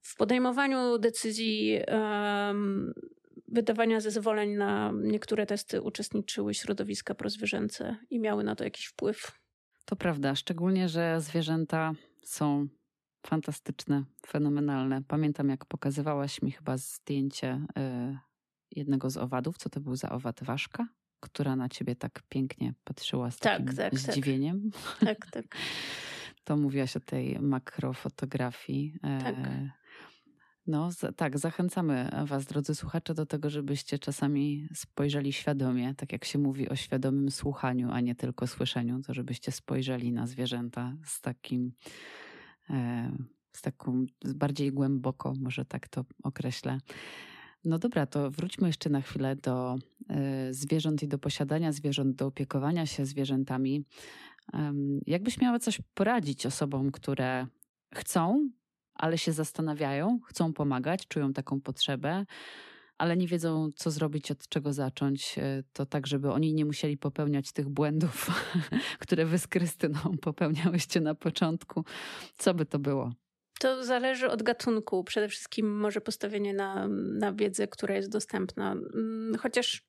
w 0.01 0.15
podejmowaniu 0.15 0.97
decyzji 0.97 1.79
um, 1.87 2.93
wydawania 3.47 3.99
zezwoleń 3.99 4.55
na 4.55 4.91
niektóre 5.01 5.45
testy 5.45 5.81
uczestniczyły 5.81 6.53
środowiska 6.53 7.15
prozwierzęce 7.15 7.97
i 8.09 8.19
miały 8.19 8.43
na 8.43 8.55
to 8.55 8.63
jakiś 8.63 8.85
wpływ. 8.85 9.31
To 9.85 9.95
prawda, 9.95 10.35
szczególnie, 10.35 10.89
że 10.89 11.21
zwierzęta 11.21 11.93
są 12.23 12.67
fantastyczne, 13.27 14.03
fenomenalne. 14.25 15.01
Pamiętam, 15.07 15.49
jak 15.49 15.65
pokazywałaś 15.65 16.41
mi 16.41 16.51
chyba 16.51 16.77
zdjęcie 16.77 17.65
y, 17.77 18.17
jednego 18.71 19.09
z 19.09 19.17
owadów. 19.17 19.57
Co 19.57 19.69
to 19.69 19.79
był 19.79 19.95
za 19.95 20.09
owad? 20.09 20.43
Ważka? 20.43 20.87
Która 21.19 21.55
na 21.55 21.69
ciebie 21.69 21.95
tak 21.95 22.21
pięknie 22.29 22.73
patrzyła 22.83 23.31
z 23.31 23.37
tak, 23.37 23.51
takim 23.57 23.75
tak, 23.75 23.91
tak. 23.91 23.99
zdziwieniem. 23.99 24.71
Tak, 24.99 25.31
tak. 25.31 25.45
To 26.43 26.57
mówiłaś 26.57 26.95
o 26.95 26.99
tej 26.99 27.39
makrofotografii. 27.39 28.93
E, 29.03 29.23
tak. 29.23 29.35
No 30.69 30.89
tak, 31.15 31.39
zachęcamy 31.39 32.09
Was, 32.25 32.45
drodzy 32.45 32.75
słuchacze, 32.75 33.13
do 33.13 33.25
tego, 33.25 33.49
żebyście 33.49 33.99
czasami 33.99 34.67
spojrzeli 34.73 35.33
świadomie, 35.33 35.95
tak 35.95 36.11
jak 36.11 36.25
się 36.25 36.39
mówi 36.39 36.69
o 36.69 36.75
świadomym 36.75 37.31
słuchaniu, 37.31 37.91
a 37.91 37.99
nie 38.01 38.15
tylko 38.15 38.47
słyszeniu, 38.47 39.01
to 39.01 39.13
żebyście 39.13 39.51
spojrzeli 39.51 40.11
na 40.11 40.27
zwierzęta 40.27 40.93
z 41.05 41.21
takim, 41.21 41.71
e, 41.71 42.28
z 43.51 43.61
taką 43.61 44.05
bardziej 44.35 44.71
głęboko, 44.71 45.33
może 45.39 45.65
tak 45.65 45.87
to 45.87 46.05
określę. 46.23 46.77
No 47.65 47.79
dobra, 47.79 48.05
to 48.05 48.31
wróćmy 48.31 48.67
jeszcze 48.67 48.89
na 48.89 49.01
chwilę 49.01 49.35
do 49.35 49.75
e, 50.09 50.53
zwierząt 50.53 51.03
i 51.03 51.07
do 51.07 51.19
posiadania 51.19 51.71
zwierząt, 51.71 52.15
do 52.15 52.27
opiekowania 52.27 52.85
się 52.85 53.05
zwierzętami. 53.05 53.83
Jakbyś 55.07 55.41
miała 55.41 55.59
coś 55.59 55.81
poradzić 55.93 56.45
osobom, 56.45 56.91
które 56.91 57.47
chcą 57.95 58.49
ale 58.99 59.17
się 59.17 59.31
zastanawiają, 59.31 60.19
chcą 60.25 60.53
pomagać, 60.53 61.07
czują 61.07 61.33
taką 61.33 61.61
potrzebę, 61.61 62.25
ale 62.99 63.17
nie 63.17 63.27
wiedzą, 63.27 63.69
co 63.75 63.91
zrobić, 63.91 64.31
od 64.31 64.47
czego 64.47 64.73
zacząć, 64.73 65.35
e, 65.37 65.63
to 65.73 65.85
tak, 65.85 66.07
żeby 66.07 66.31
oni 66.31 66.53
nie 66.53 66.65
musieli 66.65 66.97
popełniać 66.97 67.51
tych 67.51 67.69
błędów, 67.69 68.27
które 68.99 69.25
wy 69.25 69.39
z 69.39 69.47
Krystyną 69.47 69.99
popełniałyście 70.21 71.01
na 71.01 71.15
początku. 71.15 71.85
Co 72.37 72.53
by 72.53 72.65
to 72.65 72.79
było? 72.79 73.11
To 73.59 73.83
zależy 73.83 74.29
od 74.29 74.43
gatunku. 74.43 75.03
Przede 75.03 75.27
wszystkim 75.27 75.79
może 75.79 76.01
postawienie 76.01 76.53
na, 76.53 76.87
na 77.19 77.33
wiedzę, 77.33 77.67
która 77.67 77.95
jest 77.95 78.11
dostępna. 78.11 78.71
Mm, 78.71 79.35
chociaż, 79.39 79.87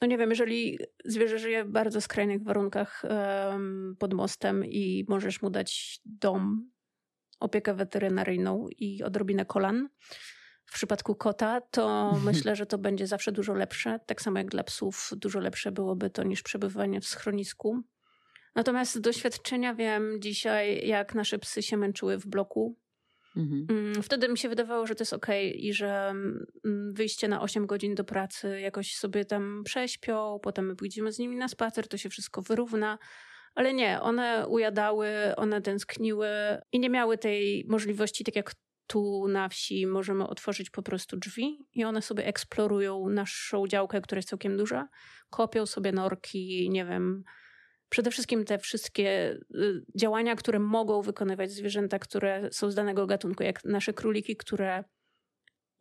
no 0.00 0.06
nie 0.06 0.18
wiem, 0.18 0.30
jeżeli 0.30 0.78
zwierzę 1.04 1.38
żyje 1.38 1.64
w 1.64 1.70
bardzo 1.70 2.00
skrajnych 2.00 2.42
warunkach 2.42 3.02
um, 3.04 3.96
pod 3.98 4.14
mostem 4.14 4.64
i 4.64 5.04
możesz 5.08 5.42
mu 5.42 5.50
dać 5.50 6.00
dom, 6.04 6.70
opiekę 7.40 7.74
weterynaryjną 7.74 8.68
i 8.78 9.02
odrobinę 9.02 9.44
kolan. 9.44 9.88
W 10.72 10.74
przypadku 10.74 11.14
kota 11.14 11.60
to 11.60 12.12
myślę, 12.24 12.56
że 12.56 12.66
to 12.66 12.78
będzie 12.78 13.06
zawsze 13.06 13.32
dużo 13.32 13.54
lepsze. 13.54 14.00
Tak 14.06 14.22
samo 14.22 14.38
jak 14.38 14.50
dla 14.50 14.64
psów, 14.64 15.10
dużo 15.16 15.40
lepsze 15.40 15.72
byłoby 15.72 16.10
to 16.10 16.22
niż 16.22 16.42
przebywanie 16.42 17.00
w 17.00 17.06
schronisku. 17.06 17.82
Natomiast 18.54 18.94
z 18.94 19.00
doświadczenia 19.00 19.74
wiem 19.74 20.16
dzisiaj, 20.20 20.88
jak 20.88 21.14
nasze 21.14 21.38
psy 21.38 21.62
się 21.62 21.76
męczyły 21.76 22.18
w 22.18 22.26
bloku. 22.26 22.76
Mhm. 23.36 23.66
Mm, 23.70 24.02
wtedy 24.02 24.28
mi 24.28 24.38
się 24.38 24.48
wydawało, 24.48 24.86
że 24.86 24.94
to 24.94 25.02
jest 25.02 25.12
ok 25.12 25.26
i 25.54 25.72
że 25.72 26.08
mm, 26.64 26.94
wyjście 26.94 27.28
na 27.28 27.42
8 27.42 27.66
godzin 27.66 27.94
do 27.94 28.04
pracy 28.04 28.60
jakoś 28.60 28.94
sobie 28.94 29.24
tam 29.24 29.62
prześpią, 29.64 30.38
potem 30.42 30.66
my 30.66 30.76
pójdziemy 30.76 31.12
z 31.12 31.18
nimi 31.18 31.36
na 31.36 31.48
spacer, 31.48 31.88
to 31.88 31.96
się 31.96 32.08
wszystko 32.08 32.42
wyrówna. 32.42 32.98
Ale 33.54 33.74
nie, 33.74 34.00
one 34.00 34.48
ujadały, 34.48 35.08
one 35.36 35.62
tęskniły 35.62 36.28
i 36.72 36.80
nie 36.80 36.90
miały 36.90 37.18
tej 37.18 37.64
możliwości, 37.68 38.24
tak 38.24 38.36
jak 38.36 38.54
tu 38.92 39.28
na 39.28 39.48
wsi 39.48 39.86
możemy 39.86 40.26
otworzyć 40.26 40.70
po 40.70 40.82
prostu 40.82 41.16
drzwi 41.16 41.58
i 41.74 41.84
one 41.84 42.02
sobie 42.02 42.26
eksplorują 42.26 43.08
naszą 43.08 43.66
działkę, 43.66 44.00
która 44.00 44.18
jest 44.18 44.28
całkiem 44.28 44.56
duża, 44.56 44.88
kopią 45.30 45.66
sobie 45.66 45.92
norki, 45.92 46.70
nie 46.70 46.84
wiem. 46.84 47.24
Przede 47.88 48.10
wszystkim 48.10 48.44
te 48.44 48.58
wszystkie 48.58 49.38
y, 49.54 49.84
działania, 49.94 50.36
które 50.36 50.58
mogą 50.58 51.02
wykonywać 51.02 51.50
zwierzęta, 51.50 51.98
które 51.98 52.48
są 52.52 52.70
z 52.70 52.74
danego 52.74 53.06
gatunku, 53.06 53.42
jak 53.42 53.64
nasze 53.64 53.92
króliki, 53.92 54.36
które 54.36 54.84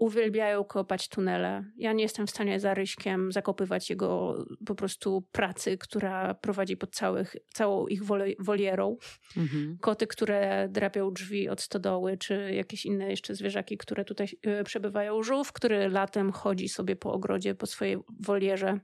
uwielbiają 0.02 0.64
kopać 0.64 1.08
tunele. 1.08 1.66
Ja 1.78 1.94
nie 1.94 2.04
jestem 2.04 2.28
w 2.28 2.30
stanie 2.30 2.60
za 2.60 2.74
Ryśkiem 2.74 3.32
zakopywać 3.32 3.90
jego 3.90 4.38
po 4.66 4.76
prostu 4.76 5.28
pracy, 5.32 5.78
która 5.78 6.34
prowadzi 6.34 6.78
pod 6.78 6.96
całych, 6.96 7.36
całą 7.54 7.88
ich 7.88 8.04
wolierą. 8.40 8.98
Mhm. 9.38 9.78
Koty, 9.82 10.08
które 10.08 10.68
drapią 10.70 11.14
drzwi 11.14 11.50
od 11.50 11.62
stodoły, 11.62 12.18
czy 12.18 12.54
jakieś 12.54 12.86
inne 12.86 13.10
jeszcze 13.10 13.36
zwierzaki, 13.36 13.78
które 13.78 14.06
tutaj 14.06 14.28
e, 14.44 14.64
przebywają. 14.64 15.24
Żółw, 15.24 15.54
który 15.54 15.90
latem 15.90 16.32
chodzi 16.32 16.70
sobie 16.70 16.96
po 16.96 17.14
ogrodzie, 17.14 17.56
po 17.56 17.66
swojej 17.66 17.98
wolierze 18.20 18.80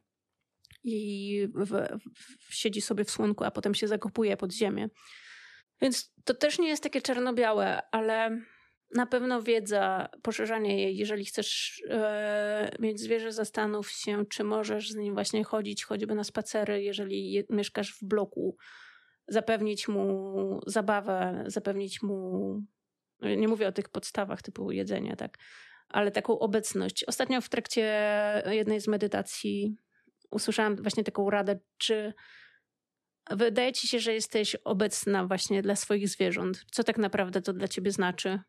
i 0.84 1.48
w, 1.56 1.88
w, 2.48 2.56
siedzi 2.56 2.82
sobie 2.82 3.04
w 3.04 3.12
słonku, 3.12 3.44
a 3.44 3.52
potem 3.52 3.76
się 3.76 3.88
zakopuje 3.88 4.38
pod 4.38 4.54
ziemię. 4.54 4.90
Więc 5.82 6.14
to 6.24 6.34
też 6.34 6.60
nie 6.60 6.68
jest 6.68 6.84
takie 6.84 7.02
czarno-białe, 7.02 7.82
ale 7.92 8.42
na 8.96 9.06
pewno 9.06 9.42
wiedza, 9.42 10.10
poszerzanie 10.22 10.82
jej, 10.84 10.98
jeżeli 10.98 11.26
chcesz 11.26 11.82
e, 11.90 12.72
mieć 12.80 13.00
zwierzę, 13.00 13.32
zastanów 13.32 13.92
się, 13.92 14.26
czy 14.26 14.44
możesz 14.44 14.92
z 14.92 14.96
nim 14.96 15.14
właśnie 15.14 15.44
chodzić, 15.44 15.84
choćby 15.84 16.16
na 16.16 16.24
spacery, 16.24 16.84
jeżeli 16.84 17.32
je, 17.32 17.44
mieszkasz 17.50 17.94
w 17.94 18.04
bloku, 18.04 18.58
zapewnić 19.28 19.88
mu 19.88 20.60
zabawę, 20.68 21.44
zapewnić 21.48 22.02
mu, 22.02 22.62
nie 23.22 23.48
mówię 23.48 23.68
o 23.68 23.72
tych 23.72 23.90
podstawach 23.90 24.42
typu 24.42 24.72
jedzenie, 24.72 25.16
tak, 25.16 25.38
ale 25.90 26.12
taką 26.12 26.40
obecność. 26.40 27.04
Ostatnio 27.04 27.42
w 27.42 27.50
trakcie 27.50 27.84
jednej 28.50 28.82
z 28.82 28.88
medytacji 28.88 29.76
usłyszałam 30.32 30.76
właśnie 30.76 31.04
taką 31.04 31.30
radę, 31.30 31.60
czy 31.78 32.14
wydaje 33.32 33.74
ci 33.74 33.88
się, 33.88 34.00
że 34.00 34.14
jesteś 34.14 34.56
obecna 34.56 35.26
właśnie 35.26 35.62
dla 35.62 35.76
swoich 35.76 36.10
zwierząt. 36.10 36.66
Co 36.72 36.84
tak 36.84 36.98
naprawdę 36.98 37.42
to 37.42 37.54
dla 37.54 37.68
ciebie 37.68 37.92
znaczy? 37.92 38.40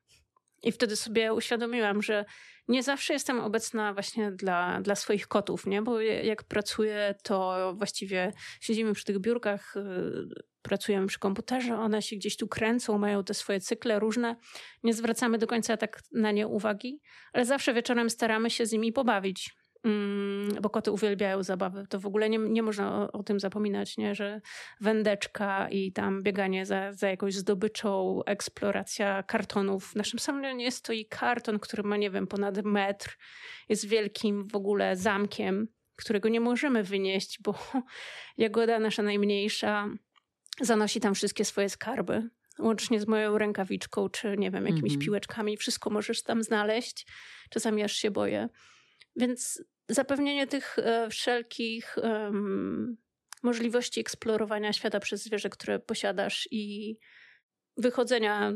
I 0.63 0.73
wtedy 0.73 0.97
sobie 0.97 1.35
uświadomiłam, 1.35 2.03
że 2.03 2.25
nie 2.69 2.83
zawsze 2.83 3.13
jestem 3.13 3.41
obecna 3.41 3.95
właśnie 3.95 4.33
dla, 4.33 4.81
dla 4.81 4.95
swoich 4.95 5.29
kotów, 5.29 5.67
nie? 5.67 5.83
Bo 5.83 6.01
jak 6.01 6.45
pracuję, 6.45 7.15
to 7.23 7.73
właściwie 7.77 8.33
siedzimy 8.61 8.93
przy 8.93 9.05
tych 9.05 9.19
biurkach, 9.19 9.77
y, 9.77 10.45
pracujemy 10.63 11.07
przy 11.07 11.19
komputerze, 11.19 11.79
one 11.79 12.03
się 12.03 12.17
gdzieś 12.17 12.37
tu 12.37 12.49
kręcą, 12.49 12.99
mają 12.99 13.25
te 13.25 13.35
swoje 13.35 13.61
cykle 13.61 13.99
różne. 13.99 14.37
Nie 14.83 14.95
zwracamy 14.95 15.39
do 15.39 15.47
końca 15.47 15.77
tak 15.77 16.01
na 16.13 16.33
nie 16.33 16.47
uwagi, 16.47 17.01
ale 17.33 17.45
zawsze 17.45 17.75
wieczorem 17.75 18.11
staramy 18.11 18.51
się 18.51 18.67
z 18.67 18.73
nimi 18.73 18.93
pobawić. 18.93 19.58
Mm, 19.85 20.62
bo 20.62 20.70
koty 20.70 20.93
uwielbiają 20.93 21.43
zabawy. 21.43 21.87
To 21.89 22.01
w 22.01 22.07
ogóle 22.07 22.31
nie, 22.31 22.39
nie 22.39 22.62
można 22.62 22.97
o, 22.97 23.12
o, 23.12 23.22
tym 23.22 23.41
zapominać, 23.41 23.97
nie? 23.97 24.14
że 24.14 24.41
wędeczka 24.81 25.68
i 25.68 25.93
tam 25.93 26.22
bieganie 26.22 26.66
za, 26.66 26.93
za 26.93 27.09
jakąś 27.09 27.35
zdobyczą, 27.35 28.20
eksploracja 28.26 29.22
kartonów. 29.22 29.93
W 29.93 29.95
naszym 29.95 30.18
salonie 30.18 30.72
stoi 30.72 31.07
karton, 31.07 31.59
który 31.59 31.83
ma, 31.83 31.97
nie 31.97 32.11
wiem, 32.11 32.26
ponad 32.26 32.64
metr, 32.64 33.18
jest 33.68 33.87
wielkim 33.87 34.49
w 34.49 34.57
ogóle 34.57 34.97
zamkiem. 34.97 35.68
którego 35.97 36.29
nie 36.29 36.41
możemy 36.41 36.83
wynieść, 36.83 37.39
bo 37.43 37.55
Jagoda, 38.39 38.79
nasza 38.79 39.03
najmniejsza, 39.03 39.89
zanosi 40.61 41.01
tam 41.01 41.14
wszystkie 41.14 41.45
swoje 41.45 41.68
skarby. 41.68 42.29
Łącznie 42.59 43.01
z 43.01 43.07
moją 43.07 43.39
rękawiczką, 43.39 44.09
czy 44.09 44.37
nie 44.39 44.51
wiem, 44.51 44.66
jakimiś 44.66 44.93
mm 44.93 45.01
-hmm. 45.01 45.05
piłeczkami. 45.05 45.57
Wszystko 45.57 45.91
możesz 45.91 46.22
tam 46.22 46.43
znaleźć. 46.43 47.07
Czasami 47.51 47.83
aż 47.83 47.93
się 47.93 48.11
boję. 48.11 48.49
Więc 49.17 49.63
zapewnienie 49.89 50.47
tych 50.47 50.79
e, 50.79 51.11
wszelkich 51.11 51.97
możliwości 53.43 54.01
eksplorowania 54.01 54.73
świata 54.73 55.01
przez 55.01 55.23
zwierzę, 55.23 55.51
które 55.51 55.79
posiadasz 55.79 56.49
i 56.51 56.97
wychodzenia. 57.77 58.53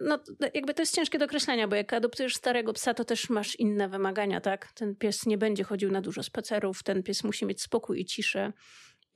No, 0.00 0.18
jakby 0.54 0.74
to 0.74 0.82
jest 0.82 0.94
ciężkie 0.94 1.18
do 1.18 1.24
określenia, 1.24 1.68
bo 1.68 1.76
jak 1.76 1.92
adoptujesz 1.92 2.36
starego 2.36 2.72
psa, 2.72 2.94
to 2.94 3.04
też 3.04 3.30
masz 3.30 3.56
inne 3.56 3.88
wymagania, 3.88 4.40
tak? 4.40 4.72
Ten 4.72 4.96
pies 4.96 5.26
nie 5.26 5.38
będzie 5.38 5.64
chodził 5.64 5.90
na 5.90 6.00
dużo 6.00 6.22
spacerów, 6.22 6.82
ten 6.82 7.02
pies 7.02 7.24
musi 7.24 7.46
mieć 7.46 7.62
spokój 7.62 8.00
i 8.00 8.04
ciszę. 8.04 8.52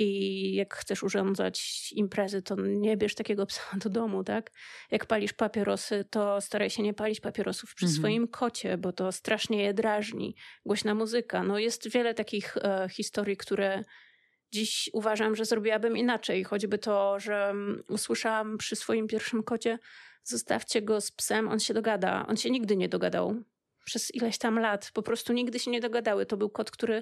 I 0.02 0.54
jak 0.54 0.74
chcesz 0.74 1.02
urządzać 1.02 1.88
imprezy, 1.92 2.42
to 2.42 2.56
nie 2.58 2.96
bierz 2.96 3.14
takiego 3.14 3.46
psa 3.46 3.62
do 3.76 3.90
domu, 3.90 4.24
tak? 4.24 4.50
Jak 4.90 5.06
palisz 5.06 5.32
papierosy, 5.32 6.04
to 6.10 6.40
staraj 6.40 6.70
się 6.70 6.82
nie 6.82 6.94
palić 6.94 7.20
papierosów 7.20 7.74
przy 7.74 7.86
mhm. 7.86 7.98
swoim 7.98 8.28
kocie, 8.28 8.78
bo 8.78 8.92
to 8.92 9.12
strasznie 9.12 9.62
je 9.62 9.74
drażni. 9.74 10.36
Głośna 10.66 10.94
muzyka. 10.94 11.42
No 11.42 11.58
jest 11.58 11.88
wiele 11.88 12.14
takich 12.14 12.56
e, 12.56 12.88
historii, 12.90 13.36
które 13.36 13.84
dziś 14.52 14.90
uważam, 14.92 15.36
że 15.36 15.44
zrobiłabym 15.44 15.96
inaczej. 15.96 16.44
Choćby 16.44 16.78
to, 16.78 17.20
że 17.20 17.48
mm, 17.48 17.82
usłyszałam 17.88 18.58
przy 18.58 18.76
swoim 18.76 19.08
pierwszym 19.08 19.42
kocie, 19.42 19.78
zostawcie 20.22 20.82
go 20.82 21.00
z 21.00 21.12
psem, 21.12 21.48
on 21.48 21.60
się 21.60 21.74
dogada. 21.74 22.26
On 22.26 22.36
się 22.36 22.50
nigdy 22.50 22.76
nie 22.76 22.88
dogadał. 22.88 23.42
Przez 23.84 24.14
ileś 24.14 24.38
tam 24.38 24.58
lat 24.58 24.90
po 24.94 25.02
prostu 25.02 25.32
nigdy 25.32 25.58
się 25.58 25.70
nie 25.70 25.80
dogadały. 25.80 26.26
To 26.26 26.36
był 26.36 26.50
kot, 26.50 26.70
który 26.70 26.94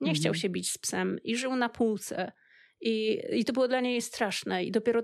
nie 0.00 0.10
mhm. 0.10 0.16
chciał 0.16 0.34
się 0.34 0.48
bić 0.48 0.70
z 0.70 0.78
psem 0.78 1.18
i 1.24 1.36
żył 1.36 1.56
na 1.56 1.68
półce. 1.68 2.32
I, 2.80 3.22
I 3.32 3.44
to 3.44 3.52
było 3.52 3.68
dla 3.68 3.80
niej 3.80 4.02
straszne. 4.02 4.64
I 4.64 4.70
dopiero 4.70 5.02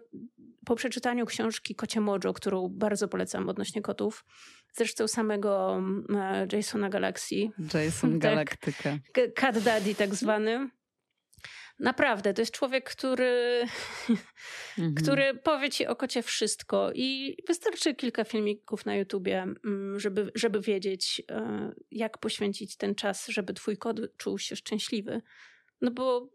po 0.66 0.76
przeczytaniu 0.76 1.26
książki 1.26 1.74
Kocie 1.74 2.00
Mojo, 2.00 2.32
którą 2.32 2.68
bardzo 2.68 3.08
polecam 3.08 3.48
odnośnie 3.48 3.82
kotów, 3.82 4.24
zresztą 4.72 5.08
samego 5.08 5.74
mm, 5.74 6.06
e, 6.16 6.56
Jasona 6.56 6.88
Galaxy. 6.88 7.36
Jason 7.74 8.12
tak, 8.20 8.20
Galaktyka. 8.20 8.98
Cat 9.34 9.58
Daddy 9.58 9.94
tak 9.94 10.14
zwany. 10.14 10.70
Naprawdę, 11.78 12.34
to 12.34 12.42
jest 12.42 12.54
człowiek, 12.54 12.90
który, 12.90 13.62
mhm. 14.78 14.94
który 14.94 15.34
powie 15.34 15.70
ci 15.70 15.86
o 15.86 15.96
kocie 15.96 16.22
wszystko 16.22 16.90
i 16.94 17.36
wystarczy 17.48 17.94
kilka 17.94 18.24
filmików 18.24 18.86
na 18.86 18.96
YouTubie, 18.96 19.42
mm, 19.42 20.00
żeby, 20.00 20.32
żeby 20.34 20.60
wiedzieć, 20.60 21.22
e, 21.30 21.72
jak 21.90 22.18
poświęcić 22.18 22.76
ten 22.76 22.94
czas, 22.94 23.28
żeby 23.28 23.54
twój 23.54 23.76
kot 23.76 24.00
czuł 24.16 24.38
się 24.38 24.56
szczęśliwy. 24.56 25.22
No 25.80 25.90
bo 25.90 26.28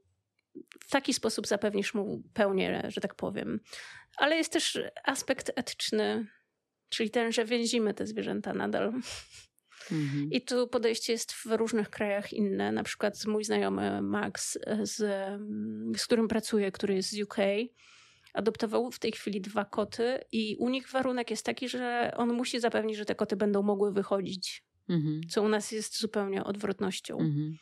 w 0.80 0.90
taki 0.90 1.14
sposób 1.14 1.48
zapewnisz 1.48 1.94
mu 1.94 2.24
pełnię, 2.34 2.84
że 2.88 3.02
tak 3.02 3.16
powiem. 3.16 3.60
Ale 4.18 4.36
jest 4.36 4.54
też 4.54 4.80
aspekt 5.04 5.52
etyczny, 5.56 6.28
czyli 6.90 7.10
ten, 7.10 7.32
że 7.32 7.46
więzimy 7.46 7.94
te 7.94 8.08
zwierzęta 8.08 8.54
nadal. 8.54 8.94
Mhm. 9.92 10.32
I 10.32 10.42
tu 10.42 10.68
podejście 10.68 11.14
jest 11.14 11.34
w 11.34 11.46
różnych 11.46 11.90
krajach 11.90 12.34
inne. 12.34 12.72
Na 12.72 12.84
przykład 12.84 13.26
mój 13.26 13.44
znajomy 13.44 14.02
Max, 14.02 14.60
z, 14.84 14.96
z 15.98 16.06
którym 16.06 16.28
pracuję, 16.28 16.72
który 16.72 16.94
jest 16.94 17.12
z 17.12 17.22
UK, 17.22 17.38
adoptował 18.34 18.92
w 18.92 19.00
tej 19.00 19.12
chwili 19.12 19.42
dwa 19.42 19.66
koty 19.66 20.20
i 20.32 20.56
u 20.60 20.70
nich 20.70 20.90
warunek 20.92 21.32
jest 21.32 21.46
taki, 21.46 21.70
że 21.70 22.14
on 22.18 22.34
musi 22.34 22.60
zapewnić, 22.60 22.98
że 22.98 23.06
te 23.06 23.16
koty 23.16 23.36
będą 23.36 23.64
mogły 23.64 23.94
wychodzić. 23.94 24.64
Mhm. 24.90 25.22
Co 25.30 25.42
u 25.42 25.48
nas 25.48 25.72
jest 25.72 26.00
zupełnie 26.00 26.44
odwrotnością. 26.44 27.20
Mhm 27.20 27.58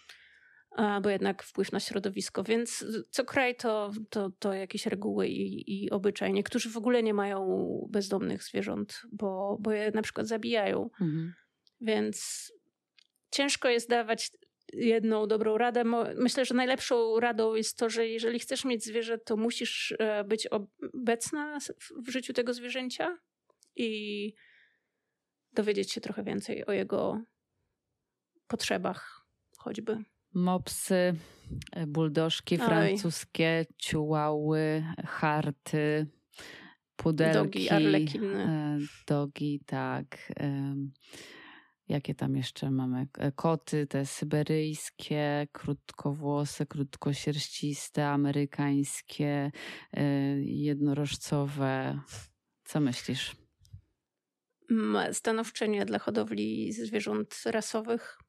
bo 1.02 1.10
jednak 1.10 1.44
wpływ 1.44 1.72
na 1.72 1.80
środowisko. 1.80 2.44
Więc 2.44 2.86
co 3.10 3.26
kraj 3.26 3.56
to, 3.56 3.92
to, 4.10 4.30
to 4.40 4.54
jakieś 4.54 4.86
reguły 4.86 5.28
i, 5.28 5.84
i 5.84 5.90
obyczaj. 5.90 6.34
Niektórzy 6.34 6.70
w 6.70 6.78
ogóle 6.78 7.04
nie 7.04 7.14
mają 7.14 7.68
bezdomnych 7.90 8.44
zwierząt, 8.44 9.02
bo, 9.12 9.58
bo 9.60 9.72
je 9.72 9.92
na 9.92 10.02
przykład 10.02 10.28
zabijają. 10.28 10.84
Mhm. 10.84 11.34
Więc 11.82 12.52
ciężko 13.32 13.70
jest 13.70 13.90
dawać 13.90 14.32
jedną 14.74 15.28
dobrą 15.28 15.58
radę. 15.58 15.84
Myślę, 16.16 16.46
że 16.46 16.56
najlepszą 16.56 17.20
radą 17.20 17.56
jest 17.56 17.78
to, 17.78 17.90
że 17.90 18.08
jeżeli 18.08 18.40
chcesz 18.40 18.66
mieć 18.66 18.86
zwierzę, 18.86 19.18
to 19.18 19.38
musisz 19.38 19.96
e, 20.00 20.24
być 20.24 20.48
obecna 20.48 21.58
w 22.06 22.10
życiu 22.10 22.34
tego 22.34 22.54
zwierzęcia 22.54 23.18
i 23.76 24.34
dowiedzieć 25.54 25.92
się 25.92 26.02
trochę 26.02 26.24
więcej 26.24 26.66
o 26.66 26.72
jego 26.72 27.22
potrzebach, 28.48 29.26
choćby. 29.58 30.04
Mopsy, 30.36 31.14
e, 31.72 31.88
buldożki 31.88 32.58
francuskie, 32.58 33.66
ciułały, 33.78 34.84
harty, 35.06 36.08
pudelki. 36.96 37.60
Dogi, 37.60 37.70
arlekiny. 37.70 38.44
E, 38.44 38.80
dogi, 39.08 39.62
tak. 39.66 40.34
Jakie 41.88 42.16
tam 42.16 42.36
jeszcze 42.36 42.72
mamy? 42.72 43.08
E, 43.18 43.32
koty, 43.32 43.88
te 43.88 44.06
syberyjskie, 44.06 45.48
krótkowłose, 45.52 46.66
krótkosierściste, 46.66 48.08
amerykańskie, 48.08 49.52
jednorożcowe. 50.42 52.00
Co 52.64 52.80
myślisz? 52.80 53.36
Stanowczenie 55.12 55.86
dla 55.86 56.00
hodowli 56.00 56.74
zwierząt 56.74 57.42
rasowych 57.46 58.18
E, 58.20 58.25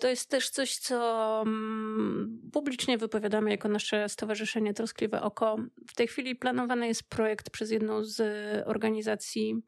to 0.00 0.08
jest 0.08 0.30
też 0.30 0.50
coś, 0.50 0.76
co 0.76 1.42
mm, 1.46 2.40
publicznie 2.52 2.98
wypowiadamy 2.98 3.50
jako 3.50 3.68
nasze 3.68 4.08
Stowarzyszenie 4.08 4.74
Troskliwe 4.74 5.22
Oko. 5.22 5.56
W 5.90 5.94
tej 5.94 6.08
chwili 6.08 6.36
planowany 6.36 6.86
jest 6.86 7.08
projekt 7.08 7.50
przez 7.50 7.70
jedną 7.70 8.04
z 8.04 8.22
organizacji, 8.68 9.62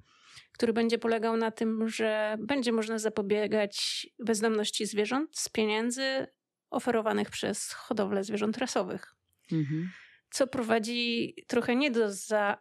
który 0.52 0.72
będzie 0.72 0.98
polegał 0.98 1.36
na 1.36 1.50
tym, 1.50 1.88
że 1.88 2.36
będzie 2.40 2.72
można 2.72 2.98
zapobiegać 2.98 4.06
bezdomności 4.18 4.86
zwierząt 4.86 5.38
z 5.38 5.48
pieniędzy 5.48 6.26
oferowanych 6.70 7.30
przez 7.30 7.72
hodowlę 7.72 8.24
zwierząt 8.24 8.58
rasowych. 8.58 9.14
Mhm. 9.52 9.90
Co 10.30 10.46
prowadzi 10.46 11.34
trochę 11.46 11.76
nie 11.76 11.90
do 11.90 12.12
za, 12.12 12.58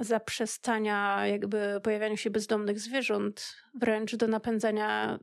zaprzestania 0.00 1.26
jakby 1.26 1.80
pojawiania 1.82 2.16
się 2.16 2.30
bezdomnych 2.30 2.80
zwierząt, 2.80 3.56
wręcz 3.74 4.16
do 4.16 4.28
napędzania 4.28 5.18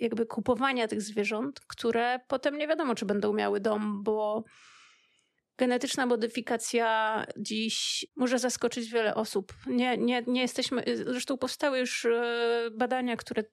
jakby 0.00 0.26
kupowania 0.26 0.88
tych 0.88 1.02
zwierząt, 1.02 1.60
które 1.60 2.20
potem 2.28 2.58
nie 2.58 2.68
wiadomo, 2.68 2.94
czy 2.94 3.06
będą 3.06 3.32
miały 3.32 3.60
dom, 3.60 4.02
bo 4.02 4.44
genetyczna 5.58 6.06
modyfikacja 6.06 7.24
dziś 7.36 8.06
może 8.16 8.38
zaskoczyć 8.38 8.90
wiele 8.90 9.14
osób. 9.14 9.52
Nie, 9.66 9.98
nie, 9.98 10.22
nie 10.26 10.42
jesteśmy, 10.42 10.84
zresztą 11.06 11.38
powstały 11.38 11.78
już 11.78 12.04
e, 12.04 12.70
badania, 12.72 13.16
które 13.16 13.44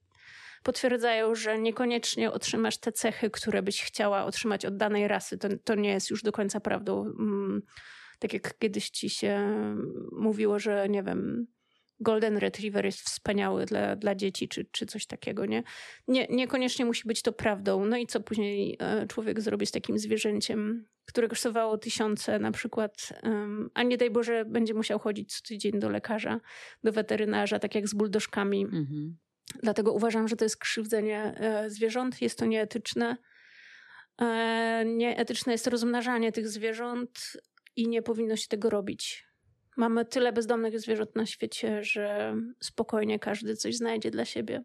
potwierdzają, 0.63 1.35
że 1.35 1.59
niekoniecznie 1.59 2.31
otrzymasz 2.31 2.77
te 2.77 2.91
cechy, 2.91 3.29
które 3.29 3.61
byś 3.61 3.83
chciała 3.83 4.25
otrzymać 4.25 4.65
od 4.65 4.77
danej 4.77 5.07
rasy. 5.07 5.37
To, 5.37 5.47
to 5.63 5.75
nie 5.75 5.89
jest 5.89 6.09
już 6.09 6.23
do 6.23 6.31
końca 6.31 6.59
prawdą. 6.59 7.01
Mm, 7.01 7.61
tak 8.19 8.33
jak 8.33 8.57
kiedyś 8.57 8.89
ci 8.89 9.09
się 9.09 9.55
mówiło, 10.11 10.59
że 10.59 10.89
nie 10.89 11.03
wiem, 11.03 11.47
Golden 11.99 12.37
Retriever 12.37 12.85
jest 12.85 12.99
wspaniały 12.99 13.65
dla, 13.65 13.95
dla 13.95 14.15
dzieci, 14.15 14.47
czy, 14.47 14.65
czy 14.71 14.85
coś 14.85 15.05
takiego, 15.05 15.45
nie? 15.45 15.63
nie? 16.07 16.27
Niekoniecznie 16.29 16.85
musi 16.85 17.07
być 17.07 17.21
to 17.21 17.33
prawdą. 17.33 17.85
No 17.85 17.97
i 17.97 18.07
co 18.07 18.19
później 18.19 18.77
e, 18.79 19.07
człowiek 19.07 19.41
zrobi 19.41 19.65
z 19.65 19.71
takim 19.71 19.99
zwierzęciem, 19.99 20.85
które 21.05 21.27
kosztowało 21.27 21.77
tysiące 21.77 22.39
na 22.39 22.51
przykład, 22.51 23.13
a 23.73 23.83
nie 23.83 23.97
daj 23.97 24.09
Boże, 24.09 24.45
będzie 24.45 24.73
musiał 24.73 24.99
chodzić 24.99 25.37
co 25.37 25.47
tydzień 25.47 25.79
do 25.79 25.89
lekarza, 25.89 26.39
do 26.83 26.91
weterynarza, 26.91 27.59
tak 27.59 27.75
jak 27.75 27.87
z 27.87 27.93
buldożkami. 27.93 28.63
Mhm. 28.63 29.17
Dlatego 29.63 29.93
uważam, 29.93 30.27
że 30.27 30.35
to 30.35 30.45
jest 30.45 30.57
krzywdzenie 30.57 31.33
e, 31.37 31.69
zwierząt, 31.69 32.21
jest 32.21 32.39
to 32.39 32.45
nieetyczne. 32.45 33.17
E, 34.21 34.83
nieetyczne 34.85 35.51
jest 35.51 35.67
rozmnażanie 35.67 36.31
tych 36.31 36.49
zwierząt 36.49 37.37
i 37.75 37.87
nie 37.87 38.01
powinno 38.01 38.35
się 38.35 38.47
tego 38.47 38.69
robić. 38.69 39.27
Mamy 39.77 40.05
tyle 40.05 40.33
bezdomnych 40.33 40.79
zwierząt 40.79 41.15
na 41.15 41.25
świecie, 41.25 41.83
że 41.83 42.35
spokojnie 42.59 43.19
każdy 43.19 43.55
coś 43.55 43.75
znajdzie 43.75 44.11
dla 44.11 44.25
siebie. 44.25 44.63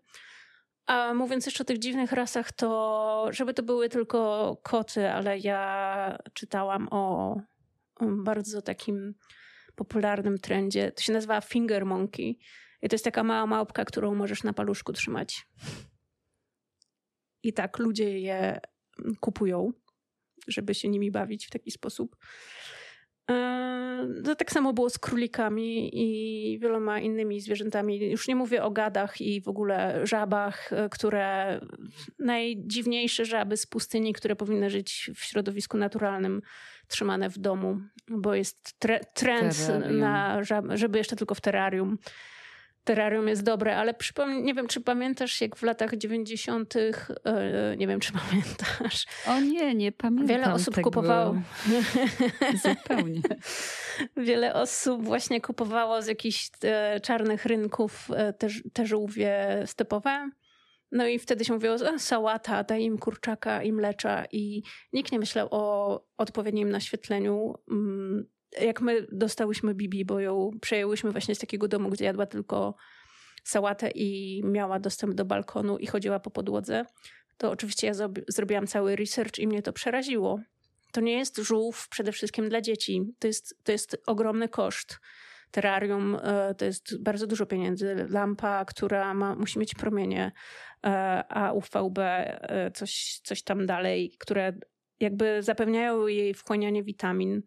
A 0.86 1.14
mówiąc 1.14 1.46
jeszcze 1.46 1.64
o 1.64 1.66
tych 1.66 1.78
dziwnych 1.78 2.12
rasach, 2.12 2.52
to 2.52 3.26
żeby 3.30 3.54
to 3.54 3.62
były 3.62 3.88
tylko 3.88 4.56
koty, 4.62 5.11
ale 5.11 5.38
ja 5.38 6.18
czytałam 6.34 6.88
o 6.90 7.36
bardzo 8.00 8.62
takim 8.62 9.14
popularnym 9.74 10.38
trendzie. 10.38 10.92
To 10.92 11.02
się 11.02 11.12
nazywa 11.12 11.40
finger 11.40 11.86
monkey. 11.86 12.38
I 12.82 12.88
to 12.88 12.94
jest 12.94 13.04
taka 13.04 13.22
mała 13.22 13.46
małpka, 13.46 13.84
którą 13.84 14.14
możesz 14.14 14.42
na 14.42 14.52
paluszku 14.52 14.92
trzymać. 14.92 15.46
I 17.42 17.52
tak 17.52 17.78
ludzie 17.78 18.20
je 18.20 18.61
kupują, 19.20 19.72
żeby 20.48 20.74
się 20.74 20.88
nimi 20.88 21.11
bawić 21.11 21.46
w 21.46 21.50
taki 21.50 21.70
sposób. 21.70 22.16
No, 24.24 24.35
tak 24.35 24.53
samo 24.53 24.72
było 24.72 24.91
z 24.91 24.99
królikami 24.99 25.91
i 25.93 26.59
wieloma 26.59 27.01
innymi 27.01 27.41
zwierzętami. 27.41 28.11
Już 28.11 28.28
nie 28.28 28.37
mówię 28.37 28.62
o 28.64 28.70
gadach 28.70 29.20
i 29.20 29.41
w 29.41 29.49
ogóle 29.49 30.07
żabach, 30.07 30.72
e, 30.72 30.89
które 30.89 31.61
najdziwniejsze 32.18 33.24
żaby 33.24 33.57
z 33.57 33.66
pustyni, 33.66 34.12
które 34.12 34.37
powinny 34.37 34.70
żyć 34.70 35.11
w 35.16 35.24
środowisku 35.24 35.76
naturalnym, 35.76 36.43
trzymane 36.89 37.31
w 37.31 37.39
domu, 37.39 37.81
bo 38.09 38.35
jest 38.35 38.78
tre 38.78 39.01
trend 39.14 39.66
terrarium. 39.66 40.01
na 40.01 40.43
żaby, 40.43 40.76
żeby 40.76 40.99
jeszcze 40.99 41.16
tylko 41.16 41.35
w 41.35 41.41
terrarium. 41.41 41.99
Terrarium 42.85 43.28
jest 43.28 43.43
dobre, 43.43 43.76
ale 43.76 43.95
nie 44.43 44.55
wiem, 44.55 44.66
czy 44.66 44.81
pamiętasz, 44.81 45.41
jak 45.41 45.57
w 45.57 45.62
latach 45.62 45.97
90., 45.97 46.74
e, 46.76 47.76
nie 47.76 47.87
wiem, 47.87 48.01
czy 48.01 48.12
pamiętasz. 48.28 49.07
O 49.26 49.41
nie, 49.41 49.74
nie 49.74 49.93
pamiętam. 49.93 50.26
Wiele 50.26 50.53
osób 50.53 50.74
tego... 50.74 50.91
kupowało. 50.91 51.43
Zupełnie. 52.64 53.20
Wiele 54.16 54.55
osób 54.55 55.05
właśnie 55.05 55.41
kupowało 55.41 56.03
z 56.03 56.07
jakichś 56.07 56.51
e, 56.64 57.01
czarnych 57.01 57.47
rynków 57.47 58.09
te, 58.39 58.49
te 58.72 58.87
żółwie 58.87 59.62
stepowe. 59.66 60.31
No 60.93 61.07
i 61.07 61.18
wtedy 61.18 61.45
się 61.45 61.53
mówiło, 61.53 61.76
sałata, 61.99 62.64
daj 62.64 62.83
im 62.83 62.99
kurczaka 62.99 63.62
i 63.62 63.72
mlecza 63.72 64.24
i 64.33 64.62
nikt 64.93 65.12
nie 65.12 65.18
myślał 65.18 65.49
o 65.51 66.05
odpowiednim 66.16 66.70
naświetleniu. 66.70 67.55
Jak 68.61 68.80
my 68.80 69.07
dostałyśmy 69.12 69.74
Bibi, 69.74 70.05
bo 70.05 70.20
ją 70.20 70.51
przejęłyśmy 70.61 71.11
właśnie 71.11 71.34
z 71.34 71.38
takiego 71.38 71.68
domu, 71.68 71.90
gdzie 71.90 72.05
jadła 72.05 72.26
tylko 72.26 72.74
sałatę 73.44 73.90
i 73.90 74.42
miała 74.44 74.80
dostęp 74.80 75.14
do 75.14 75.24
balkonu 75.24 75.78
i 75.78 75.86
chodziła 75.86 76.20
po 76.20 76.30
podłodze, 76.30 76.84
to 77.40 77.51
oczywiście 77.51 77.86
ja 77.86 77.92
zrobiłam 78.28 78.66
cały 78.66 78.96
research 78.96 79.38
i 79.38 79.46
mnie 79.46 79.62
to 79.62 79.72
przeraziło. 79.72 80.40
To 80.92 81.01
nie 81.01 81.18
jest 81.18 81.36
żółw 81.36 81.88
przede 81.88 82.12
wszystkim 82.12 82.48
dla 82.48 82.61
dzieci. 82.61 83.03
To 83.18 83.26
jest, 83.26 83.55
to 83.64 83.72
jest 83.72 84.03
ogromny 84.07 84.48
koszt. 84.48 84.98
Terrarium 85.51 86.18
e, 86.22 86.55
to 86.55 86.64
jest 86.64 87.03
bardzo 87.03 87.26
dużo 87.26 87.46
pieniędzy. 87.46 88.07
Lampa, 88.09 88.64
która 88.64 89.14
ma, 89.14 89.34
musi 89.34 89.59
mieć 89.59 89.74
promienie, 89.74 90.32
e, 90.86 91.24
a 91.28 91.53
UVB 91.53 91.98
e, 91.98 92.70
coś, 92.74 93.20
coś 93.24 93.42
tam 93.42 93.66
dalej, 93.66 94.14
które 94.18 94.53
jakby 95.01 95.42
zapewniają 95.42 96.07
jej 96.07 96.34
wchłanianie 96.34 96.82
witamin. 96.82 97.42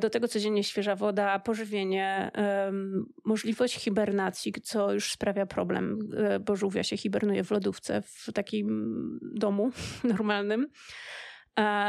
Do 0.00 0.10
tego 0.10 0.28
codziennie 0.28 0.64
świeża 0.64 0.96
woda, 0.96 1.38
pożywienie, 1.38 2.30
możliwość 3.24 3.74
hibernacji, 3.74 4.52
co 4.62 4.92
już 4.92 5.12
sprawia 5.12 5.46
problem, 5.46 5.98
e, 6.16 6.40
bo 6.40 6.56
żółwia 6.56 6.82
się 6.82 6.96
hibernuje 6.96 7.44
w 7.44 7.50
lodówce 7.50 8.02
w 8.02 8.32
takim 8.32 9.18
domu 9.22 9.70
normalnym. 10.18 10.68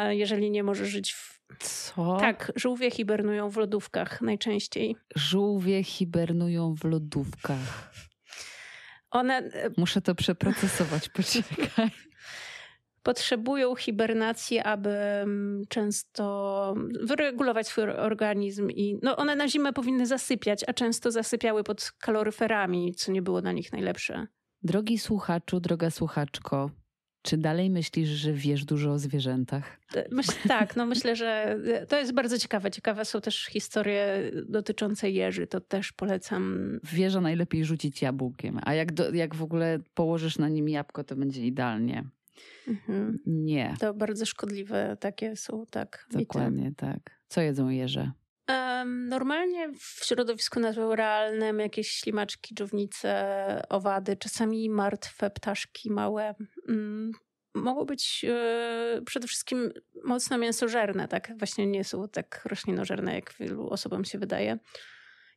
Jeżeli 0.09 0.51
nie 0.51 0.63
może 0.63 0.85
żyć 0.85 1.13
w. 1.13 1.37
Co? 1.59 2.17
Tak, 2.19 2.51
żółwie 2.55 2.91
hibernują 2.91 3.49
w 3.49 3.57
lodówkach 3.57 4.21
najczęściej. 4.21 4.95
Żółwie 5.15 5.83
hibernują 5.83 6.75
w 6.75 6.83
lodówkach. 6.83 7.93
One. 9.11 9.37
E, 9.37 9.69
Muszę 9.77 10.01
to 10.01 10.15
przeprocesować, 10.15 11.09
poczekaj 11.09 11.91
potrzebują 13.07 13.75
hibernacji, 13.75 14.59
aby 14.59 14.89
mm, 14.89 15.63
często 15.69 16.75
wyregulować 17.01 17.67
swój 17.67 17.83
organizm 17.83 18.71
i 18.71 18.99
no 19.03 19.17
one 19.17 19.35
na 19.35 19.47
zimę 19.47 19.73
powinny 19.73 20.07
zasypiać, 20.07 20.63
a 20.67 20.73
często 20.73 21.11
zasypiały 21.11 21.63
pod 21.63 21.91
kaloryferami, 21.99 22.93
co 22.95 23.11
nie 23.11 23.21
było 23.21 23.41
dla 23.41 23.51
nich 23.51 23.71
najlepsze. 23.71 24.27
Drogi 24.63 24.97
słuchaczu, 24.97 25.59
droga 25.59 25.89
słuchaczko, 25.89 26.71
czy 27.21 27.37
dalej 27.37 27.69
myślisz, 27.69 28.09
że 28.09 28.33
wiesz 28.33 28.65
dużo 28.65 28.91
o 28.91 28.99
zwierzętach? 28.99 29.79
Myśl, 30.11 30.31
tak, 30.47 30.75
no 30.75 30.85
myślę, 30.85 31.15
że 31.15 31.59
to 31.89 31.99
jest 31.99 32.13
bardzo 32.13 32.39
ciekawe. 32.39 32.71
Ciekawe 32.71 33.05
są 33.05 33.21
też 33.21 33.45
historie 33.45 34.31
dotyczące 34.49 35.09
jeży, 35.09 35.47
to 35.47 35.61
też 35.61 35.91
polecam. 35.91 36.79
Wieża 36.83 37.21
najlepiej 37.21 37.65
rzucić 37.65 38.01
jabłkiem, 38.01 38.59
a 38.63 38.73
jak, 38.73 38.91
do, 38.91 39.13
jak 39.13 39.35
w 39.35 39.43
ogóle 39.43 39.79
położysz 39.93 40.37
na 40.37 40.49
nim 40.49 40.69
jabłko, 40.69 41.03
to 41.03 41.15
będzie 41.15 41.45
idealnie. 41.45 42.09
Mhm. 42.67 43.19
Nie. 43.25 43.75
To 43.79 43.93
bardzo 43.93 44.25
szkodliwe 44.25 44.97
takie 44.99 45.35
są, 45.35 45.65
tak. 45.69 46.07
Dokładnie, 46.11 46.71
tak. 46.77 46.99
Co 47.27 47.41
jedzą 47.41 47.69
jeże? 47.69 48.11
Um, 48.49 49.07
normalnie 49.07 49.69
w 49.73 50.05
środowisku 50.05 50.59
naturalnym 50.59 51.59
jakieś 51.59 51.91
ślimaczki, 51.91 52.55
dżownice, 52.55 53.61
owady, 53.69 54.17
czasami 54.17 54.69
martwe 54.69 55.29
ptaszki 55.29 55.91
małe. 55.91 56.35
Um, 56.67 57.11
mogą 57.55 57.85
być 57.85 58.25
e, 58.29 59.01
przede 59.05 59.27
wszystkim 59.27 59.71
mocno 60.03 60.37
mięsożerne, 60.37 61.07
tak? 61.07 61.33
Właśnie 61.37 61.67
nie 61.67 61.83
są 61.83 62.07
tak 62.07 62.41
roślinożerne, 62.45 63.15
jak 63.15 63.33
wielu 63.39 63.69
osobom 63.69 64.05
się 64.05 64.19
wydaje. 64.19 64.59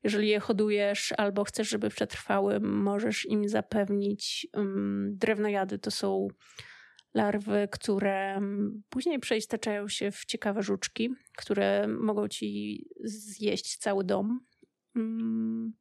Jeżeli 0.04 0.28
je 0.28 0.40
hodujesz 0.40 1.12
albo 1.16 1.44
chcesz, 1.44 1.68
żeby 1.68 1.88
przetrwały, 1.88 2.60
możesz 2.60 3.26
im 3.26 3.48
zapewnić 3.48 4.46
um, 4.54 5.16
drewnojady. 5.16 5.78
To 5.78 5.90
są 5.90 6.28
larwy, 7.14 7.68
które 7.72 8.34
mm, 8.34 8.82
później 8.88 9.18
przeistaczają 9.18 9.88
się 9.88 10.10
w 10.10 10.24
ciekawe 10.24 10.62
żuczki, 10.62 11.14
które 11.36 11.88
mogą 11.88 12.28
ci 12.28 12.84
zjeść 13.04 13.76
cały 13.76 14.04
dom. 14.04 14.40
Mm, 14.96 15.72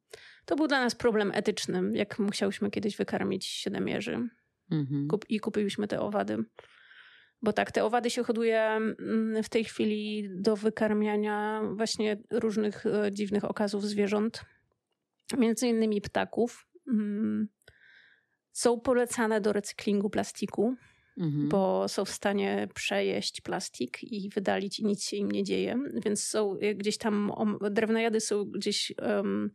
to 0.44 0.56
był 0.56 0.66
dla 0.66 0.80
nas 0.80 0.94
problem 0.94 1.30
etyczny, 1.34 1.82
jak 1.94 2.18
musiałyśmy 2.18 2.70
kiedyś 2.70 2.96
wykarmić 2.96 3.46
siedemierzy 3.46 4.28
mhm. 4.70 5.08
i 5.28 5.40
kupiliśmy 5.40 5.88
te 5.88 6.00
owady. 6.00 6.44
Bo 7.42 7.52
tak, 7.52 7.72
te 7.72 7.84
owady 7.84 8.10
się 8.10 8.24
hoduje 8.24 8.62
mm, 8.62 9.42
w 9.42 9.48
tej 9.48 9.64
chwili 9.64 10.28
do 10.34 10.56
wykarmiania 10.56 11.62
właśnie 11.72 12.16
różnych 12.30 12.86
e, 12.86 13.12
dziwnych 13.12 13.44
okazów 13.44 13.84
zwierząt, 13.84 14.44
między 15.38 15.68
innymi 15.68 16.00
ptaków. 16.00 16.66
Są 18.52 18.80
polecane 18.80 19.40
do 19.40 19.52
recyklingu 19.52 20.10
plastiku, 20.10 20.76
mhm. 21.20 21.48
bo 21.48 21.88
są 21.88 22.04
w 22.04 22.10
stanie 22.10 22.68
przejeść 22.74 23.40
plastik 23.40 24.02
i 24.02 24.30
wydalić 24.30 24.78
i 24.78 24.84
nic 24.84 25.04
się 25.04 25.16
im 25.16 25.30
nie 25.30 25.44
dzieje. 25.44 25.78
Więc 26.04 26.24
są 26.24 26.56
gdzieś 26.74 26.98
tam, 26.98 27.32
drewnojady 27.70 28.20
są 28.20 28.44
gdzieś 28.44 28.92
um, 29.02 29.50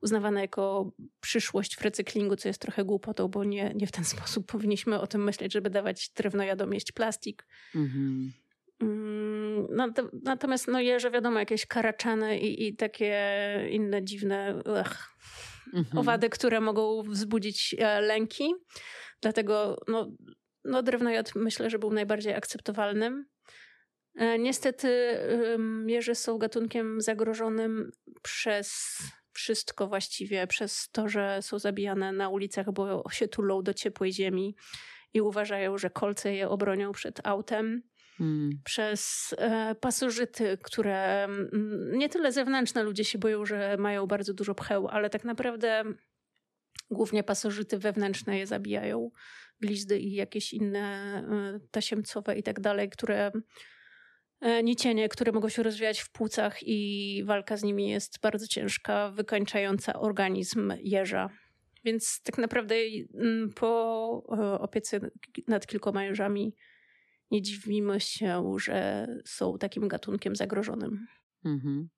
uznawane 0.00 0.40
jako 0.40 0.92
przyszłość 1.20 1.76
w 1.76 1.82
recyklingu, 1.82 2.36
co 2.36 2.48
jest 2.48 2.60
trochę 2.60 2.84
głupotą, 2.84 3.28
bo 3.28 3.44
nie, 3.44 3.72
nie 3.74 3.86
w 3.86 3.92
ten 3.92 4.04
sposób 4.14 4.46
powinniśmy 4.46 5.00
o 5.00 5.06
tym 5.06 5.24
myśleć, 5.24 5.52
żeby 5.52 5.70
dawać 5.70 6.10
drewnojadom 6.16 6.74
jeść 6.74 6.92
plastik. 6.92 7.46
Mhm. 7.74 8.32
Mm, 8.80 9.66
natomiast 10.22 10.68
no 10.68 10.80
jeże, 10.80 11.10
wiadomo, 11.10 11.38
jakieś 11.38 11.66
karaczany 11.66 12.38
i, 12.38 12.68
i 12.68 12.76
takie 12.76 13.20
inne 13.70 14.04
dziwne 14.04 14.62
mhm. 15.74 15.98
owady, 15.98 16.28
które 16.28 16.60
mogą 16.60 17.02
wzbudzić 17.02 17.76
e, 17.78 18.00
lęki. 18.00 18.54
Dlatego 19.20 19.76
no, 19.88 20.10
no, 20.68 20.82
drewnojad 20.82 21.34
myślę, 21.34 21.70
że 21.70 21.78
był 21.78 21.92
najbardziej 21.92 22.34
akceptowalnym. 22.34 23.26
E, 24.14 24.38
niestety 24.38 25.18
mierze 25.58 26.14
są 26.14 26.38
gatunkiem 26.38 27.00
zagrożonym 27.00 27.90
przez 28.22 28.98
wszystko 29.32 29.86
właściwie, 29.86 30.46
przez 30.46 30.88
to, 30.92 31.08
że 31.08 31.38
są 31.42 31.58
zabijane 31.58 32.12
na 32.12 32.28
ulicach, 32.28 32.72
bo 32.72 33.04
się 33.10 33.28
tulą 33.28 33.62
do 33.62 33.74
ciepłej 33.74 34.12
ziemi 34.12 34.56
i 35.14 35.20
uważają, 35.20 35.78
że 35.78 35.90
kolce 35.90 36.34
je 36.34 36.48
obronią 36.48 36.92
przed 36.92 37.26
autem. 37.26 37.82
Hmm. 38.18 38.50
Przez 38.64 39.34
e, 39.38 39.74
pasożyty, 39.74 40.58
które 40.62 41.28
nie 41.92 42.08
tyle 42.08 42.32
zewnętrzne 42.32 42.82
ludzie 42.82 43.04
się 43.04 43.18
boją, 43.18 43.46
że 43.46 43.76
mają 43.76 44.06
bardzo 44.06 44.34
dużo 44.34 44.54
pcheł, 44.54 44.88
ale 44.88 45.10
tak 45.10 45.24
naprawdę 45.24 45.84
głównie 46.90 47.22
pasożyty 47.22 47.78
wewnętrzne 47.78 48.38
je 48.38 48.46
zabijają 48.46 49.10
glizdy 49.60 49.98
i 49.98 50.12
jakieś 50.14 50.52
inne 50.52 50.78
e, 50.78 51.60
tasiemcowe 51.70 52.38
i 52.38 52.42
tak 52.42 52.60
dalej, 52.60 52.90
które 52.90 53.32
e, 54.40 54.62
nicienie, 54.62 55.08
które 55.08 55.32
mogą 55.32 55.48
się 55.48 55.62
rozwijać 55.62 56.00
w 56.00 56.12
płucach 56.12 56.58
i 56.62 57.22
walka 57.26 57.56
z 57.56 57.62
nimi 57.62 57.88
jest 57.88 58.20
bardzo 58.20 58.46
ciężka, 58.46 59.10
wykończająca 59.10 59.92
organizm 59.92 60.72
jeża. 60.82 61.30
Więc 61.84 62.20
tak 62.22 62.38
naprawdę 62.38 62.74
mm, 63.14 63.52
po 63.54 64.22
e, 64.38 64.60
opiece 64.60 65.00
nad 65.46 65.66
kilkoma 65.66 66.04
jeżami 66.04 66.54
nie 67.30 67.42
dziwimy 67.42 68.00
się, 68.00 68.54
że 68.58 69.06
są 69.24 69.58
takim 69.58 69.88
gatunkiem 69.88 70.36
zagrożonym. 70.36 71.06
Mhm. 71.44 71.88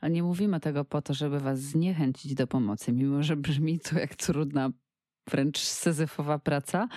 A 0.00 0.08
nie 0.08 0.22
mówimy 0.22 0.60
tego 0.60 0.84
po 0.84 1.02
to, 1.02 1.14
żeby 1.14 1.40
was 1.40 1.60
zniechęcić 1.60 2.34
do 2.34 2.46
pomocy, 2.46 2.92
mimo 2.92 3.22
że 3.22 3.36
brzmi 3.36 3.80
to 3.80 3.98
jak 3.98 4.14
trudna 4.14 4.70
wręcz 5.30 5.58
syzyfowa 5.58 6.38
praca, 6.38 6.88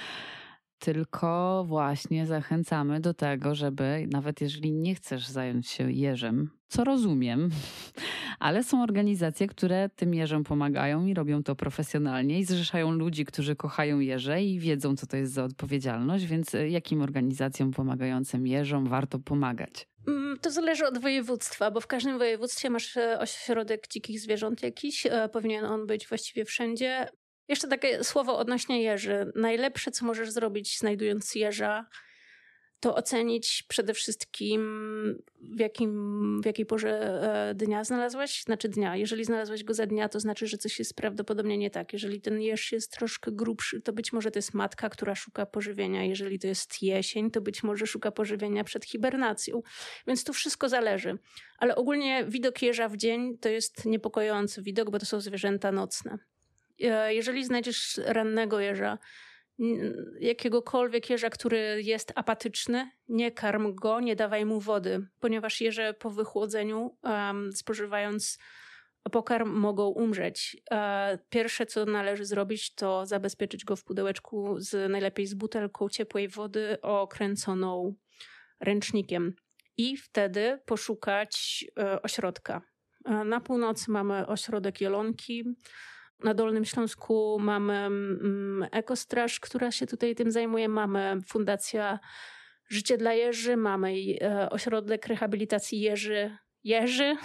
tylko 0.80 1.64
właśnie 1.68 2.26
zachęcamy 2.26 3.00
do 3.00 3.14
tego, 3.14 3.56
żeby 3.56 4.08
nawet 4.12 4.42
jeżeli 4.42 4.72
nie 4.72 4.96
chcesz 4.96 5.28
zająć 5.28 5.68
się 5.68 5.92
jeżem, 5.92 6.50
co 6.68 6.84
rozumiem, 6.84 7.50
ale 8.40 8.64
są 8.64 8.84
organizacje, 8.84 9.48
które 9.48 9.90
tym 9.96 10.14
jeżem 10.14 10.44
pomagają 10.44 11.06
i 11.06 11.14
robią 11.14 11.44
to 11.44 11.56
profesjonalnie 11.56 12.40
i 12.40 12.44
zrzeszają 12.44 12.92
ludzi, 12.92 13.26
którzy 13.26 13.56
kochają 13.56 14.00
jeże 14.00 14.44
i 14.44 14.60
wiedzą, 14.60 14.96
co 14.96 15.08
to 15.08 15.18
jest 15.18 15.34
za 15.34 15.44
odpowiedzialność, 15.44 16.26
więc 16.26 16.56
jakim 16.70 17.02
organizacjom 17.02 17.72
pomagającym 17.72 18.48
jeżom 18.48 18.88
warto 18.88 19.20
pomagać? 19.20 19.88
Mm, 20.08 20.38
to 20.42 20.52
zależy 20.52 20.88
od 20.88 20.98
województwa, 20.98 21.72
bo 21.72 21.82
w 21.82 21.88
każdym 21.88 22.18
województwie 22.18 22.70
masz 22.70 22.98
e, 22.98 23.20
ośrodek 23.20 23.88
dzikich 23.88 24.20
zwierząt 24.20 24.64
jakiś. 24.64 25.06
E, 25.06 25.30
powinien 25.30 25.66
on 25.66 25.88
być 25.88 26.08
właściwie 26.08 26.46
wszędzie. 26.46 27.08
Jeszcze 27.50 27.68
takie 27.68 28.04
słowo 28.04 28.38
odnośnie 28.38 28.84
jeży. 28.84 29.32
Najlepsze, 29.36 29.92
co 29.92 30.06
możesz 30.06 30.32
zrobić, 30.32 30.80
znajdując 30.80 31.36
jeża, 31.36 31.86
to 32.80 32.96
ocenić 32.96 33.64
przede 33.68 33.94
wszystkim, 33.94 34.62
w, 35.42 35.60
jakim, 35.60 36.42
w 36.42 36.46
jakiej 36.46 36.66
porze 36.66 36.90
e, 37.50 37.56
dnia 37.56 37.84
znalazłaś, 37.84 38.44
znaczy 38.44 38.70
dnia. 38.70 38.96
Jeżeli 38.96 39.26
znalazłaś 39.26 39.64
go 39.64 39.74
za 39.74 39.86
dnia, 39.86 40.10
to 40.10 40.20
znaczy, 40.20 40.48
że 40.48 40.58
coś 40.58 40.80
jest 40.80 40.96
prawdopodobnie 40.96 41.58
nie 41.58 41.70
tak. 41.70 41.94
Jeżeli 41.94 42.22
ten 42.22 42.42
jeż 42.42 42.72
jest 42.72 42.92
troszkę 42.92 43.32
grubszy, 43.32 43.82
to 43.82 43.94
być 43.94 44.14
może 44.14 44.32
to 44.32 44.40
jest 44.40 44.54
matka, 44.54 44.90
która 44.90 45.16
szuka 45.16 45.46
pożywienia. 45.46 46.04
Jeżeli 46.04 46.40
to 46.40 46.48
jest 46.48 46.82
jesień, 46.82 47.32
to 47.32 47.42
być 47.42 47.64
może 47.64 47.88
szuka 47.88 48.12
pożywienia 48.12 48.64
przed 48.64 48.86
hibernacją. 48.86 49.62
Więc 50.08 50.24
tu 50.24 50.34
wszystko 50.34 50.70
zależy. 50.70 51.18
Ale 51.58 51.76
ogólnie 51.76 52.26
widok 52.28 52.62
jeża 52.62 52.90
w 52.90 52.98
dzień 52.98 53.38
to 53.38 53.50
jest 53.50 53.86
niepokojący 53.86 54.62
widok, 54.62 54.90
bo 54.90 55.00
to 55.00 55.06
są 55.06 55.22
zwierzęta 55.22 55.72
nocne. 55.72 56.18
E, 56.82 57.14
jeżeli 57.14 57.46
znajdziesz 57.46 58.00
rannego 58.06 58.60
jeża, 58.60 58.98
jakiegokolwiek 60.20 61.10
jeża, 61.10 61.30
który 61.30 61.82
jest 61.84 62.12
apatyczny, 62.16 62.92
nie 63.08 63.32
karm 63.32 63.76
go, 63.76 64.00
nie 64.00 64.16
dawaj 64.16 64.46
mu 64.46 64.60
wody, 64.60 65.08
ponieważ 65.20 65.62
jeże 65.62 65.94
po 65.94 66.10
wychłodzeniu, 66.10 66.98
um, 67.04 67.54
spożywając 67.54 68.38
pokarm, 69.12 69.50
mogą 69.50 69.88
umrzeć. 69.88 70.58
E, 70.72 71.20
pierwsze, 71.30 71.66
co 71.66 71.86
należy 71.86 72.26
zrobić, 72.26 72.76
to 72.76 73.06
zabezpieczyć 73.06 73.66
go 73.66 73.76
w 73.76 73.84
pudełeczku 73.84 74.56
z 74.60 74.92
najlepiej 74.92 75.28
z 75.28 75.34
butelką 75.34 75.90
ciepłej 75.90 76.28
wody 76.28 76.82
okręconą 76.82 77.96
ręcznikiem 78.60 79.36
i 79.78 79.98
wtedy 79.98 80.60
poszukać 80.66 81.66
e, 81.80 82.02
ośrodka. 82.02 82.62
Na 83.26 83.40
północy 83.40 83.92
mamy 83.92 84.28
ośrodek 84.28 84.82
Jelonki, 84.82 85.44
na 86.24 86.34
Dolnym 86.34 86.66
Śląsku 86.66 87.38
mamy 87.40 87.74
mm, 87.74 88.68
Ekostraż, 88.72 89.40
która 89.40 89.72
się 89.72 89.88
tutaj 89.88 90.16
tym 90.16 90.32
zajmuje. 90.32 90.70
Mamy 90.70 91.18
Fundacja 91.28 92.00
Życie 92.70 92.98
dla 92.98 93.14
Jeży, 93.14 93.58
mamy 93.58 93.94
e, 94.22 94.50
ośrodek 94.50 95.08
rehabilitacji 95.08 95.82
Jeży. 95.82 96.38
Jeży. 96.64 97.16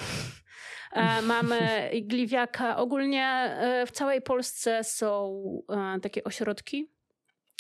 E, 0.93 1.23
mamy 1.23 1.91
Gliwiaka. 2.03 2.77
Ogólnie 2.77 3.27
e, 3.27 3.87
w 3.87 3.91
całej 3.91 4.23
Polsce 4.23 4.85
są 4.85 5.43
takie 6.03 6.25
ośrodki. 6.25 6.91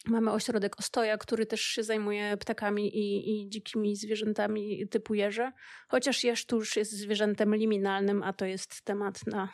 Mamy 0.06 0.32
ośrodek 0.32 0.78
Ostoja, 0.78 1.18
który 1.18 1.46
też 1.46 1.60
się 1.60 1.82
zajmuje 1.82 2.36
ptakami 2.36 2.96
i, 2.96 3.30
i 3.30 3.48
dzikimi 3.48 3.96
zwierzętami 3.96 4.88
typu 4.88 5.14
jeże. 5.14 5.52
Chociaż 5.88 6.24
jeż 6.24 6.46
tu 6.46 6.56
już 6.56 6.76
jest 6.76 6.92
zwierzętem 6.92 7.54
liminalnym, 7.54 8.22
a 8.22 8.32
to 8.32 8.44
jest 8.44 8.82
temat 8.82 9.26
na 9.26 9.48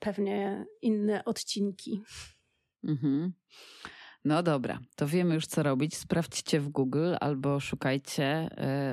pewnie 0.00 0.66
inne 0.82 1.24
odcinki. 1.24 2.02
Mhm. 2.84 3.32
No 4.24 4.42
dobra, 4.42 4.78
to 4.96 5.06
wiemy 5.06 5.34
już 5.34 5.46
co 5.46 5.62
robić. 5.62 5.96
Sprawdźcie 5.96 6.60
w 6.60 6.68
Google 6.68 7.14
albo 7.20 7.60
szukajcie 7.60 8.50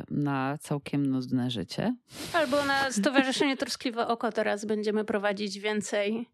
y, 0.10 0.14
na 0.14 0.58
całkiem 0.58 1.05
nudne 1.05 1.51
życie. 1.51 1.95
Albo 2.34 2.66
na 2.66 2.91
Stowarzyszenie 2.91 3.58
Troskliwe 3.58 4.08
Oko 4.08 4.32
teraz 4.32 4.66
będziemy 4.66 5.05
prowadzić 5.05 5.60
więcej 5.60 6.30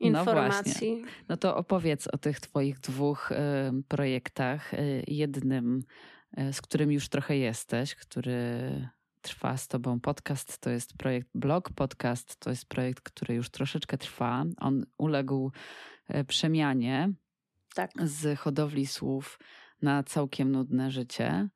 informacji. 0.00 1.02
No, 1.02 1.08
no 1.28 1.36
to 1.36 1.56
opowiedz 1.56 2.08
o 2.08 2.18
tych 2.18 2.40
twoich 2.40 2.80
dwóch 2.80 3.32
y, 3.32 3.36
projektach. 3.88 4.74
Y, 4.74 5.04
jednym, 5.08 5.82
z 6.52 6.62
którym 6.62 6.92
już 6.92 7.08
trochę 7.08 7.36
jesteś, 7.36 7.94
który 7.94 8.88
trwa 9.22 9.56
z 9.56 9.68
Tobą 9.68 10.00
podcast. 10.00 10.58
To 10.58 10.70
jest 10.70 10.96
projekt 10.96 11.28
Blog 11.34 11.70
Podcast. 11.70 12.36
To 12.40 12.50
jest 12.50 12.68
projekt, 12.68 13.02
który 13.02 13.34
już 13.34 13.50
troszeczkę 13.50 13.98
trwa. 13.98 14.44
On 14.56 14.86
uległ 14.98 15.52
e, 16.08 16.24
przemianie 16.24 17.12
tak. 17.74 17.90
z 18.04 18.38
hodowli 18.38 18.86
słów 18.86 19.38
na 19.82 20.02
całkiem 20.02 20.52
nudne 20.52 20.90
życie. 20.90 21.48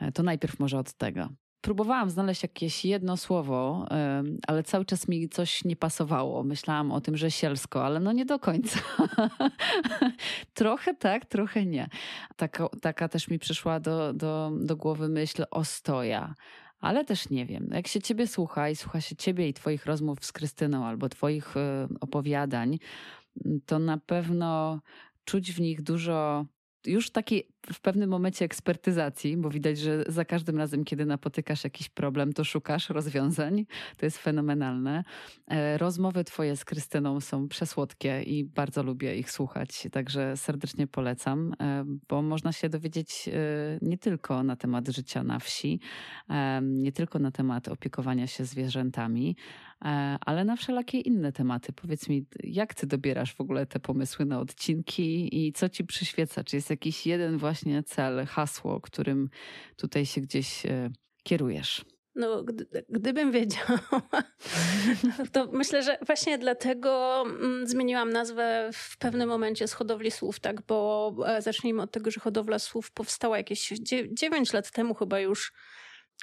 E, 0.00 0.12
to 0.12 0.22
najpierw 0.22 0.58
może 0.58 0.78
od 0.78 0.92
tego. 0.92 1.28
Próbowałam 1.60 2.10
znaleźć 2.10 2.42
jakieś 2.42 2.84
jedno 2.84 3.16
słowo, 3.16 3.86
ale 4.46 4.62
cały 4.62 4.84
czas 4.84 5.08
mi 5.08 5.28
coś 5.28 5.64
nie 5.64 5.76
pasowało. 5.76 6.44
Myślałam 6.44 6.92
o 6.92 7.00
tym, 7.00 7.16
że 7.16 7.30
sielsko, 7.30 7.84
ale 7.84 8.00
no 8.00 8.12
nie 8.12 8.24
do 8.24 8.38
końca. 8.38 8.80
trochę 10.54 10.94
tak, 10.94 11.26
trochę 11.26 11.66
nie. 11.66 11.88
Taka, 12.36 12.68
taka 12.82 13.08
też 13.08 13.28
mi 13.28 13.38
przyszła 13.38 13.80
do, 13.80 14.12
do, 14.12 14.52
do 14.60 14.76
głowy 14.76 15.08
myśl 15.08 15.44
ostoja 15.50 16.34
ale 16.80 17.04
też 17.04 17.30
nie 17.30 17.46
wiem. 17.46 17.68
Jak 17.72 17.86
się 17.88 18.00
ciebie 18.00 18.26
słucha 18.26 18.68
i 18.68 18.76
słucha 18.76 19.00
się 19.00 19.16
ciebie 19.16 19.48
i 19.48 19.54
twoich 19.54 19.86
rozmów 19.86 20.24
z 20.24 20.32
Krystyną 20.32 20.86
albo 20.86 21.08
twoich 21.08 21.56
e, 21.56 21.88
opowiadań, 22.00 22.78
to 23.66 23.78
na 23.78 23.98
pewno 23.98 24.80
czuć 25.24 25.52
w 25.52 25.60
nich 25.60 25.82
dużo 25.82 26.46
już 26.86 27.10
takiej 27.10 27.48
w 27.72 27.80
pewnym 27.80 28.10
momencie 28.10 28.44
ekspertyzacji, 28.44 29.36
bo 29.36 29.50
widać, 29.50 29.78
że 29.78 30.04
za 30.08 30.24
każdym 30.24 30.58
razem, 30.58 30.84
kiedy 30.84 31.06
napotykasz 31.06 31.64
jakiś 31.64 31.88
problem, 31.88 32.32
to 32.32 32.44
szukasz 32.44 32.90
rozwiązań. 32.90 33.66
To 33.96 34.06
jest 34.06 34.18
fenomenalne. 34.18 35.04
E, 35.48 35.78
rozmowy 35.78 36.24
twoje 36.24 36.56
z 36.56 36.64
Krystyną 36.64 37.20
są 37.20 37.48
przesłodkie 37.48 38.22
i 38.22 38.44
bardzo 38.44 38.82
lubię 38.82 39.16
ich 39.16 39.30
słuchać, 39.30 39.86
także 39.92 40.36
serdecznie 40.36 40.86
polecam, 40.86 41.54
e, 41.60 41.84
bo 42.08 42.22
można 42.22 42.52
się 42.52 42.68
dowiedzieć 42.68 43.28
e, 43.28 43.32
nie 43.82 43.98
tylko 43.98 44.42
na 44.42 44.56
temat 44.56 44.88
życia 44.88 45.22
na 45.22 45.38
wsi, 45.38 45.80
nie 46.62 46.92
tylko 46.92 47.18
na 47.18 47.30
temat 47.30 47.68
opiekowania 47.68 48.26
się 48.26 48.44
zwierzętami, 48.44 49.36
ale 50.20 50.44
na 50.44 50.56
wszelakie 50.56 51.00
inne 51.00 51.32
tematy. 51.32 51.72
Powiedz 51.72 52.08
mi, 52.08 52.26
jak 52.42 52.74
ty 52.74 52.86
dobierasz 52.86 53.34
w 53.34 53.40
ogóle 53.40 53.66
te 53.66 53.80
pomysły 53.80 54.24
na 54.24 54.40
odcinki 54.40 55.28
i 55.46 55.52
co 55.52 55.68
ci 55.68 55.84
przyświeca? 55.84 56.44
Czy 56.44 56.56
jest 56.56 56.70
jakiś 56.70 57.06
jeden 57.06 57.38
właśnie 57.38 57.82
cel, 57.82 58.26
hasło, 58.26 58.80
którym 58.80 59.30
tutaj 59.76 60.06
się 60.06 60.20
gdzieś 60.20 60.66
e, 60.66 60.90
kierujesz? 61.22 61.84
No, 62.14 62.44
gdy, 62.44 62.66
gdybym 62.88 63.32
wiedziała, 63.32 63.80
to 65.32 65.48
myślę, 65.52 65.82
że 65.82 65.98
właśnie 66.06 66.38
dlatego 66.38 67.22
mm, 67.26 67.66
zmieniłam 67.66 68.10
nazwę 68.10 68.70
w 68.72 68.98
pewnym 68.98 69.28
momencie 69.28 69.68
z 69.68 69.72
hodowli 69.72 70.10
słów, 70.10 70.40
tak? 70.40 70.62
Bo 70.66 71.14
e, 71.26 71.42
zacznijmy 71.42 71.82
od 71.82 71.90
tego, 71.90 72.10
że 72.10 72.20
hodowla 72.20 72.58
słów 72.58 72.90
powstała 72.90 73.36
jakieś 73.36 73.72
9 74.12 74.52
lat 74.52 74.70
temu 74.70 74.94
chyba 74.94 75.20
już, 75.20 75.52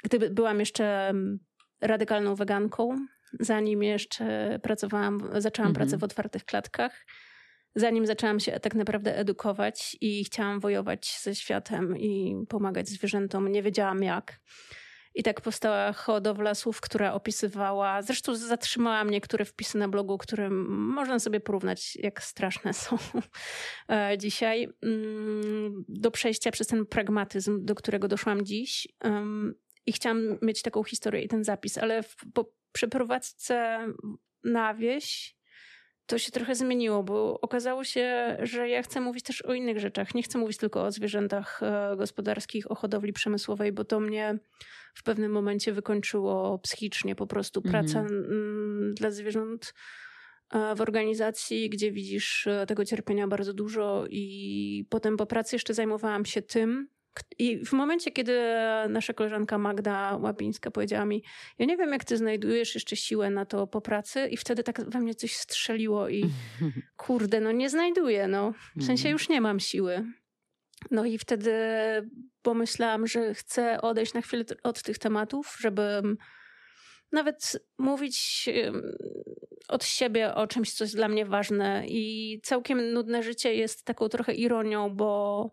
gdy 0.04 0.30
byłam 0.30 0.60
jeszcze 0.60 1.08
mm, 1.08 1.38
radykalną 1.80 2.34
weganką, 2.34 3.06
zanim 3.40 3.82
jeszcze 3.82 4.58
pracowałam, 4.62 5.18
zaczęłam 5.38 5.70
mhm. 5.70 5.74
pracę 5.74 5.98
w 5.98 6.04
otwartych 6.04 6.44
klatkach 6.44 7.06
zanim 7.76 8.06
zaczęłam 8.06 8.40
się 8.40 8.60
tak 8.60 8.74
naprawdę 8.74 9.18
edukować 9.18 9.96
i 10.00 10.24
chciałam 10.24 10.60
wojować 10.60 11.18
ze 11.22 11.34
światem 11.34 11.98
i 11.98 12.36
pomagać 12.48 12.88
zwierzętom, 12.88 13.52
nie 13.52 13.62
wiedziałam 13.62 14.02
jak. 14.02 14.40
I 15.14 15.22
tak 15.22 15.40
powstała 15.40 15.92
hodowla 15.92 16.54
słów, 16.54 16.80
która 16.80 17.12
opisywała, 17.12 18.02
zresztą 18.02 18.34
zatrzymałam 18.34 19.10
niektóre 19.10 19.44
wpisy 19.44 19.78
na 19.78 19.88
blogu, 19.88 20.18
które 20.18 20.50
można 20.50 21.18
sobie 21.18 21.40
porównać, 21.40 21.96
jak 21.96 22.22
straszne 22.22 22.72
są 22.74 22.96
e, 23.88 24.18
dzisiaj, 24.18 24.68
mm, 24.82 25.84
do 25.88 26.10
przejścia 26.10 26.50
przez 26.50 26.66
ten 26.66 26.86
pragmatyzm, 26.86 27.64
do 27.64 27.74
którego 27.74 28.08
doszłam 28.08 28.44
dziś. 28.44 28.88
I 29.86 29.92
chciałam 29.92 30.38
mieć 30.42 30.62
taką 30.62 30.84
historię 30.84 31.22
i 31.22 31.28
ten 31.28 31.44
zapis, 31.44 31.78
ale 31.78 32.02
w, 32.02 32.16
po 32.34 32.52
przeprowadzce 32.72 33.86
na 34.44 34.74
wieś 34.74 35.36
to 36.06 36.18
się 36.18 36.32
trochę 36.32 36.54
zmieniło, 36.54 37.02
bo 37.02 37.40
okazało 37.40 37.84
się, 37.84 38.36
że 38.42 38.68
ja 38.68 38.82
chcę 38.82 39.00
mówić 39.00 39.24
też 39.24 39.42
o 39.42 39.54
innych 39.54 39.80
rzeczach. 39.80 40.14
Nie 40.14 40.22
chcę 40.22 40.38
mówić 40.38 40.56
tylko 40.56 40.84
o 40.84 40.92
zwierzętach 40.92 41.62
e, 41.62 41.96
gospodarskich, 41.96 42.70
o 42.70 42.74
hodowli 42.74 43.12
przemysłowej, 43.12 43.72
bo 43.72 43.84
to 43.84 44.00
mnie 44.00 44.38
w 44.94 45.02
pewnym 45.02 45.32
momencie 45.32 45.72
wykończyło 45.72 46.58
psychicznie 46.58 47.14
po 47.14 47.26
prostu. 47.26 47.62
Mhm. 47.64 47.84
Praca 47.84 48.00
mm. 48.00 48.94
dla 48.94 49.10
zwierząt 49.10 49.74
e, 50.50 50.74
w 50.74 50.80
organizacji, 50.80 51.70
gdzie 51.70 51.92
widzisz 51.92 52.46
e, 52.46 52.66
tego 52.66 52.84
cierpienia 52.84 53.28
bardzo 53.28 53.54
dużo, 53.54 54.04
i 54.10 54.86
potem 54.90 55.16
po 55.16 55.26
pracy 55.26 55.56
jeszcze 55.56 55.74
zajmowałam 55.74 56.24
się 56.24 56.42
tym, 56.42 56.88
i 57.38 57.64
w 57.64 57.72
momencie, 57.72 58.10
kiedy 58.10 58.40
nasza 58.88 59.12
koleżanka 59.12 59.58
Magda 59.58 60.16
Łapińska 60.16 60.70
powiedziała 60.70 61.04
mi, 61.04 61.22
ja 61.58 61.66
nie 61.66 61.76
wiem, 61.76 61.92
jak 61.92 62.04
ty 62.04 62.16
znajdujesz 62.16 62.74
jeszcze 62.74 62.96
siłę 62.96 63.30
na 63.30 63.46
to 63.46 63.66
po 63.66 63.80
pracy, 63.80 64.28
i 64.28 64.36
wtedy 64.36 64.62
tak 64.62 64.90
we 64.90 65.00
mnie 65.00 65.14
coś 65.14 65.36
strzeliło 65.36 66.08
i 66.08 66.30
kurde, 66.96 67.40
no 67.40 67.52
nie 67.52 67.70
znajduję, 67.70 68.28
no. 68.28 68.52
W 68.76 68.84
sensie 68.84 69.08
mhm. 69.08 69.12
już 69.12 69.28
nie 69.28 69.40
mam 69.40 69.60
siły. 69.60 70.04
No 70.90 71.04
i 71.04 71.18
wtedy 71.18 71.52
pomyślałam, 72.42 73.06
że 73.06 73.34
chcę 73.34 73.80
odejść 73.80 74.14
na 74.14 74.20
chwilę 74.20 74.44
od 74.62 74.82
tych 74.82 74.98
tematów, 74.98 75.56
żeby 75.60 76.02
nawet 77.12 77.66
mówić 77.78 78.48
od 79.68 79.84
siebie 79.84 80.34
o 80.34 80.46
czymś, 80.46 80.72
co 80.72 80.84
jest 80.84 80.96
dla 80.96 81.08
mnie 81.08 81.26
ważne. 81.26 81.84
I 81.88 82.40
całkiem 82.42 82.92
nudne 82.92 83.22
życie 83.22 83.54
jest 83.54 83.84
taką 83.84 84.08
trochę 84.08 84.34
ironią, 84.34 84.96
bo 84.96 85.50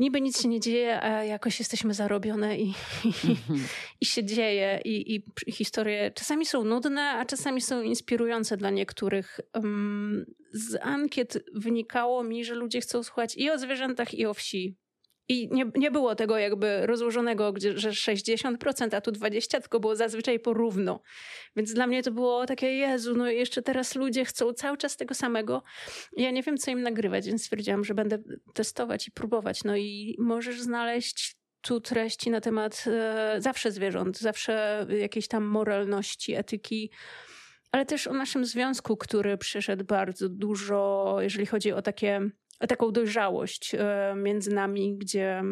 niby 0.00 0.20
nic 0.20 0.42
się 0.42 0.48
nie 0.48 0.60
dzieje, 0.60 1.02
a 1.02 1.24
jakoś 1.24 1.58
jesteśmy 1.58 1.94
zarobione 1.94 2.58
i, 2.58 2.68
i, 3.04 3.36
i 4.00 4.06
się 4.06 4.24
dzieje. 4.24 4.80
I, 4.84 5.14
I, 5.14 5.52
historie 5.52 6.10
czasami 6.10 6.46
są 6.46 6.64
nudne, 6.64 7.02
a 7.02 7.24
czasami 7.24 7.60
są 7.60 7.82
inspirujące 7.82 8.56
dla 8.56 8.70
niektórych. 8.70 9.40
z 10.52 10.78
ankiet 10.82 11.44
wynikało 11.54 12.24
mi, 12.24 12.44
że 12.44 12.54
ludzie 12.54 12.80
chcą 12.80 13.02
słuchać 13.02 13.36
i 13.36 13.50
o 13.50 13.58
zwierzętach, 13.58 14.14
i 14.14 14.26
o 14.26 14.34
wsi. 14.34 14.76
I 15.30 15.48
nie, 15.50 15.64
nie 15.74 15.90
było 15.90 16.14
tego 16.14 16.38
jakby 16.38 16.86
rozłożonego, 16.86 17.52
gdzie, 17.52 17.78
że 17.78 17.90
60%, 17.90 18.96
a 18.96 19.00
tu 19.00 19.10
20%, 19.10 19.60
tylko 19.60 19.80
było 19.80 19.96
zazwyczaj 19.96 20.40
porówno. 20.40 21.00
Więc 21.56 21.74
dla 21.74 21.86
mnie 21.86 22.02
to 22.02 22.10
było 22.10 22.46
takie, 22.46 22.66
Jezu, 22.66 23.14
no 23.16 23.30
jeszcze 23.30 23.62
teraz 23.62 23.94
ludzie 23.94 24.24
chcą 24.24 24.52
cały 24.52 24.76
czas 24.76 24.96
tego 24.96 25.14
samego. 25.14 25.62
Ja 26.16 26.30
nie 26.30 26.42
wiem, 26.42 26.56
co 26.56 26.70
im 26.70 26.82
nagrywać, 26.82 27.26
więc 27.26 27.42
stwierdziłam, 27.42 27.84
że 27.84 27.94
będę 27.94 28.18
testować 28.54 29.08
i 29.08 29.10
próbować. 29.10 29.64
No 29.64 29.76
i 29.76 30.16
możesz 30.18 30.60
znaleźć 30.60 31.36
tu 31.60 31.80
treści 31.80 32.30
na 32.30 32.40
temat 32.40 32.84
e, 32.86 33.36
zawsze 33.38 33.72
zwierząt, 33.72 34.18
zawsze 34.18 34.86
jakiejś 35.00 35.28
tam 35.28 35.44
moralności, 35.44 36.34
etyki, 36.34 36.90
ale 37.72 37.86
też 37.86 38.06
o 38.06 38.12
naszym 38.12 38.44
związku, 38.44 38.96
który 38.96 39.38
przyszedł 39.38 39.84
bardzo 39.84 40.28
dużo, 40.28 41.16
jeżeli 41.20 41.46
chodzi 41.46 41.72
o 41.72 41.82
takie 41.82 42.30
taką 42.66 42.92
dojrzałość 42.92 43.74
e, 43.74 44.14
między 44.16 44.54
nami, 44.54 44.96
gdzie 44.98 45.42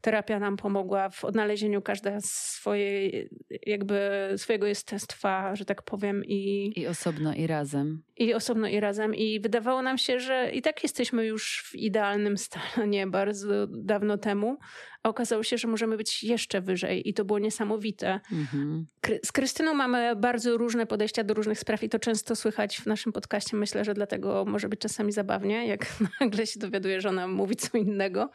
terapia 0.00 0.38
nam 0.38 0.56
pomogła 0.56 1.08
w 1.10 1.24
odnalezieniu 1.24 1.82
każda 1.82 2.20
swojej, 2.20 3.28
jakby 3.66 4.28
swojego 4.36 4.66
jestestwa, 4.66 5.56
że 5.56 5.64
tak 5.64 5.82
powiem. 5.82 6.22
I, 6.24 6.72
I 6.76 6.86
osobno 6.86 7.34
i 7.34 7.46
razem. 7.46 8.02
I 8.16 8.34
osobno 8.34 8.68
i 8.68 8.80
razem. 8.80 9.14
I 9.14 9.40
wydawało 9.40 9.82
nam 9.82 9.98
się, 9.98 10.20
że 10.20 10.50
i 10.50 10.62
tak 10.62 10.82
jesteśmy 10.82 11.26
już 11.26 11.64
w 11.66 11.74
idealnym 11.74 12.36
stanie 12.38 13.06
bardzo 13.18 13.66
dawno 13.66 14.18
temu, 14.18 14.58
a 15.02 15.08
okazało 15.08 15.42
się, 15.42 15.58
że 15.58 15.68
możemy 15.68 15.96
być 15.96 16.24
jeszcze 16.24 16.60
wyżej 16.60 17.08
i 17.08 17.14
to 17.14 17.24
było 17.24 17.38
niesamowite. 17.38 18.20
Mhm. 18.32 18.86
Z 19.24 19.32
Krystyną 19.32 19.74
mamy 19.74 20.16
bardzo 20.16 20.56
różne 20.56 20.86
podejścia 20.86 21.24
do 21.24 21.34
różnych 21.34 21.58
spraw 21.58 21.82
i 21.82 21.88
to 21.88 21.98
często 21.98 22.36
słychać 22.36 22.80
w 22.80 22.86
naszym 22.86 23.12
podcaście. 23.12 23.56
Myślę, 23.56 23.84
że 23.84 23.94
dlatego 23.94 24.44
może 24.44 24.68
być 24.68 24.80
czasami 24.80 25.12
zabawnie, 25.12 25.66
jak 25.66 25.86
nagle 26.20 26.46
się 26.46 26.60
dowiaduje, 26.60 27.00
że 27.00 27.08
ona 27.08 27.28
mówi 27.28 27.56
co 27.56 27.78
innego. 27.78 28.30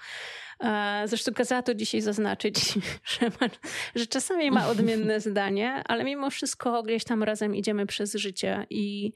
Zresztą 1.06 1.34
kazała 1.34 1.62
to 1.62 1.76
dzisiaj 1.76 2.02
zaznaczyć, 2.02 2.74
że, 3.20 3.26
ma, 3.26 3.48
że 3.96 4.08
czasami 4.08 4.52
ma 4.52 4.68
odmienne 4.68 5.20
zdanie, 5.20 5.84
ale 5.86 6.04
mimo 6.04 6.30
wszystko 6.30 6.84
gdzieś 6.84 7.04
tam 7.04 7.24
razem 7.24 7.56
idziemy 7.56 7.86
przez 7.86 8.16
życie 8.16 8.66
i 8.70 9.14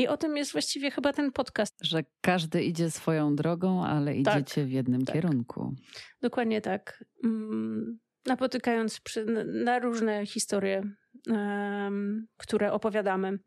i 0.00 0.08
o 0.08 0.16
tym 0.16 0.36
jest 0.36 0.52
właściwie 0.52 0.90
chyba 0.90 1.12
ten 1.12 1.32
podcast. 1.32 1.78
Że 1.82 2.04
każdy 2.20 2.62
idzie 2.62 2.90
swoją 2.90 3.36
drogą, 3.36 3.84
ale 3.84 4.22
tak, 4.22 4.36
idziecie 4.36 4.64
w 4.64 4.70
jednym 4.70 5.04
tak. 5.04 5.14
kierunku. 5.14 5.74
Dokładnie 6.22 6.60
tak. 6.60 7.04
Mm, 7.24 7.98
napotykając 8.26 9.00
przy, 9.00 9.24
na 9.46 9.78
różne 9.78 10.26
historie, 10.26 10.82
um, 11.26 12.26
które 12.36 12.72
opowiadamy. 12.72 13.38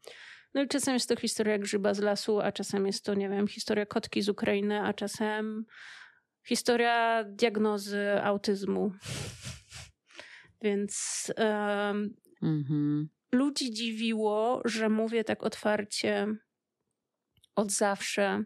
No 0.53 0.63
i 0.63 0.67
czasem 0.67 0.93
jest 0.93 1.09
to 1.09 1.15
historia 1.15 1.57
grzyba 1.57 1.93
z 1.93 1.99
lasu, 1.99 2.39
a 2.39 2.51
czasem 2.51 2.85
jest 2.85 3.05
to, 3.05 3.13
nie 3.13 3.29
wiem, 3.29 3.47
historia 3.47 3.85
kotki 3.85 4.21
z 4.21 4.29
Ukrainy, 4.29 4.81
a 4.81 4.93
czasem 4.93 5.65
historia 6.47 7.23
diagnozy 7.23 8.21
autyzmu. 8.23 8.91
Więc 10.63 11.27
um, 11.37 12.13
ludzi 13.33 13.71
dziwiło, 13.71 14.61
że 14.65 14.89
mówię 14.89 15.23
tak 15.23 15.43
otwarcie 15.43 16.27
od 17.55 17.71
zawsze 17.71 18.43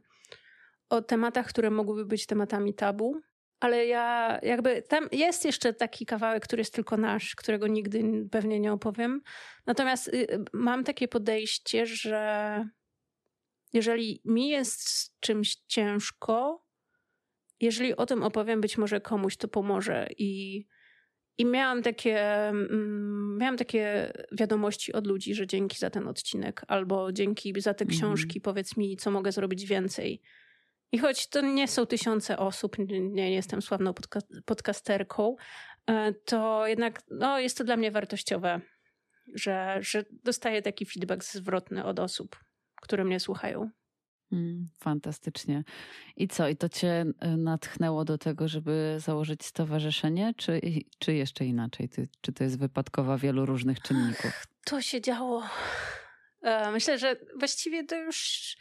o 0.90 1.02
tematach, 1.02 1.48
które 1.48 1.70
mogłyby 1.70 2.06
być 2.06 2.26
tematami 2.26 2.74
tabu. 2.74 3.22
Ale 3.60 3.86
ja 3.86 4.40
jakby 4.44 4.82
tam 4.82 5.08
jest 5.12 5.46
jeszcze 5.46 5.74
taki 5.74 6.06
kawałek, 6.06 6.44
który 6.44 6.62
jest 6.62 6.74
tylko 6.74 6.98
nasz, 6.98 7.36
którego 7.36 7.68
nigdy 7.68 8.04
pewnie 8.32 8.60
nie 8.60 8.74
opowiem. 8.74 9.22
Natomiast 9.66 10.08
y, 10.08 10.44
mam 10.54 10.84
takie 10.84 11.08
podejście, 11.08 11.86
że 11.86 12.66
jeżeli 13.74 14.22
mi 14.26 14.50
jest 14.50 14.90
z 14.90 15.20
czymś 15.20 15.56
ciężko, 15.56 16.66
jeżeli 17.60 17.96
o 17.96 18.06
tym 18.06 18.24
opowiem, 18.24 18.62
być 18.62 18.78
może 18.78 19.02
komuś 19.02 19.38
to 19.38 19.48
pomoże 19.48 20.08
i 20.18 20.64
i 21.38 21.46
miałam 21.46 21.82
takie, 21.82 22.20
mm, 22.48 23.38
miałam 23.38 23.58
takie 23.58 24.14
wiadomości 24.32 24.94
od 24.94 25.08
ludzi, 25.08 25.36
że 25.36 25.48
dzięki 25.48 25.78
za 25.78 25.90
ten 25.90 26.08
odcinek, 26.08 26.62
albo 26.68 27.12
dzięki 27.12 27.62
za 27.62 27.74
te 27.74 27.86
mhm. 27.86 28.00
książki, 28.00 28.42
powiedz 28.42 28.78
mi, 28.78 28.98
co 28.98 29.12
mogę 29.12 29.32
zrobić 29.32 29.66
więcej. 29.66 30.22
I 30.92 30.98
choć 30.98 31.28
to 31.28 31.42
nie 31.42 31.68
są 31.68 31.86
tysiące 31.86 32.38
osób, 32.38 32.78
nie, 32.78 33.00
nie 33.02 33.34
jestem 33.34 33.62
sławną 33.62 33.94
podca 33.94 34.20
podcasterką, 34.46 35.36
e, 35.88 36.14
to 36.14 36.68
jednak 36.68 37.02
no, 37.12 37.40
jest 37.40 37.58
to 37.58 37.64
dla 37.64 37.78
mnie 37.78 37.92
wartościowe, 37.92 38.62
że, 39.34 39.78
że 39.82 40.06
dostaję 40.24 40.62
taki 40.62 40.86
feedback 40.86 41.24
zwrotny 41.24 41.86
od 41.86 42.00
osób, 42.00 42.36
które 42.82 43.06
mnie 43.06 43.20
słuchają. 43.20 43.70
Mm, 44.32 44.70
fantastycznie. 44.80 45.64
I 46.18 46.28
co? 46.28 46.48
I 46.48 46.56
to 46.56 46.70
cię 46.70 47.06
e, 47.20 47.38
natchnęło 47.38 48.06
do 48.06 48.18
tego, 48.18 48.48
żeby 48.48 48.96
założyć 49.00 49.46
stowarzyszenie, 49.46 50.34
czy, 50.38 50.62
czy 51.00 51.14
jeszcze 51.14 51.46
inaczej? 51.46 51.90
Czy 52.22 52.34
to 52.34 52.44
jest 52.44 52.60
wypadkowa 52.60 53.18
wielu 53.18 53.46
różnych 53.46 53.82
czynników? 53.82 54.48
To 54.66 54.82
się 54.82 55.02
działo. 55.02 55.44
E, 56.42 56.72
myślę, 56.72 56.98
że 56.98 57.16
właściwie 57.40 57.84
to 57.84 57.96
już 57.96 58.58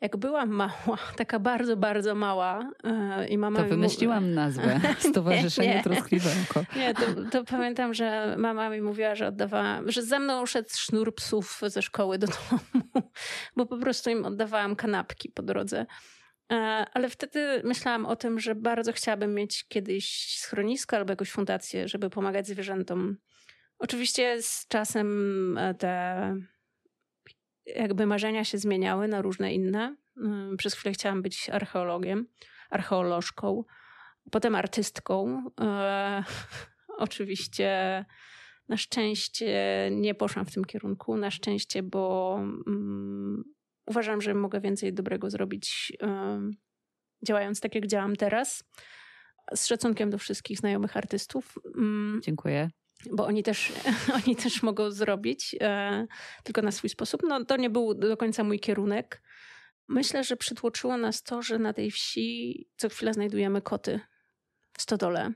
jak 0.00 0.16
byłam 0.16 0.48
mała, 0.48 0.98
taka 1.16 1.38
bardzo, 1.38 1.76
bardzo 1.76 2.14
mała 2.14 2.70
yy, 3.18 3.28
i 3.28 3.38
mama... 3.38 3.58
To 3.58 3.68
wymyśliłam 3.68 4.34
nazwę, 4.34 4.80
Stowarzyszenie 4.98 5.68
nie, 5.70 5.74
nie. 5.74 5.82
Troskliwełko. 5.94 6.64
Nie, 6.76 6.94
to, 6.94 7.02
to, 7.30 7.44
pamiętam, 7.44 7.94
że 7.94 8.36
mama 8.38 8.70
mi 8.70 8.82
mówiła, 8.82 9.14
że 9.14 9.26
oddawała, 9.26 9.80
że 9.86 10.02
ze 10.02 10.18
mną 10.18 10.46
szedł 10.46 10.68
sznur 10.72 11.14
psów 11.14 11.60
ze 11.66 11.82
szkoły 11.82 12.18
do 12.18 12.26
domu, 12.26 12.62
bo 13.56 13.66
po 13.66 13.78
prostu 13.78 14.10
im 14.10 14.24
oddawałam 14.24 14.76
kanapki 14.76 15.30
po 15.30 15.42
drodze. 15.42 15.86
Yy, 16.50 16.58
ale 16.92 17.08
wtedy 17.08 17.60
myślałam 17.64 18.06
o 18.06 18.16
tym, 18.16 18.40
że 18.40 18.54
bardzo 18.54 18.92
chciałabym 18.92 19.34
mieć 19.34 19.64
kiedyś 19.68 20.36
schronisko 20.38 20.96
albo 20.96 21.12
jakąś 21.12 21.30
fundację, 21.30 21.88
żeby 21.88 22.10
pomagać 22.10 22.46
zwierzętom. 22.46 23.16
Oczywiście 23.78 24.42
z 24.42 24.66
czasem 24.68 25.58
e, 25.58 25.74
te 25.74 26.36
jakby 27.66 28.06
marzenia 28.06 28.44
się 28.44 28.58
zmieniały 28.58 29.08
na 29.08 29.22
różne 29.22 29.54
inne. 29.54 29.96
Mm, 30.16 30.56
przez 30.56 30.74
chwilę 30.74 30.92
chciałam 30.92 31.22
być 31.22 31.50
archeologiem, 31.50 32.26
archeolożką, 32.70 33.64
potem 34.30 34.54
artystką. 34.54 35.44
E, 35.60 36.24
oczywiście 36.98 38.04
na 38.68 38.76
szczęście 38.76 39.88
nie 39.92 40.14
poszłam 40.14 40.46
w 40.46 40.52
tym 40.52 40.64
kierunku. 40.64 41.16
Na 41.16 41.30
szczęście, 41.30 41.82
bo 41.82 42.36
mm, 42.66 43.44
uważam, 43.86 44.20
że 44.20 44.34
mogę 44.34 44.60
więcej 44.60 44.94
dobrego 44.94 45.30
zrobić 45.30 45.92
e, 46.02 46.40
działając 47.26 47.60
tak, 47.60 47.74
jak 47.74 47.86
działam 47.86 48.16
teraz. 48.16 48.64
Z 49.54 49.66
szacunkiem 49.66 50.10
do 50.10 50.18
wszystkich 50.18 50.58
znajomych 50.58 50.96
artystów. 50.96 51.58
Mm, 51.76 52.20
Dziękuję 52.22 52.70
bo 53.10 53.26
oni 53.26 53.42
też, 53.42 53.72
oni 54.26 54.36
też 54.36 54.62
mogą 54.62 54.90
zrobić, 54.90 55.56
e, 55.60 56.06
tylko 56.44 56.62
na 56.62 56.70
swój 56.70 56.90
sposób. 56.90 57.22
No, 57.28 57.44
to 57.44 57.56
nie 57.56 57.70
był 57.70 57.94
do 57.94 58.16
końca 58.16 58.44
mój 58.44 58.60
kierunek. 58.60 59.22
Myślę, 59.88 60.24
że 60.24 60.36
przytłoczyło 60.36 60.96
nas 60.96 61.22
to, 61.22 61.42
że 61.42 61.58
na 61.58 61.72
tej 61.72 61.90
wsi 61.90 62.68
co 62.76 62.88
chwilę 62.88 63.12
znajdujemy 63.12 63.62
koty 63.62 64.00
w 64.72 64.82
stodole. 64.82 65.32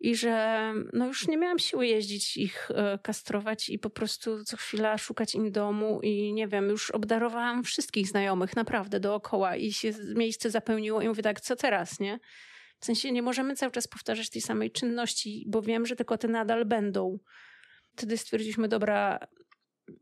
I 0.00 0.16
że 0.16 0.72
no 0.92 1.06
już 1.06 1.28
nie 1.28 1.36
miałam 1.36 1.58
siły 1.58 1.86
jeździć 1.86 2.36
ich 2.36 2.70
e, 2.70 2.98
kastrować 3.02 3.68
i 3.68 3.78
po 3.78 3.90
prostu 3.90 4.44
co 4.44 4.56
chwila 4.56 4.98
szukać 4.98 5.34
im 5.34 5.52
domu 5.52 6.00
i 6.02 6.32
nie 6.32 6.48
wiem, 6.48 6.68
już 6.68 6.90
obdarowałam 6.90 7.64
wszystkich 7.64 8.08
znajomych 8.08 8.56
naprawdę 8.56 9.00
dookoła 9.00 9.56
i 9.56 9.72
się 9.72 9.92
miejsce 10.14 10.50
zapełniło 10.50 11.02
i 11.02 11.08
mówię 11.08 11.22
tak, 11.22 11.40
co 11.40 11.56
teraz, 11.56 12.00
nie? 12.00 12.18
W 12.80 12.84
sensie 12.84 13.12
nie 13.12 13.22
możemy 13.22 13.56
cały 13.56 13.72
czas 13.72 13.88
powtarzać 13.88 14.30
tej 14.30 14.42
samej 14.42 14.70
czynności, 14.70 15.44
bo 15.48 15.62
wiem, 15.62 15.86
że 15.86 15.96
te 15.96 16.04
koty 16.04 16.28
nadal 16.28 16.64
będą. 16.64 17.18
Wtedy 17.92 18.16
stwierdziliśmy, 18.16 18.68
dobra, 18.68 19.18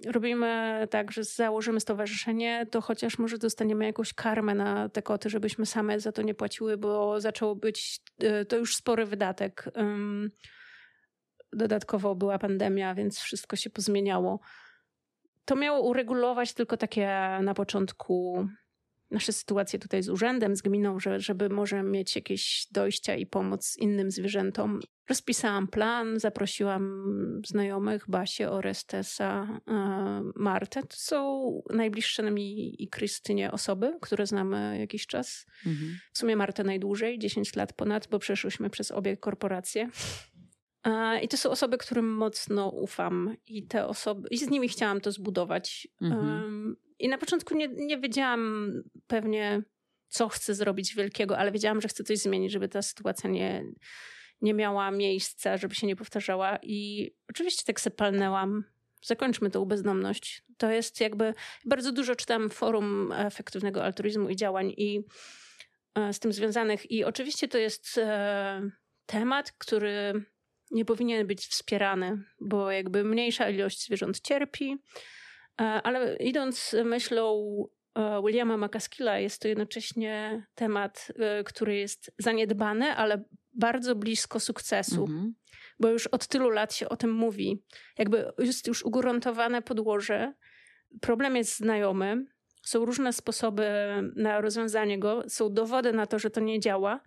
robimy 0.06 0.86
tak, 0.90 1.12
że 1.12 1.24
założymy 1.24 1.80
stowarzyszenie, 1.80 2.66
to 2.70 2.80
chociaż 2.80 3.18
może 3.18 3.38
dostaniemy 3.38 3.84
jakąś 3.84 4.14
karmę 4.14 4.54
na 4.54 4.88
te 4.88 5.02
koty, 5.02 5.30
żebyśmy 5.30 5.66
same 5.66 6.00
za 6.00 6.12
to 6.12 6.22
nie 6.22 6.34
płaciły, 6.34 6.76
bo 6.76 7.20
zaczęło 7.20 7.54
być 7.54 8.00
y, 8.22 8.44
to 8.44 8.56
już 8.56 8.76
spory 8.76 9.06
wydatek. 9.06 9.64
Dodatkowo 11.52 12.14
była 12.14 12.38
pandemia, 12.38 12.94
więc 12.94 13.18
wszystko 13.18 13.56
się 13.56 13.70
pozmieniało. 13.70 14.40
To 15.44 15.56
miało 15.56 15.80
uregulować 15.80 16.52
tylko 16.52 16.76
takie 16.76 17.08
na 17.42 17.54
początku 17.54 18.48
nasze 19.11 19.32
sytuacje 19.32 19.78
tutaj 19.78 20.02
z 20.02 20.09
urzędem, 20.09 20.56
z 20.56 20.62
gminą, 20.62 21.00
że, 21.00 21.20
żeby 21.20 21.48
może 21.48 21.82
mieć 21.82 22.16
jakieś 22.16 22.66
dojścia 22.70 23.14
i 23.14 23.26
pomoc 23.26 23.76
innym 23.78 24.11
zwierzętom. 24.11 24.80
Rozpisałam 25.09 25.68
plan, 25.68 26.20
zaprosiłam 26.20 27.12
znajomych, 27.46 28.04
Basię, 28.09 28.50
Orestesa, 28.50 29.61
e, 29.68 30.22
Martę. 30.36 30.82
To 30.82 30.96
są 30.96 31.62
najbliższe 31.70 32.30
mi 32.30 32.82
i 32.82 32.88
Krystynie 32.88 33.52
osoby, 33.52 33.98
które 34.00 34.26
znamy 34.26 34.78
jakiś 34.78 35.06
czas. 35.06 35.46
Mhm. 35.66 35.98
W 36.12 36.18
sumie 36.18 36.36
Martę 36.36 36.64
najdłużej, 36.64 37.18
10 37.18 37.56
lat 37.56 37.72
ponad, 37.72 38.09
bo 38.11 38.18
przeszłyśmy 38.18 38.70
przez 38.70 38.90
obie 38.90 39.16
korporacje. 39.16 39.90
E, 40.84 41.20
I 41.20 41.28
to 41.28 41.36
są 41.36 41.50
osoby, 41.50 41.78
którym 41.78 42.14
mocno 42.14 42.68
ufam 42.68 43.36
i 43.46 43.66
te 43.66 43.86
osoby, 43.86 44.28
i 44.30 44.38
z 44.38 44.50
nimi 44.50 44.68
chciałam 44.68 45.00
to 45.00 45.12
zbudować. 45.12 45.88
Mhm. 46.02 46.76
I 46.99 47.09
na 47.09 47.18
początku 47.18 47.57
nie, 47.57 47.68
nie 47.68 47.99
wiedziałam 47.99 48.72
pewnie, 49.07 49.62
co 50.09 50.28
chcę 50.28 50.55
zrobić 50.55 50.94
wielkiego, 50.94 51.38
ale 51.38 51.53
wiedziałam, 51.53 51.80
że 51.80 51.88
chcę 51.88 52.05
coś 52.05 52.18
zmienić, 52.18 52.53
żeby 52.53 52.68
ta 52.68 52.82
sytuacja 52.82 53.30
nie, 53.30 53.64
nie 54.42 54.55
miała 54.55 54.90
miejsca, 54.90 55.57
żeby 55.57 55.74
się 55.74 55.86
nie 55.86 55.96
powtarzała. 55.96 56.59
I 56.62 57.11
oczywiście 57.30 57.62
tak 57.66 57.80
se 57.80 57.90
palnęłam. 57.90 58.64
Zakończmy 59.03 59.51
tą 59.51 59.64
bezdomność. 59.64 60.42
To 60.57 60.70
jest 60.70 61.01
jakby. 61.01 61.34
Bardzo 61.64 61.92
dużo 61.92 62.16
czytam 62.16 62.51
forum 62.51 63.12
efektywnego 63.12 63.84
altruizmu 63.84 64.28
i 64.28 64.36
działań 64.36 64.74
i 64.76 65.01
e, 65.94 66.12
z 66.12 66.18
tym 66.18 66.32
związanych. 66.32 66.90
I 66.90 67.05
oczywiście 67.05 67.49
to 67.49 67.59
jest 67.59 67.99
e, 67.99 68.70
temat, 69.07 69.53
który 69.53 70.24
nie 70.70 70.84
powinien 70.84 71.26
być 71.26 71.46
wspierany, 71.46 72.22
bo 72.40 72.70
jakby 72.70 73.05
mniejsza 73.05 73.51
ilość 73.51 73.84
zwierząt 73.84 74.20
cierpi, 74.20 74.76
ale 75.59 76.16
idąc 76.16 76.76
myślą 76.84 77.44
e, 77.94 78.22
Williama 78.26 78.56
McCaskilla, 78.56 79.18
jest 79.18 79.42
to 79.42 79.48
jednocześnie 79.48 80.46
temat, 80.54 81.12
e, 81.18 81.44
który 81.44 81.76
jest 81.76 82.12
zaniedbany, 82.18 82.94
ale 82.94 83.24
bardzo 83.52 83.94
blisko 83.94 84.40
sukcesu, 84.40 85.00
mhm. 85.00 85.34
bo 85.80 85.88
już 85.88 86.06
od 86.06 86.26
tylu 86.26 86.50
lat 86.50 86.74
się 86.74 86.88
o 86.88 86.96
tym 86.96 87.12
mówi. 87.12 87.62
Jakby 87.98 88.32
jest 88.38 88.66
już 88.66 88.84
ugruntowane 88.84 89.62
podłoże. 89.62 90.34
Problem 91.00 91.36
jest 91.36 91.56
znajomy. 91.56 92.24
Są 92.62 92.84
różne 92.84 93.12
sposoby 93.12 93.70
na 94.16 94.40
rozwiązanie 94.40 94.98
go, 94.98 95.22
są 95.28 95.52
dowody 95.52 95.92
na 95.92 96.06
to, 96.06 96.18
że 96.18 96.30
to 96.30 96.40
nie 96.40 96.61
działa. 96.61 97.00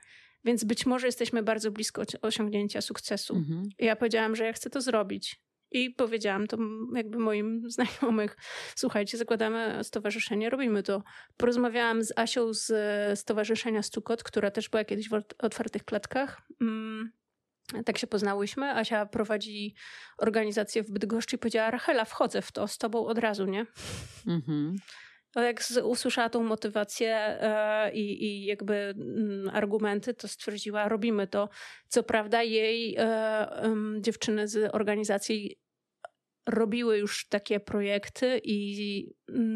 Więc 0.44 0.64
być 0.64 0.86
może 0.86 1.08
jesteśmy 1.08 1.44
bardzo 1.44 1.72
blisko 1.72 2.04
osiągnięcia 2.22 2.82
sukcesu. 2.82 3.36
Mhm. 3.36 3.64
Ja 3.80 3.96
powiedziałam, 3.96 4.36
że 4.36 4.46
ja 4.46 4.54
chcę 4.54 4.70
to 4.70 4.82
zrobić. 4.82 5.42
I 5.72 5.90
powiedziałam 5.90 6.48
to 6.48 6.58
jakby 6.96 7.20
moim 7.20 7.62
znajomych, 7.72 8.38
słuchajcie, 8.76 9.18
zakładamy 9.18 9.84
stowarzyszenie, 9.84 10.50
robimy 10.50 10.84
to. 10.84 11.04
Porozmawiałam 11.38 12.04
z 12.04 12.14
Asią 12.16 12.54
z 12.54 12.74
Stowarzyszenia 13.20 13.84
Stukot, 13.84 14.24
która 14.24 14.52
też 14.52 14.70
była 14.70 14.84
kiedyś 14.84 15.10
w 15.10 15.14
otwartych 15.40 15.86
klatkach. 15.86 16.42
Mm, 16.62 17.12
tak 17.86 17.98
się 17.98 18.08
poznałyśmy. 18.08 18.76
Asia 18.76 19.06
prowadzi 19.06 19.76
organizację 20.18 20.84
w 20.84 20.92
Bydgoszczy 20.92 21.36
i 21.36 21.40
powiedziała, 21.40 21.72
Rachela, 21.72 22.06
wchodzę 22.06 22.42
w 22.42 22.52
to 22.52 22.68
z 22.68 22.78
tobą 22.78 23.06
od 23.06 23.18
razu, 23.18 23.46
nie? 23.46 23.66
Mhm 24.28 24.76
jak 25.36 25.64
usłyszała 25.84 26.30
tą 26.30 26.44
motywację 26.44 27.16
e, 27.16 27.92
i, 27.94 28.24
i 28.26 28.46
jakby 28.46 28.76
mm, 28.76 29.50
argumenty, 29.54 30.14
to 30.14 30.28
stwierdziła, 30.28 30.90
robimy 30.90 31.28
to. 31.28 31.50
Co 31.88 32.04
prawda 32.04 32.44
jej 32.44 32.96
e, 33.00 33.48
dziewczyny 34.00 34.48
z 34.48 34.76
organizacji 34.76 35.58
robiły 36.46 36.98
już 36.98 37.28
takie 37.28 37.60
projekty 37.60 38.42
i 38.44 39.14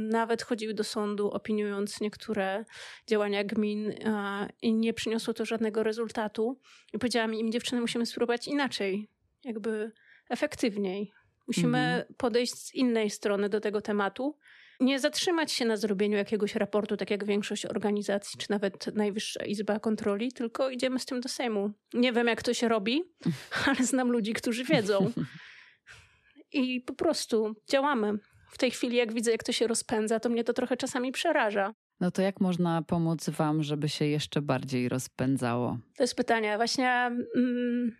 nawet 0.09 0.41
chodziły 0.41 0.73
do 0.73 0.83
sądu, 0.83 1.31
opiniując 1.31 2.01
niektóre 2.01 2.65
działania 3.07 3.43
gmin 3.43 3.89
e, 3.89 4.49
i 4.61 4.73
nie 4.73 4.93
przyniosło 4.93 5.33
to 5.33 5.45
żadnego 5.45 5.83
rezultatu. 5.83 6.59
I 6.93 6.99
powiedziałam 6.99 7.33
im, 7.33 7.51
dziewczyny, 7.51 7.81
musimy 7.81 8.05
spróbować 8.05 8.47
inaczej, 8.47 9.09
jakby 9.43 9.91
efektywniej. 10.29 11.11
Musimy 11.47 11.77
mhm. 11.77 12.13
podejść 12.17 12.55
z 12.55 12.73
innej 12.75 13.09
strony 13.09 13.49
do 13.49 13.59
tego 13.59 13.81
tematu 13.81 14.37
nie 14.79 14.99
zatrzymać 14.99 15.51
się 15.51 15.65
na 15.65 15.77
zrobieniu 15.77 16.17
jakiegoś 16.17 16.55
raportu, 16.55 16.97
tak 16.97 17.11
jak 17.11 17.25
większość 17.25 17.65
organizacji, 17.65 18.39
czy 18.39 18.47
nawet 18.49 18.95
Najwyższa 18.95 19.45
Izba 19.45 19.79
Kontroli, 19.79 20.31
tylko 20.31 20.69
idziemy 20.69 20.99
z 20.99 21.05
tym 21.05 21.21
do 21.21 21.29
Sejmu. 21.29 21.71
Nie 21.93 22.13
wiem, 22.13 22.27
jak 22.27 22.43
to 22.43 22.53
się 22.53 22.67
robi, 22.67 23.03
ale 23.65 23.75
znam 23.75 24.11
ludzi, 24.11 24.33
którzy 24.33 24.63
wiedzą. 24.63 25.11
I 26.53 26.81
po 26.81 26.93
prostu 26.93 27.55
działamy. 27.71 28.13
W 28.49 28.57
tej 28.57 28.71
chwili, 28.71 28.97
jak 28.97 29.13
widzę, 29.13 29.31
jak 29.31 29.43
to 29.43 29.51
się 29.51 29.67
rozpędza, 29.67 30.19
to 30.19 30.29
mnie 30.29 30.43
to 30.43 30.53
trochę 30.53 30.77
czasami 30.77 31.11
przeraża. 31.11 31.73
No 31.99 32.11
to 32.11 32.21
jak 32.21 32.41
można 32.41 32.81
pomóc 32.81 33.29
Wam, 33.29 33.63
żeby 33.63 33.89
się 33.89 34.05
jeszcze 34.05 34.41
bardziej 34.41 34.89
rozpędzało? 34.89 35.77
To 35.97 36.03
jest 36.03 36.15
pytanie. 36.15 36.57
Właśnie. 36.57 36.89
Mm, 37.35 37.95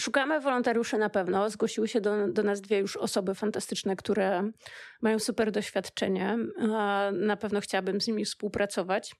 Szukamy 0.00 0.40
wolontariuszy 0.40 0.98
na 0.98 1.10
pewno. 1.10 1.50
Zgłosiły 1.50 1.88
się 1.88 2.00
do, 2.00 2.28
do 2.28 2.42
nas 2.42 2.60
dwie 2.60 2.78
już 2.78 2.96
osoby 2.96 3.34
fantastyczne, 3.34 3.96
które 3.96 4.50
mają 5.02 5.18
super 5.18 5.52
doświadczenie. 5.52 6.38
Na 7.12 7.36
pewno 7.36 7.60
chciałabym 7.60 8.00
z 8.00 8.06
nimi 8.06 8.24
współpracować. 8.24 9.14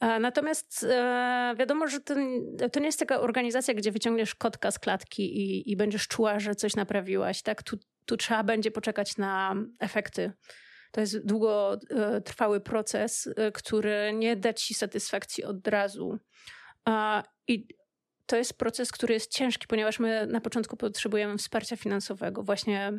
Natomiast 0.00 0.86
e, 0.88 1.54
wiadomo, 1.58 1.86
że 1.88 2.00
to, 2.00 2.14
to, 2.72 2.80
nie 2.80 2.86
jest 2.86 2.98
taka 2.98 3.20
organizacja, 3.20 3.74
gdzie 3.74 3.92
wyciągniesz 3.92 4.34
kotka 4.34 4.70
z 4.70 4.78
klatki 4.78 5.22
i, 5.22 5.72
i 5.72 5.76
będziesz 5.76 6.08
czuła, 6.08 6.38
że 6.38 6.54
coś 6.54 6.76
naprawiłaś. 6.76 7.42
Tak? 7.42 7.62
Tu, 7.62 7.78
tu 8.06 8.16
trzeba 8.16 8.44
będzie 8.44 8.70
poczekać 8.70 9.16
na 9.16 9.54
efekty. 9.80 10.32
To 10.92 11.00
jest 11.00 11.26
długotrwały 11.26 12.60
proces, 12.60 13.28
e, 13.36 13.52
który 13.52 14.12
nie 14.14 14.36
da 14.36 14.52
ci 14.52 14.74
satysfakcji 14.74 15.44
od 15.44 15.68
razu. 15.68 16.18
I 17.48 17.68
to 18.26 18.36
jest 18.36 18.58
proces, 18.58 18.92
który 18.92 19.14
jest 19.14 19.32
ciężki, 19.32 19.66
ponieważ 19.66 19.98
my 19.98 20.26
na 20.26 20.40
początku 20.40 20.76
potrzebujemy 20.76 21.38
wsparcia 21.38 21.76
finansowego. 21.76 22.42
Właśnie 22.42 22.92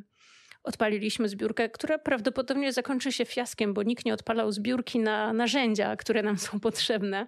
odpaliliśmy 0.63 1.29
zbiórkę, 1.29 1.69
która 1.69 1.97
prawdopodobnie 1.97 2.73
zakończy 2.73 3.11
się 3.11 3.25
fiaskiem, 3.25 3.73
bo 3.73 3.83
nikt 3.83 4.05
nie 4.05 4.13
odpalał 4.13 4.51
zbiórki 4.51 4.99
na 4.99 5.33
narzędzia, 5.33 5.95
które 5.95 6.23
nam 6.23 6.37
są 6.37 6.59
potrzebne. 6.59 7.27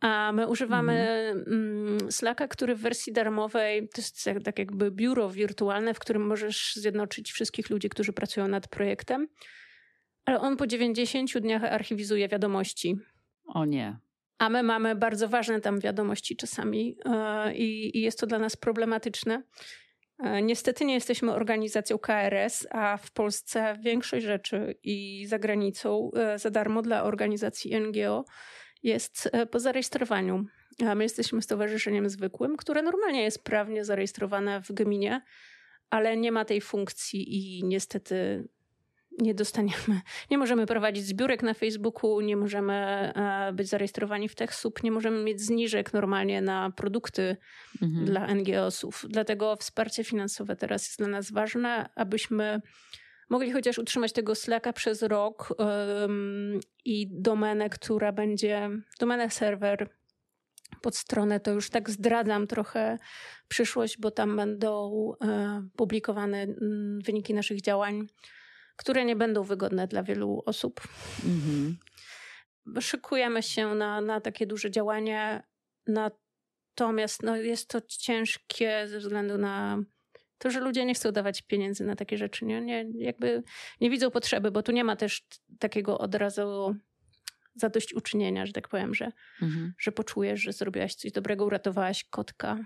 A 0.00 0.32
my 0.32 0.48
używamy 0.48 0.92
mm. 1.46 2.12
Slacka, 2.12 2.48
który 2.48 2.74
w 2.74 2.80
wersji 2.80 3.12
darmowej 3.12 3.88
to 3.88 4.00
jest 4.00 4.24
tak 4.44 4.58
jakby 4.58 4.90
biuro 4.90 5.30
wirtualne, 5.30 5.94
w 5.94 5.98
którym 5.98 6.26
możesz 6.26 6.74
zjednoczyć 6.76 7.32
wszystkich 7.32 7.70
ludzi, 7.70 7.88
którzy 7.88 8.12
pracują 8.12 8.48
nad 8.48 8.68
projektem. 8.68 9.28
Ale 10.24 10.40
on 10.40 10.56
po 10.56 10.66
90 10.66 11.38
dniach 11.38 11.64
archiwizuje 11.64 12.28
wiadomości. 12.28 12.96
O 13.46 13.64
nie. 13.64 13.98
A 14.40 14.48
my 14.48 14.62
mamy 14.62 14.94
bardzo 14.94 15.28
ważne 15.28 15.60
tam 15.60 15.80
wiadomości 15.80 16.36
czasami 16.36 16.96
e, 17.04 17.54
i, 17.54 17.98
i 17.98 18.00
jest 18.00 18.18
to 18.18 18.26
dla 18.26 18.38
nas 18.38 18.56
problematyczne. 18.56 19.42
E, 20.18 20.42
niestety 20.42 20.84
nie 20.84 20.94
jesteśmy 20.94 21.32
organizacją 21.32 21.98
KRS, 21.98 22.66
a 22.70 22.96
w 22.96 23.10
Polsce 23.10 23.76
większość 23.80 24.26
rzeczy 24.26 24.74
i 24.82 25.26
za 25.26 25.38
granicą 25.38 26.10
e, 26.16 26.38
za 26.38 26.50
darmo 26.50 26.82
dla 26.82 27.02
organizacji 27.02 27.80
NGO 27.80 28.24
jest 28.82 29.30
po 29.50 29.60
zarejestrowaniu. 29.60 30.44
A 30.86 30.94
my 30.94 31.02
jesteśmy 31.02 31.42
stowarzyszeniem 31.42 32.08
zwykłym, 32.08 32.56
które 32.56 32.82
normalnie 32.82 33.22
jest 33.22 33.44
prawnie 33.44 33.84
zarejestrowane 33.84 34.62
w 34.62 34.72
gminie, 34.72 35.22
ale 35.90 36.16
nie 36.16 36.32
ma 36.32 36.44
tej 36.44 36.60
funkcji 36.60 37.36
i 37.36 37.64
niestety 37.64 38.48
nie 39.18 39.34
dostaniemy, 39.34 40.00
nie 40.30 40.38
możemy 40.38 40.66
prowadzić 40.66 41.06
zbiórek 41.06 41.42
na 41.42 41.54
Facebooku, 41.54 42.20
nie 42.20 42.36
możemy 42.36 42.74
e, 42.74 43.52
być 43.52 43.68
zarejestrowani 43.68 44.28
w 44.28 44.34
TechSoup, 44.34 44.82
nie 44.82 44.92
możemy 44.92 45.24
mieć 45.24 45.40
zniżek 45.40 45.92
normalnie 45.92 46.42
na 46.42 46.70
produkty 46.70 47.36
mhm. 47.82 48.04
dla 48.04 48.34
NGO-sów. 48.34 49.06
Dlatego 49.08 49.56
wsparcie 49.56 50.04
finansowe 50.04 50.56
teraz 50.56 50.86
jest 50.86 50.98
dla 50.98 51.08
nas 51.08 51.32
ważne, 51.32 51.88
abyśmy 51.94 52.60
mogli 53.30 53.52
chociaż 53.52 53.78
utrzymać 53.78 54.12
tego 54.12 54.34
Slacka 54.34 54.72
przez 54.72 55.02
rok 55.02 55.54
um, 55.58 56.60
i 56.84 57.08
domenę, 57.10 57.70
która 57.70 58.12
będzie, 58.12 58.70
domenę 59.00 59.30
serwer 59.30 59.88
pod 60.82 60.96
stronę, 60.96 61.40
to 61.40 61.50
już 61.50 61.70
tak 61.70 61.90
zdradzam 61.90 62.46
trochę 62.46 62.98
przyszłość, 63.48 63.98
bo 63.98 64.10
tam 64.10 64.36
będą 64.36 64.92
e, 65.22 65.62
publikowane 65.76 66.42
m, 66.42 66.54
mm, 66.62 67.00
wyniki 67.00 67.34
naszych 67.34 67.60
działań 67.60 68.06
które 68.80 69.04
nie 69.04 69.16
będą 69.16 69.42
wygodne 69.42 69.86
dla 69.86 70.02
wielu 70.02 70.42
osób. 70.46 70.80
Mhm. 71.24 71.76
Szykujemy 72.80 73.42
się 73.42 73.74
na, 73.74 74.00
na 74.00 74.20
takie 74.20 74.46
duże 74.46 74.70
działanie, 74.70 75.42
natomiast 75.86 77.22
no, 77.22 77.36
jest 77.36 77.68
to 77.68 77.80
ciężkie 77.80 78.88
ze 78.88 78.98
względu 78.98 79.38
na 79.38 79.78
to, 80.38 80.50
że 80.50 80.60
ludzie 80.60 80.84
nie 80.84 80.94
chcą 80.94 81.12
dawać 81.12 81.42
pieniędzy 81.42 81.84
na 81.84 81.96
takie 81.96 82.18
rzeczy. 82.18 82.44
Nie, 82.44 82.60
nie, 82.60 82.86
jakby 82.94 83.42
nie 83.80 83.90
widzą 83.90 84.10
potrzeby, 84.10 84.50
bo 84.50 84.62
tu 84.62 84.72
nie 84.72 84.84
ma 84.84 84.96
też 84.96 85.26
takiego 85.58 85.98
od 85.98 86.14
razu 86.14 86.76
zadośćuczynienia, 87.54 88.46
że 88.46 88.52
tak 88.52 88.68
powiem, 88.68 88.94
że, 88.94 89.12
mhm. 89.42 89.72
że 89.78 89.92
poczujesz, 89.92 90.40
że 90.40 90.52
zrobiłaś 90.52 90.94
coś 90.94 91.12
dobrego, 91.12 91.44
uratowałaś 91.44 92.04
kotka. 92.04 92.58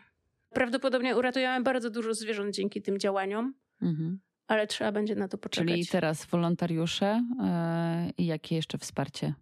Prawdopodobnie 0.51 1.17
uratujemy 1.17 1.65
bardzo 1.65 1.91
dużo 1.91 2.15
zwierząt 2.15 2.55
dzięki 2.55 2.83
tym 2.83 2.99
działaniom. 2.99 3.55
Mhm 3.83 4.21
ale 4.47 4.67
trzeba 4.67 4.93
będzie 4.93 5.15
na 5.15 5.29
to 5.29 5.39
poczekać. 5.39 5.69
Czyli 5.69 5.87
teraz 5.87 6.27
wolontariusze 6.27 7.23
yy, 7.39 8.13
i 8.19 8.27
jakie 8.27 8.57
jeszcze 8.57 8.79
wsparcie? 8.79 9.35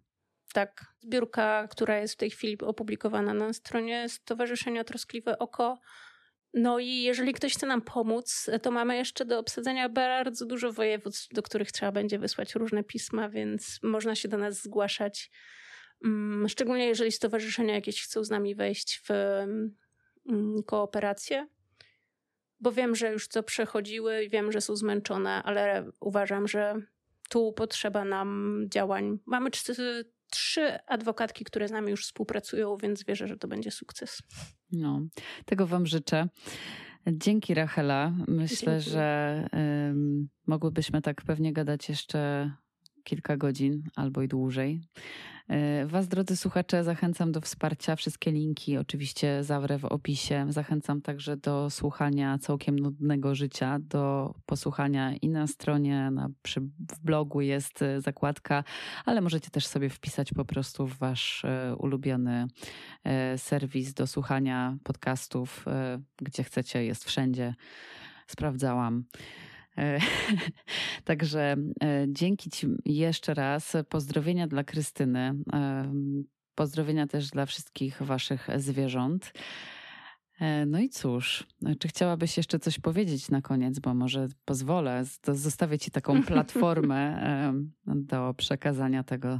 Tak, 0.53 0.85
zbiórka, 1.01 1.67
która 1.67 1.99
jest 1.99 2.13
w 2.13 2.17
tej 2.17 2.29
chwili 2.29 2.57
opublikowana 2.61 3.33
na 3.33 3.53
stronie 3.53 4.09
Stowarzyszenia 4.09 4.83
Troskliwe 4.83 5.39
Oko. 5.39 5.79
No 6.53 6.79
i 6.79 7.01
jeżeli 7.01 7.33
ktoś 7.33 7.53
chce 7.53 7.67
nam 7.67 7.81
pomóc, 7.81 8.49
to 8.61 8.71
mamy 8.71 8.97
jeszcze 8.97 9.25
do 9.25 9.39
obsadzenia 9.39 9.89
bardzo 9.89 10.45
dużo 10.45 10.73
województw, 10.73 11.27
do 11.33 11.41
których 11.41 11.71
trzeba 11.71 11.91
będzie 11.91 12.19
wysłać 12.19 12.55
różne 12.55 12.83
pisma, 12.83 13.29
więc 13.29 13.79
można 13.83 14.15
się 14.15 14.27
do 14.27 14.37
nas 14.37 14.63
zgłaszać. 14.63 15.31
Mm, 16.05 16.49
szczególnie 16.49 16.85
jeżeli 16.85 17.11
stowarzyszenia 17.11 17.73
jakieś 17.73 18.03
chcą 18.03 18.23
z 18.23 18.29
nami 18.29 18.55
wejść 18.55 19.01
w 19.07 19.11
mm, 19.11 20.63
kooperację, 20.65 21.47
bo 22.63 22.71
wiem, 22.71 22.95
że 22.95 23.11
już 23.11 23.27
co 23.27 23.43
przechodziły 23.43 24.23
i 24.23 24.29
wiem, 24.29 24.51
że 24.51 24.61
są 24.61 24.75
zmęczone, 24.75 25.43
ale 25.43 25.85
uważam, 25.99 26.47
że 26.47 26.75
tu 27.29 27.53
potrzeba 27.53 28.05
nam 28.05 28.59
działań. 28.69 29.19
Mamy 29.25 29.49
trzy 30.31 30.79
adwokatki, 30.87 31.45
które 31.45 31.67
z 31.67 31.71
nami 31.71 31.91
już 31.91 32.05
współpracują, 32.05 32.77
więc 32.77 33.03
wierzę, 33.03 33.27
że 33.27 33.37
to 33.37 33.47
będzie 33.47 33.71
sukces. 33.71 34.21
No, 34.71 35.01
tego 35.45 35.67
Wam 35.67 35.85
życzę. 35.85 36.27
Dzięki 37.07 37.53
Rachela. 37.53 38.13
Myślę, 38.27 38.73
Dzięki. 38.73 38.89
że 38.89 39.47
um, 39.53 40.29
mogłybyśmy 40.47 41.01
tak 41.01 41.21
pewnie 41.21 41.53
gadać 41.53 41.89
jeszcze 41.89 42.51
kilka 43.03 43.37
godzin 43.37 43.83
albo 43.95 44.21
i 44.21 44.27
dłużej. 44.27 44.81
E, 45.49 45.85
was, 45.85 46.07
drodzy 46.07 46.37
słuchacze, 46.37 46.83
zachęcam 46.83 47.31
do 47.31 47.41
wsparcia. 47.41 47.95
Wszystkie 47.95 48.31
linki 48.31 48.77
oczywiście 48.77 49.43
zawrę 49.43 49.79
w 49.79 49.85
opisie. 49.85 50.45
Zachęcam 50.49 51.01
także 51.01 51.37
do 51.37 51.69
słuchania 51.69 52.37
całkiem 52.37 52.79
nudnego 52.79 53.35
życia, 53.35 53.79
do 53.81 54.33
posłuchania 54.45 55.15
i 55.15 55.29
na 55.29 55.47
stronie, 55.47 56.11
na, 56.11 56.29
przy, 56.41 56.61
w 56.61 56.99
blogu 57.03 57.41
jest 57.41 57.81
e, 57.81 58.01
zakładka, 58.01 58.63
ale 59.05 59.21
możecie 59.21 59.49
też 59.49 59.67
sobie 59.67 59.89
wpisać 59.89 60.33
po 60.33 60.45
prostu 60.45 60.87
w 60.87 60.97
wasz 60.97 61.45
e, 61.45 61.75
ulubiony 61.75 62.47
serwis 63.37 63.93
do 63.93 64.07
słuchania 64.07 64.77
podcastów, 64.83 65.65
gdzie 66.21 66.43
chcecie, 66.43 66.85
jest 66.85 67.05
wszędzie. 67.05 67.55
Sprawdzałam. 68.27 69.03
E, 69.77 69.99
także 71.05 71.55
e, 71.83 72.05
dzięki 72.07 72.49
Ci 72.49 72.67
jeszcze 72.85 73.33
raz. 73.33 73.77
Pozdrowienia 73.89 74.47
dla 74.47 74.63
Krystyny. 74.63 75.35
E, 75.53 75.93
pozdrowienia 76.55 77.07
też 77.07 77.29
dla 77.29 77.45
wszystkich 77.45 78.01
Waszych 78.01 78.47
zwierząt. 78.55 79.33
No 80.67 80.79
i 80.79 80.89
cóż, 80.89 81.47
czy 81.79 81.87
chciałabyś 81.87 82.37
jeszcze 82.37 82.59
coś 82.59 82.79
powiedzieć 82.79 83.29
na 83.29 83.41
koniec, 83.41 83.79
bo 83.79 83.93
może 83.93 84.27
pozwolę, 84.45 85.03
zostawię 85.27 85.79
Ci 85.79 85.91
taką 85.91 86.23
platformę 86.23 87.23
do 87.85 88.33
przekazania 88.37 89.03
tego, 89.03 89.39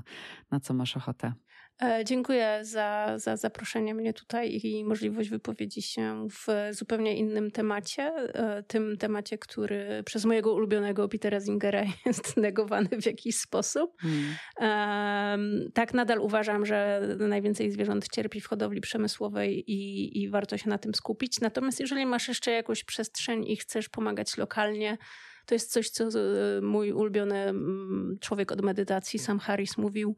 na 0.51 0.59
co 0.59 0.73
masz 0.73 0.97
ochotę. 0.97 1.33
E, 1.81 2.05
dziękuję 2.05 2.59
za, 2.61 3.13
za 3.15 3.37
zaproszenie 3.37 3.95
mnie 3.95 4.13
tutaj 4.13 4.59
i 4.63 4.85
możliwość 4.85 5.29
wypowiedzi 5.29 5.81
się 5.81 6.27
w 6.29 6.47
zupełnie 6.71 7.17
innym 7.17 7.51
temacie. 7.51 8.03
E, 8.03 8.63
tym 8.63 8.97
temacie, 8.97 9.37
który 9.37 10.03
przez 10.05 10.25
mojego 10.25 10.53
ulubionego 10.53 11.09
Petera 11.09 11.39
Zingera 11.39 11.83
jest 12.05 12.37
negowany 12.37 12.89
w 13.01 13.05
jakiś 13.05 13.35
sposób. 13.35 13.91
Hmm. 14.01 15.71
Tak, 15.73 15.93
nadal 15.93 16.19
uważam, 16.19 16.65
że 16.65 17.01
najwięcej 17.19 17.71
zwierząt 17.71 18.07
cierpi 18.09 18.41
w 18.41 18.47
hodowli 18.47 18.81
przemysłowej 18.81 19.71
i, 19.71 20.21
i 20.21 20.29
warto 20.29 20.57
się 20.57 20.69
na 20.69 20.77
tym 20.77 20.93
skupić. 20.95 21.41
Natomiast 21.41 21.79
jeżeli 21.79 22.05
masz 22.05 22.27
jeszcze 22.27 22.51
jakąś 22.51 22.83
przestrzeń 22.83 23.43
i 23.47 23.55
chcesz 23.55 23.89
pomagać 23.89 24.37
lokalnie, 24.37 24.97
to 25.45 25.55
jest 25.55 25.71
coś, 25.71 25.89
co 25.89 26.09
mój 26.61 26.91
ulubiony 26.91 27.35
mm, 27.35 28.17
człowiek 28.21 28.51
od 28.51 28.61
medytacji, 28.61 29.19
Sam 29.19 29.39
Harris, 29.39 29.77
mówił 29.77 30.15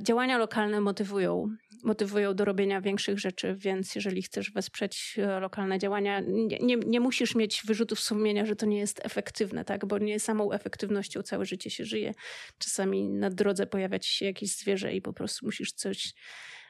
działania 0.00 0.38
lokalne 0.38 0.80
motywują, 0.80 1.56
motywują 1.82 2.34
do 2.34 2.44
robienia 2.44 2.80
większych 2.80 3.18
rzeczy, 3.18 3.54
więc 3.58 3.94
jeżeli 3.94 4.22
chcesz 4.22 4.52
wesprzeć 4.52 5.16
e, 5.18 5.40
lokalne 5.40 5.78
działania, 5.78 6.20
nie, 6.20 6.58
nie, 6.58 6.76
nie, 6.76 7.00
musisz 7.00 7.34
mieć 7.34 7.62
wyrzutów 7.66 8.00
sumienia, 8.00 8.46
że 8.46 8.56
to 8.56 8.66
nie 8.66 8.78
jest 8.78 9.00
efektywne, 9.04 9.64
tak? 9.64 9.86
bo 9.86 9.98
nie 9.98 10.20
samą 10.20 10.52
efektywnością 10.52 11.22
całe 11.22 11.44
życie 11.44 11.70
się 11.70 11.84
żyje. 11.84 12.14
Czasami 12.58 13.08
na 13.08 13.30
drodze 13.30 13.66
pojawia 13.66 13.98
ci 13.98 14.12
się 14.12 14.26
jakieś 14.26 14.56
zwierzę 14.56 14.94
i 14.94 15.02
po 15.02 15.12
prostu 15.12 15.46
musisz 15.46 15.72
coś 15.72 16.14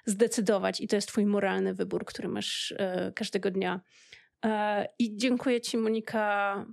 zdecydować 0.06 0.80
i 0.80 0.88
to 0.88 0.96
jest 0.96 1.08
twój 1.08 1.26
moralny 1.26 1.74
wybór, 1.74 2.04
który 2.04 2.28
masz 2.28 2.74
e, 2.78 3.12
każdego 3.14 3.50
dnia. 3.50 3.80
E, 4.44 4.88
I 4.98 5.16
dziękuję 5.16 5.60
ci 5.60 5.76
Monika 5.76 6.66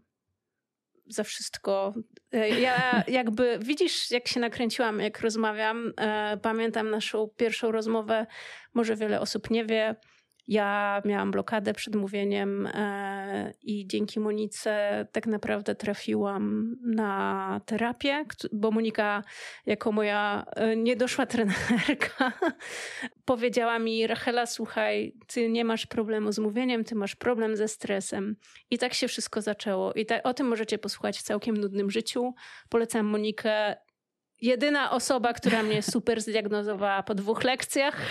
za 1.09 1.23
wszystko. 1.23 1.93
E, 2.31 2.49
ja 2.49 3.03
jakby, 3.07 3.59
widzisz, 3.61 4.11
jak 4.11 4.27
się 4.27 4.39
nakręciłam, 4.39 4.99
jak 4.99 5.21
rozmawiam. 5.21 5.93
E, 5.97 6.37
pamiętam 6.41 6.89
naszą 6.89 7.27
pierwszą 7.37 7.71
rozmowę, 7.71 8.25
może 8.73 8.95
wiele 8.95 9.21
osób 9.21 9.49
nie 9.49 9.65
wie. 9.65 9.95
Ja 10.49 11.01
miałam 11.05 11.31
blokadę 11.31 11.73
przed 11.73 11.95
mówieniem 11.95 12.67
e, 12.67 13.53
i 13.61 13.87
dzięki 13.87 14.19
Monice 14.19 15.05
tak 15.11 15.27
naprawdę 15.27 15.75
trafiłam 15.75 16.75
na 16.85 17.61
terapię, 17.65 18.25
bo 18.51 18.71
Monika, 18.71 19.23
jako 19.65 19.91
moja 19.91 20.45
e, 20.55 20.75
niedoszła 20.75 21.25
trenerka, 21.25 22.33
powiedziała 23.25 23.79
mi: 23.79 24.07
Rachela, 24.07 24.45
słuchaj, 24.45 25.13
ty 25.27 25.49
nie 25.49 25.65
masz 25.65 25.85
problemu 25.85 26.31
z 26.31 26.39
mówieniem, 26.39 26.83
ty 26.83 26.95
masz 26.95 27.15
problem 27.15 27.55
ze 27.55 27.67
stresem. 27.67 28.35
I 28.71 28.77
tak 28.77 28.93
się 28.93 29.07
wszystko 29.07 29.41
zaczęło. 29.41 29.93
I 29.93 30.05
tak, 30.05 30.27
o 30.27 30.33
tym 30.33 30.47
możecie 30.47 30.77
posłuchać 30.77 31.19
w 31.19 31.23
całkiem 31.23 31.57
nudnym 31.57 31.91
życiu. 31.91 32.33
Polecam 32.69 33.05
Monikę 33.05 33.75
jedyna 34.41 34.91
osoba, 34.91 35.33
która 35.33 35.63
mnie 35.63 35.81
super 35.81 36.21
zdiagnozowała 36.21 37.03
po 37.03 37.15
dwóch 37.15 37.43
lekcjach. 37.43 38.01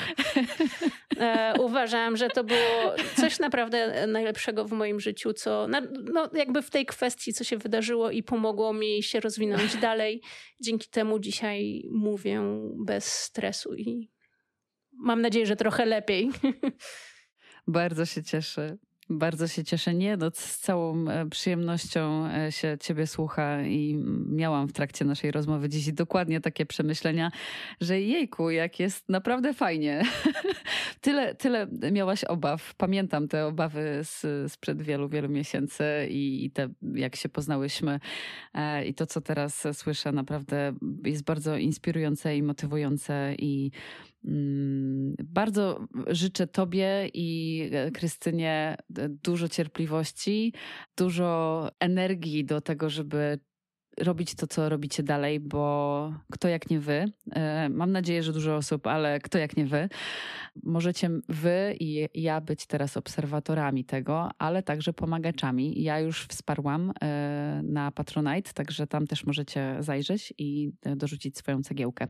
E, 1.20 1.54
uważam, 1.60 2.16
że 2.16 2.28
to 2.28 2.44
było 2.44 2.94
coś 3.16 3.38
naprawdę 3.38 4.06
najlepszego 4.06 4.64
w 4.64 4.72
moim 4.72 5.00
życiu, 5.00 5.32
co 5.32 5.66
no, 6.12 6.30
jakby 6.34 6.62
w 6.62 6.70
tej 6.70 6.86
kwestii, 6.86 7.32
co 7.32 7.44
się 7.44 7.56
wydarzyło 7.56 8.10
i 8.10 8.22
pomogło 8.22 8.72
mi 8.72 9.02
się 9.02 9.20
rozwinąć 9.20 9.76
dalej. 9.88 10.22
Dzięki 10.60 10.88
temu 10.88 11.18
dzisiaj 11.18 11.88
mówię 11.90 12.42
bez 12.76 13.12
stresu 13.12 13.74
i 13.74 14.10
mam 14.92 15.22
nadzieję, 15.22 15.46
że 15.46 15.56
trochę 15.56 15.86
lepiej. 15.86 16.30
Bardzo 17.66 18.06
się 18.06 18.22
cieszę. 18.22 18.76
Bardzo 19.10 19.48
się 19.48 19.64
cieszę. 19.64 19.94
Nie, 19.94 20.16
no, 20.16 20.30
z 20.34 20.58
całą 20.58 21.08
e, 21.08 21.28
przyjemnością 21.30 22.26
e, 22.26 22.52
się 22.52 22.76
ciebie 22.80 23.06
słucha 23.06 23.62
i 23.62 23.94
miałam 24.26 24.68
w 24.68 24.72
trakcie 24.72 25.04
naszej 25.04 25.30
rozmowy 25.30 25.68
dziś 25.68 25.92
dokładnie 25.92 26.40
takie 26.40 26.66
przemyślenia, 26.66 27.30
że 27.80 28.00
jejku, 28.00 28.50
jak 28.50 28.80
jest 28.80 29.08
naprawdę 29.08 29.54
fajnie. 29.54 30.02
tyle, 31.00 31.34
tyle 31.34 31.66
miałaś 31.92 32.24
obaw. 32.24 32.74
Pamiętam 32.74 33.28
te 33.28 33.46
obawy 33.46 34.00
z, 34.02 34.52
sprzed 34.52 34.82
wielu, 34.82 35.08
wielu 35.08 35.28
miesięcy 35.28 35.84
i, 36.10 36.44
i 36.44 36.50
te, 36.50 36.68
jak 36.94 37.16
się 37.16 37.28
poznałyśmy 37.28 38.00
e, 38.54 38.86
i 38.86 38.94
to, 38.94 39.06
co 39.06 39.20
teraz 39.20 39.66
słyszę, 39.72 40.12
naprawdę 40.12 40.72
jest 41.04 41.24
bardzo 41.24 41.56
inspirujące 41.56 42.36
i 42.36 42.42
motywujące 42.42 43.34
i 43.38 43.70
bardzo 45.24 45.88
życzę 46.06 46.46
Tobie 46.46 47.08
i 47.14 47.60
e, 47.72 47.90
Krystynie 47.90 48.76
e, 48.98 49.08
dużo 49.08 49.48
cierpliwości, 49.48 50.54
dużo 50.96 51.68
energii 51.80 52.44
do 52.44 52.60
tego, 52.60 52.90
żeby 52.90 53.38
robić 53.98 54.34
to, 54.34 54.46
co 54.46 54.68
robicie 54.68 55.02
dalej, 55.02 55.40
bo 55.40 56.12
kto 56.32 56.48
jak 56.48 56.70
nie 56.70 56.80
wy, 56.80 57.04
e, 57.32 57.68
mam 57.68 57.92
nadzieję, 57.92 58.22
że 58.22 58.32
dużo 58.32 58.56
osób, 58.56 58.86
ale 58.86 59.20
kto 59.20 59.38
jak 59.38 59.56
nie 59.56 59.66
wy, 59.66 59.88
możecie 60.62 61.10
wy 61.28 61.76
i 61.80 62.08
ja 62.14 62.40
być 62.40 62.66
teraz 62.66 62.96
obserwatorami 62.96 63.84
tego, 63.84 64.30
ale 64.38 64.62
także 64.62 64.92
pomagaczami. 64.92 65.82
Ja 65.82 66.00
już 66.00 66.26
wsparłam 66.26 66.92
na 67.62 67.90
Patronite, 67.90 68.52
także 68.52 68.86
tam 68.86 69.06
też 69.06 69.26
możecie 69.26 69.76
zajrzeć 69.80 70.34
i 70.38 70.70
dorzucić 70.96 71.38
swoją 71.38 71.62
cegiełkę. 71.62 72.08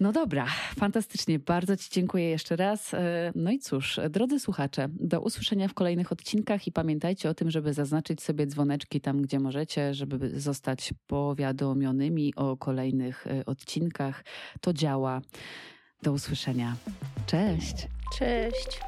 No 0.00 0.12
dobra, 0.12 0.46
fantastycznie. 0.76 1.38
Bardzo 1.38 1.76
Ci 1.76 1.90
dziękuję 1.90 2.30
jeszcze 2.30 2.56
raz. 2.56 2.94
E, 2.94 3.32
no 3.34 3.50
i 3.50 3.58
cóż, 3.58 4.00
drodzy 4.10 4.40
słuchacze, 4.40 4.88
do 4.90 5.20
usłyszenia 5.20 5.68
w 5.68 5.74
kolejnych 5.74 6.12
odcinkach 6.12 6.66
i 6.66 6.72
pamiętajcie 6.72 7.30
o 7.30 7.34
tym, 7.34 7.50
żeby 7.50 7.72
zaznaczyć 7.72 8.22
sobie 8.22 8.46
dzwoneczki 8.46 9.00
tam, 9.00 9.22
gdzie 9.22 9.40
możecie, 9.40 9.94
żeby 9.94 10.40
zostać 10.40 10.94
powiadomionymi 11.06 12.34
o 12.36 12.56
kolejnych 12.56 13.26
e, 13.26 13.44
odcinkach. 13.46 14.24
To 14.60 14.72
działa. 14.72 15.20
Do 16.02 16.12
usłyszenia. 16.12 16.76
Cześć. 17.26 17.88
Cześć. 18.18 18.80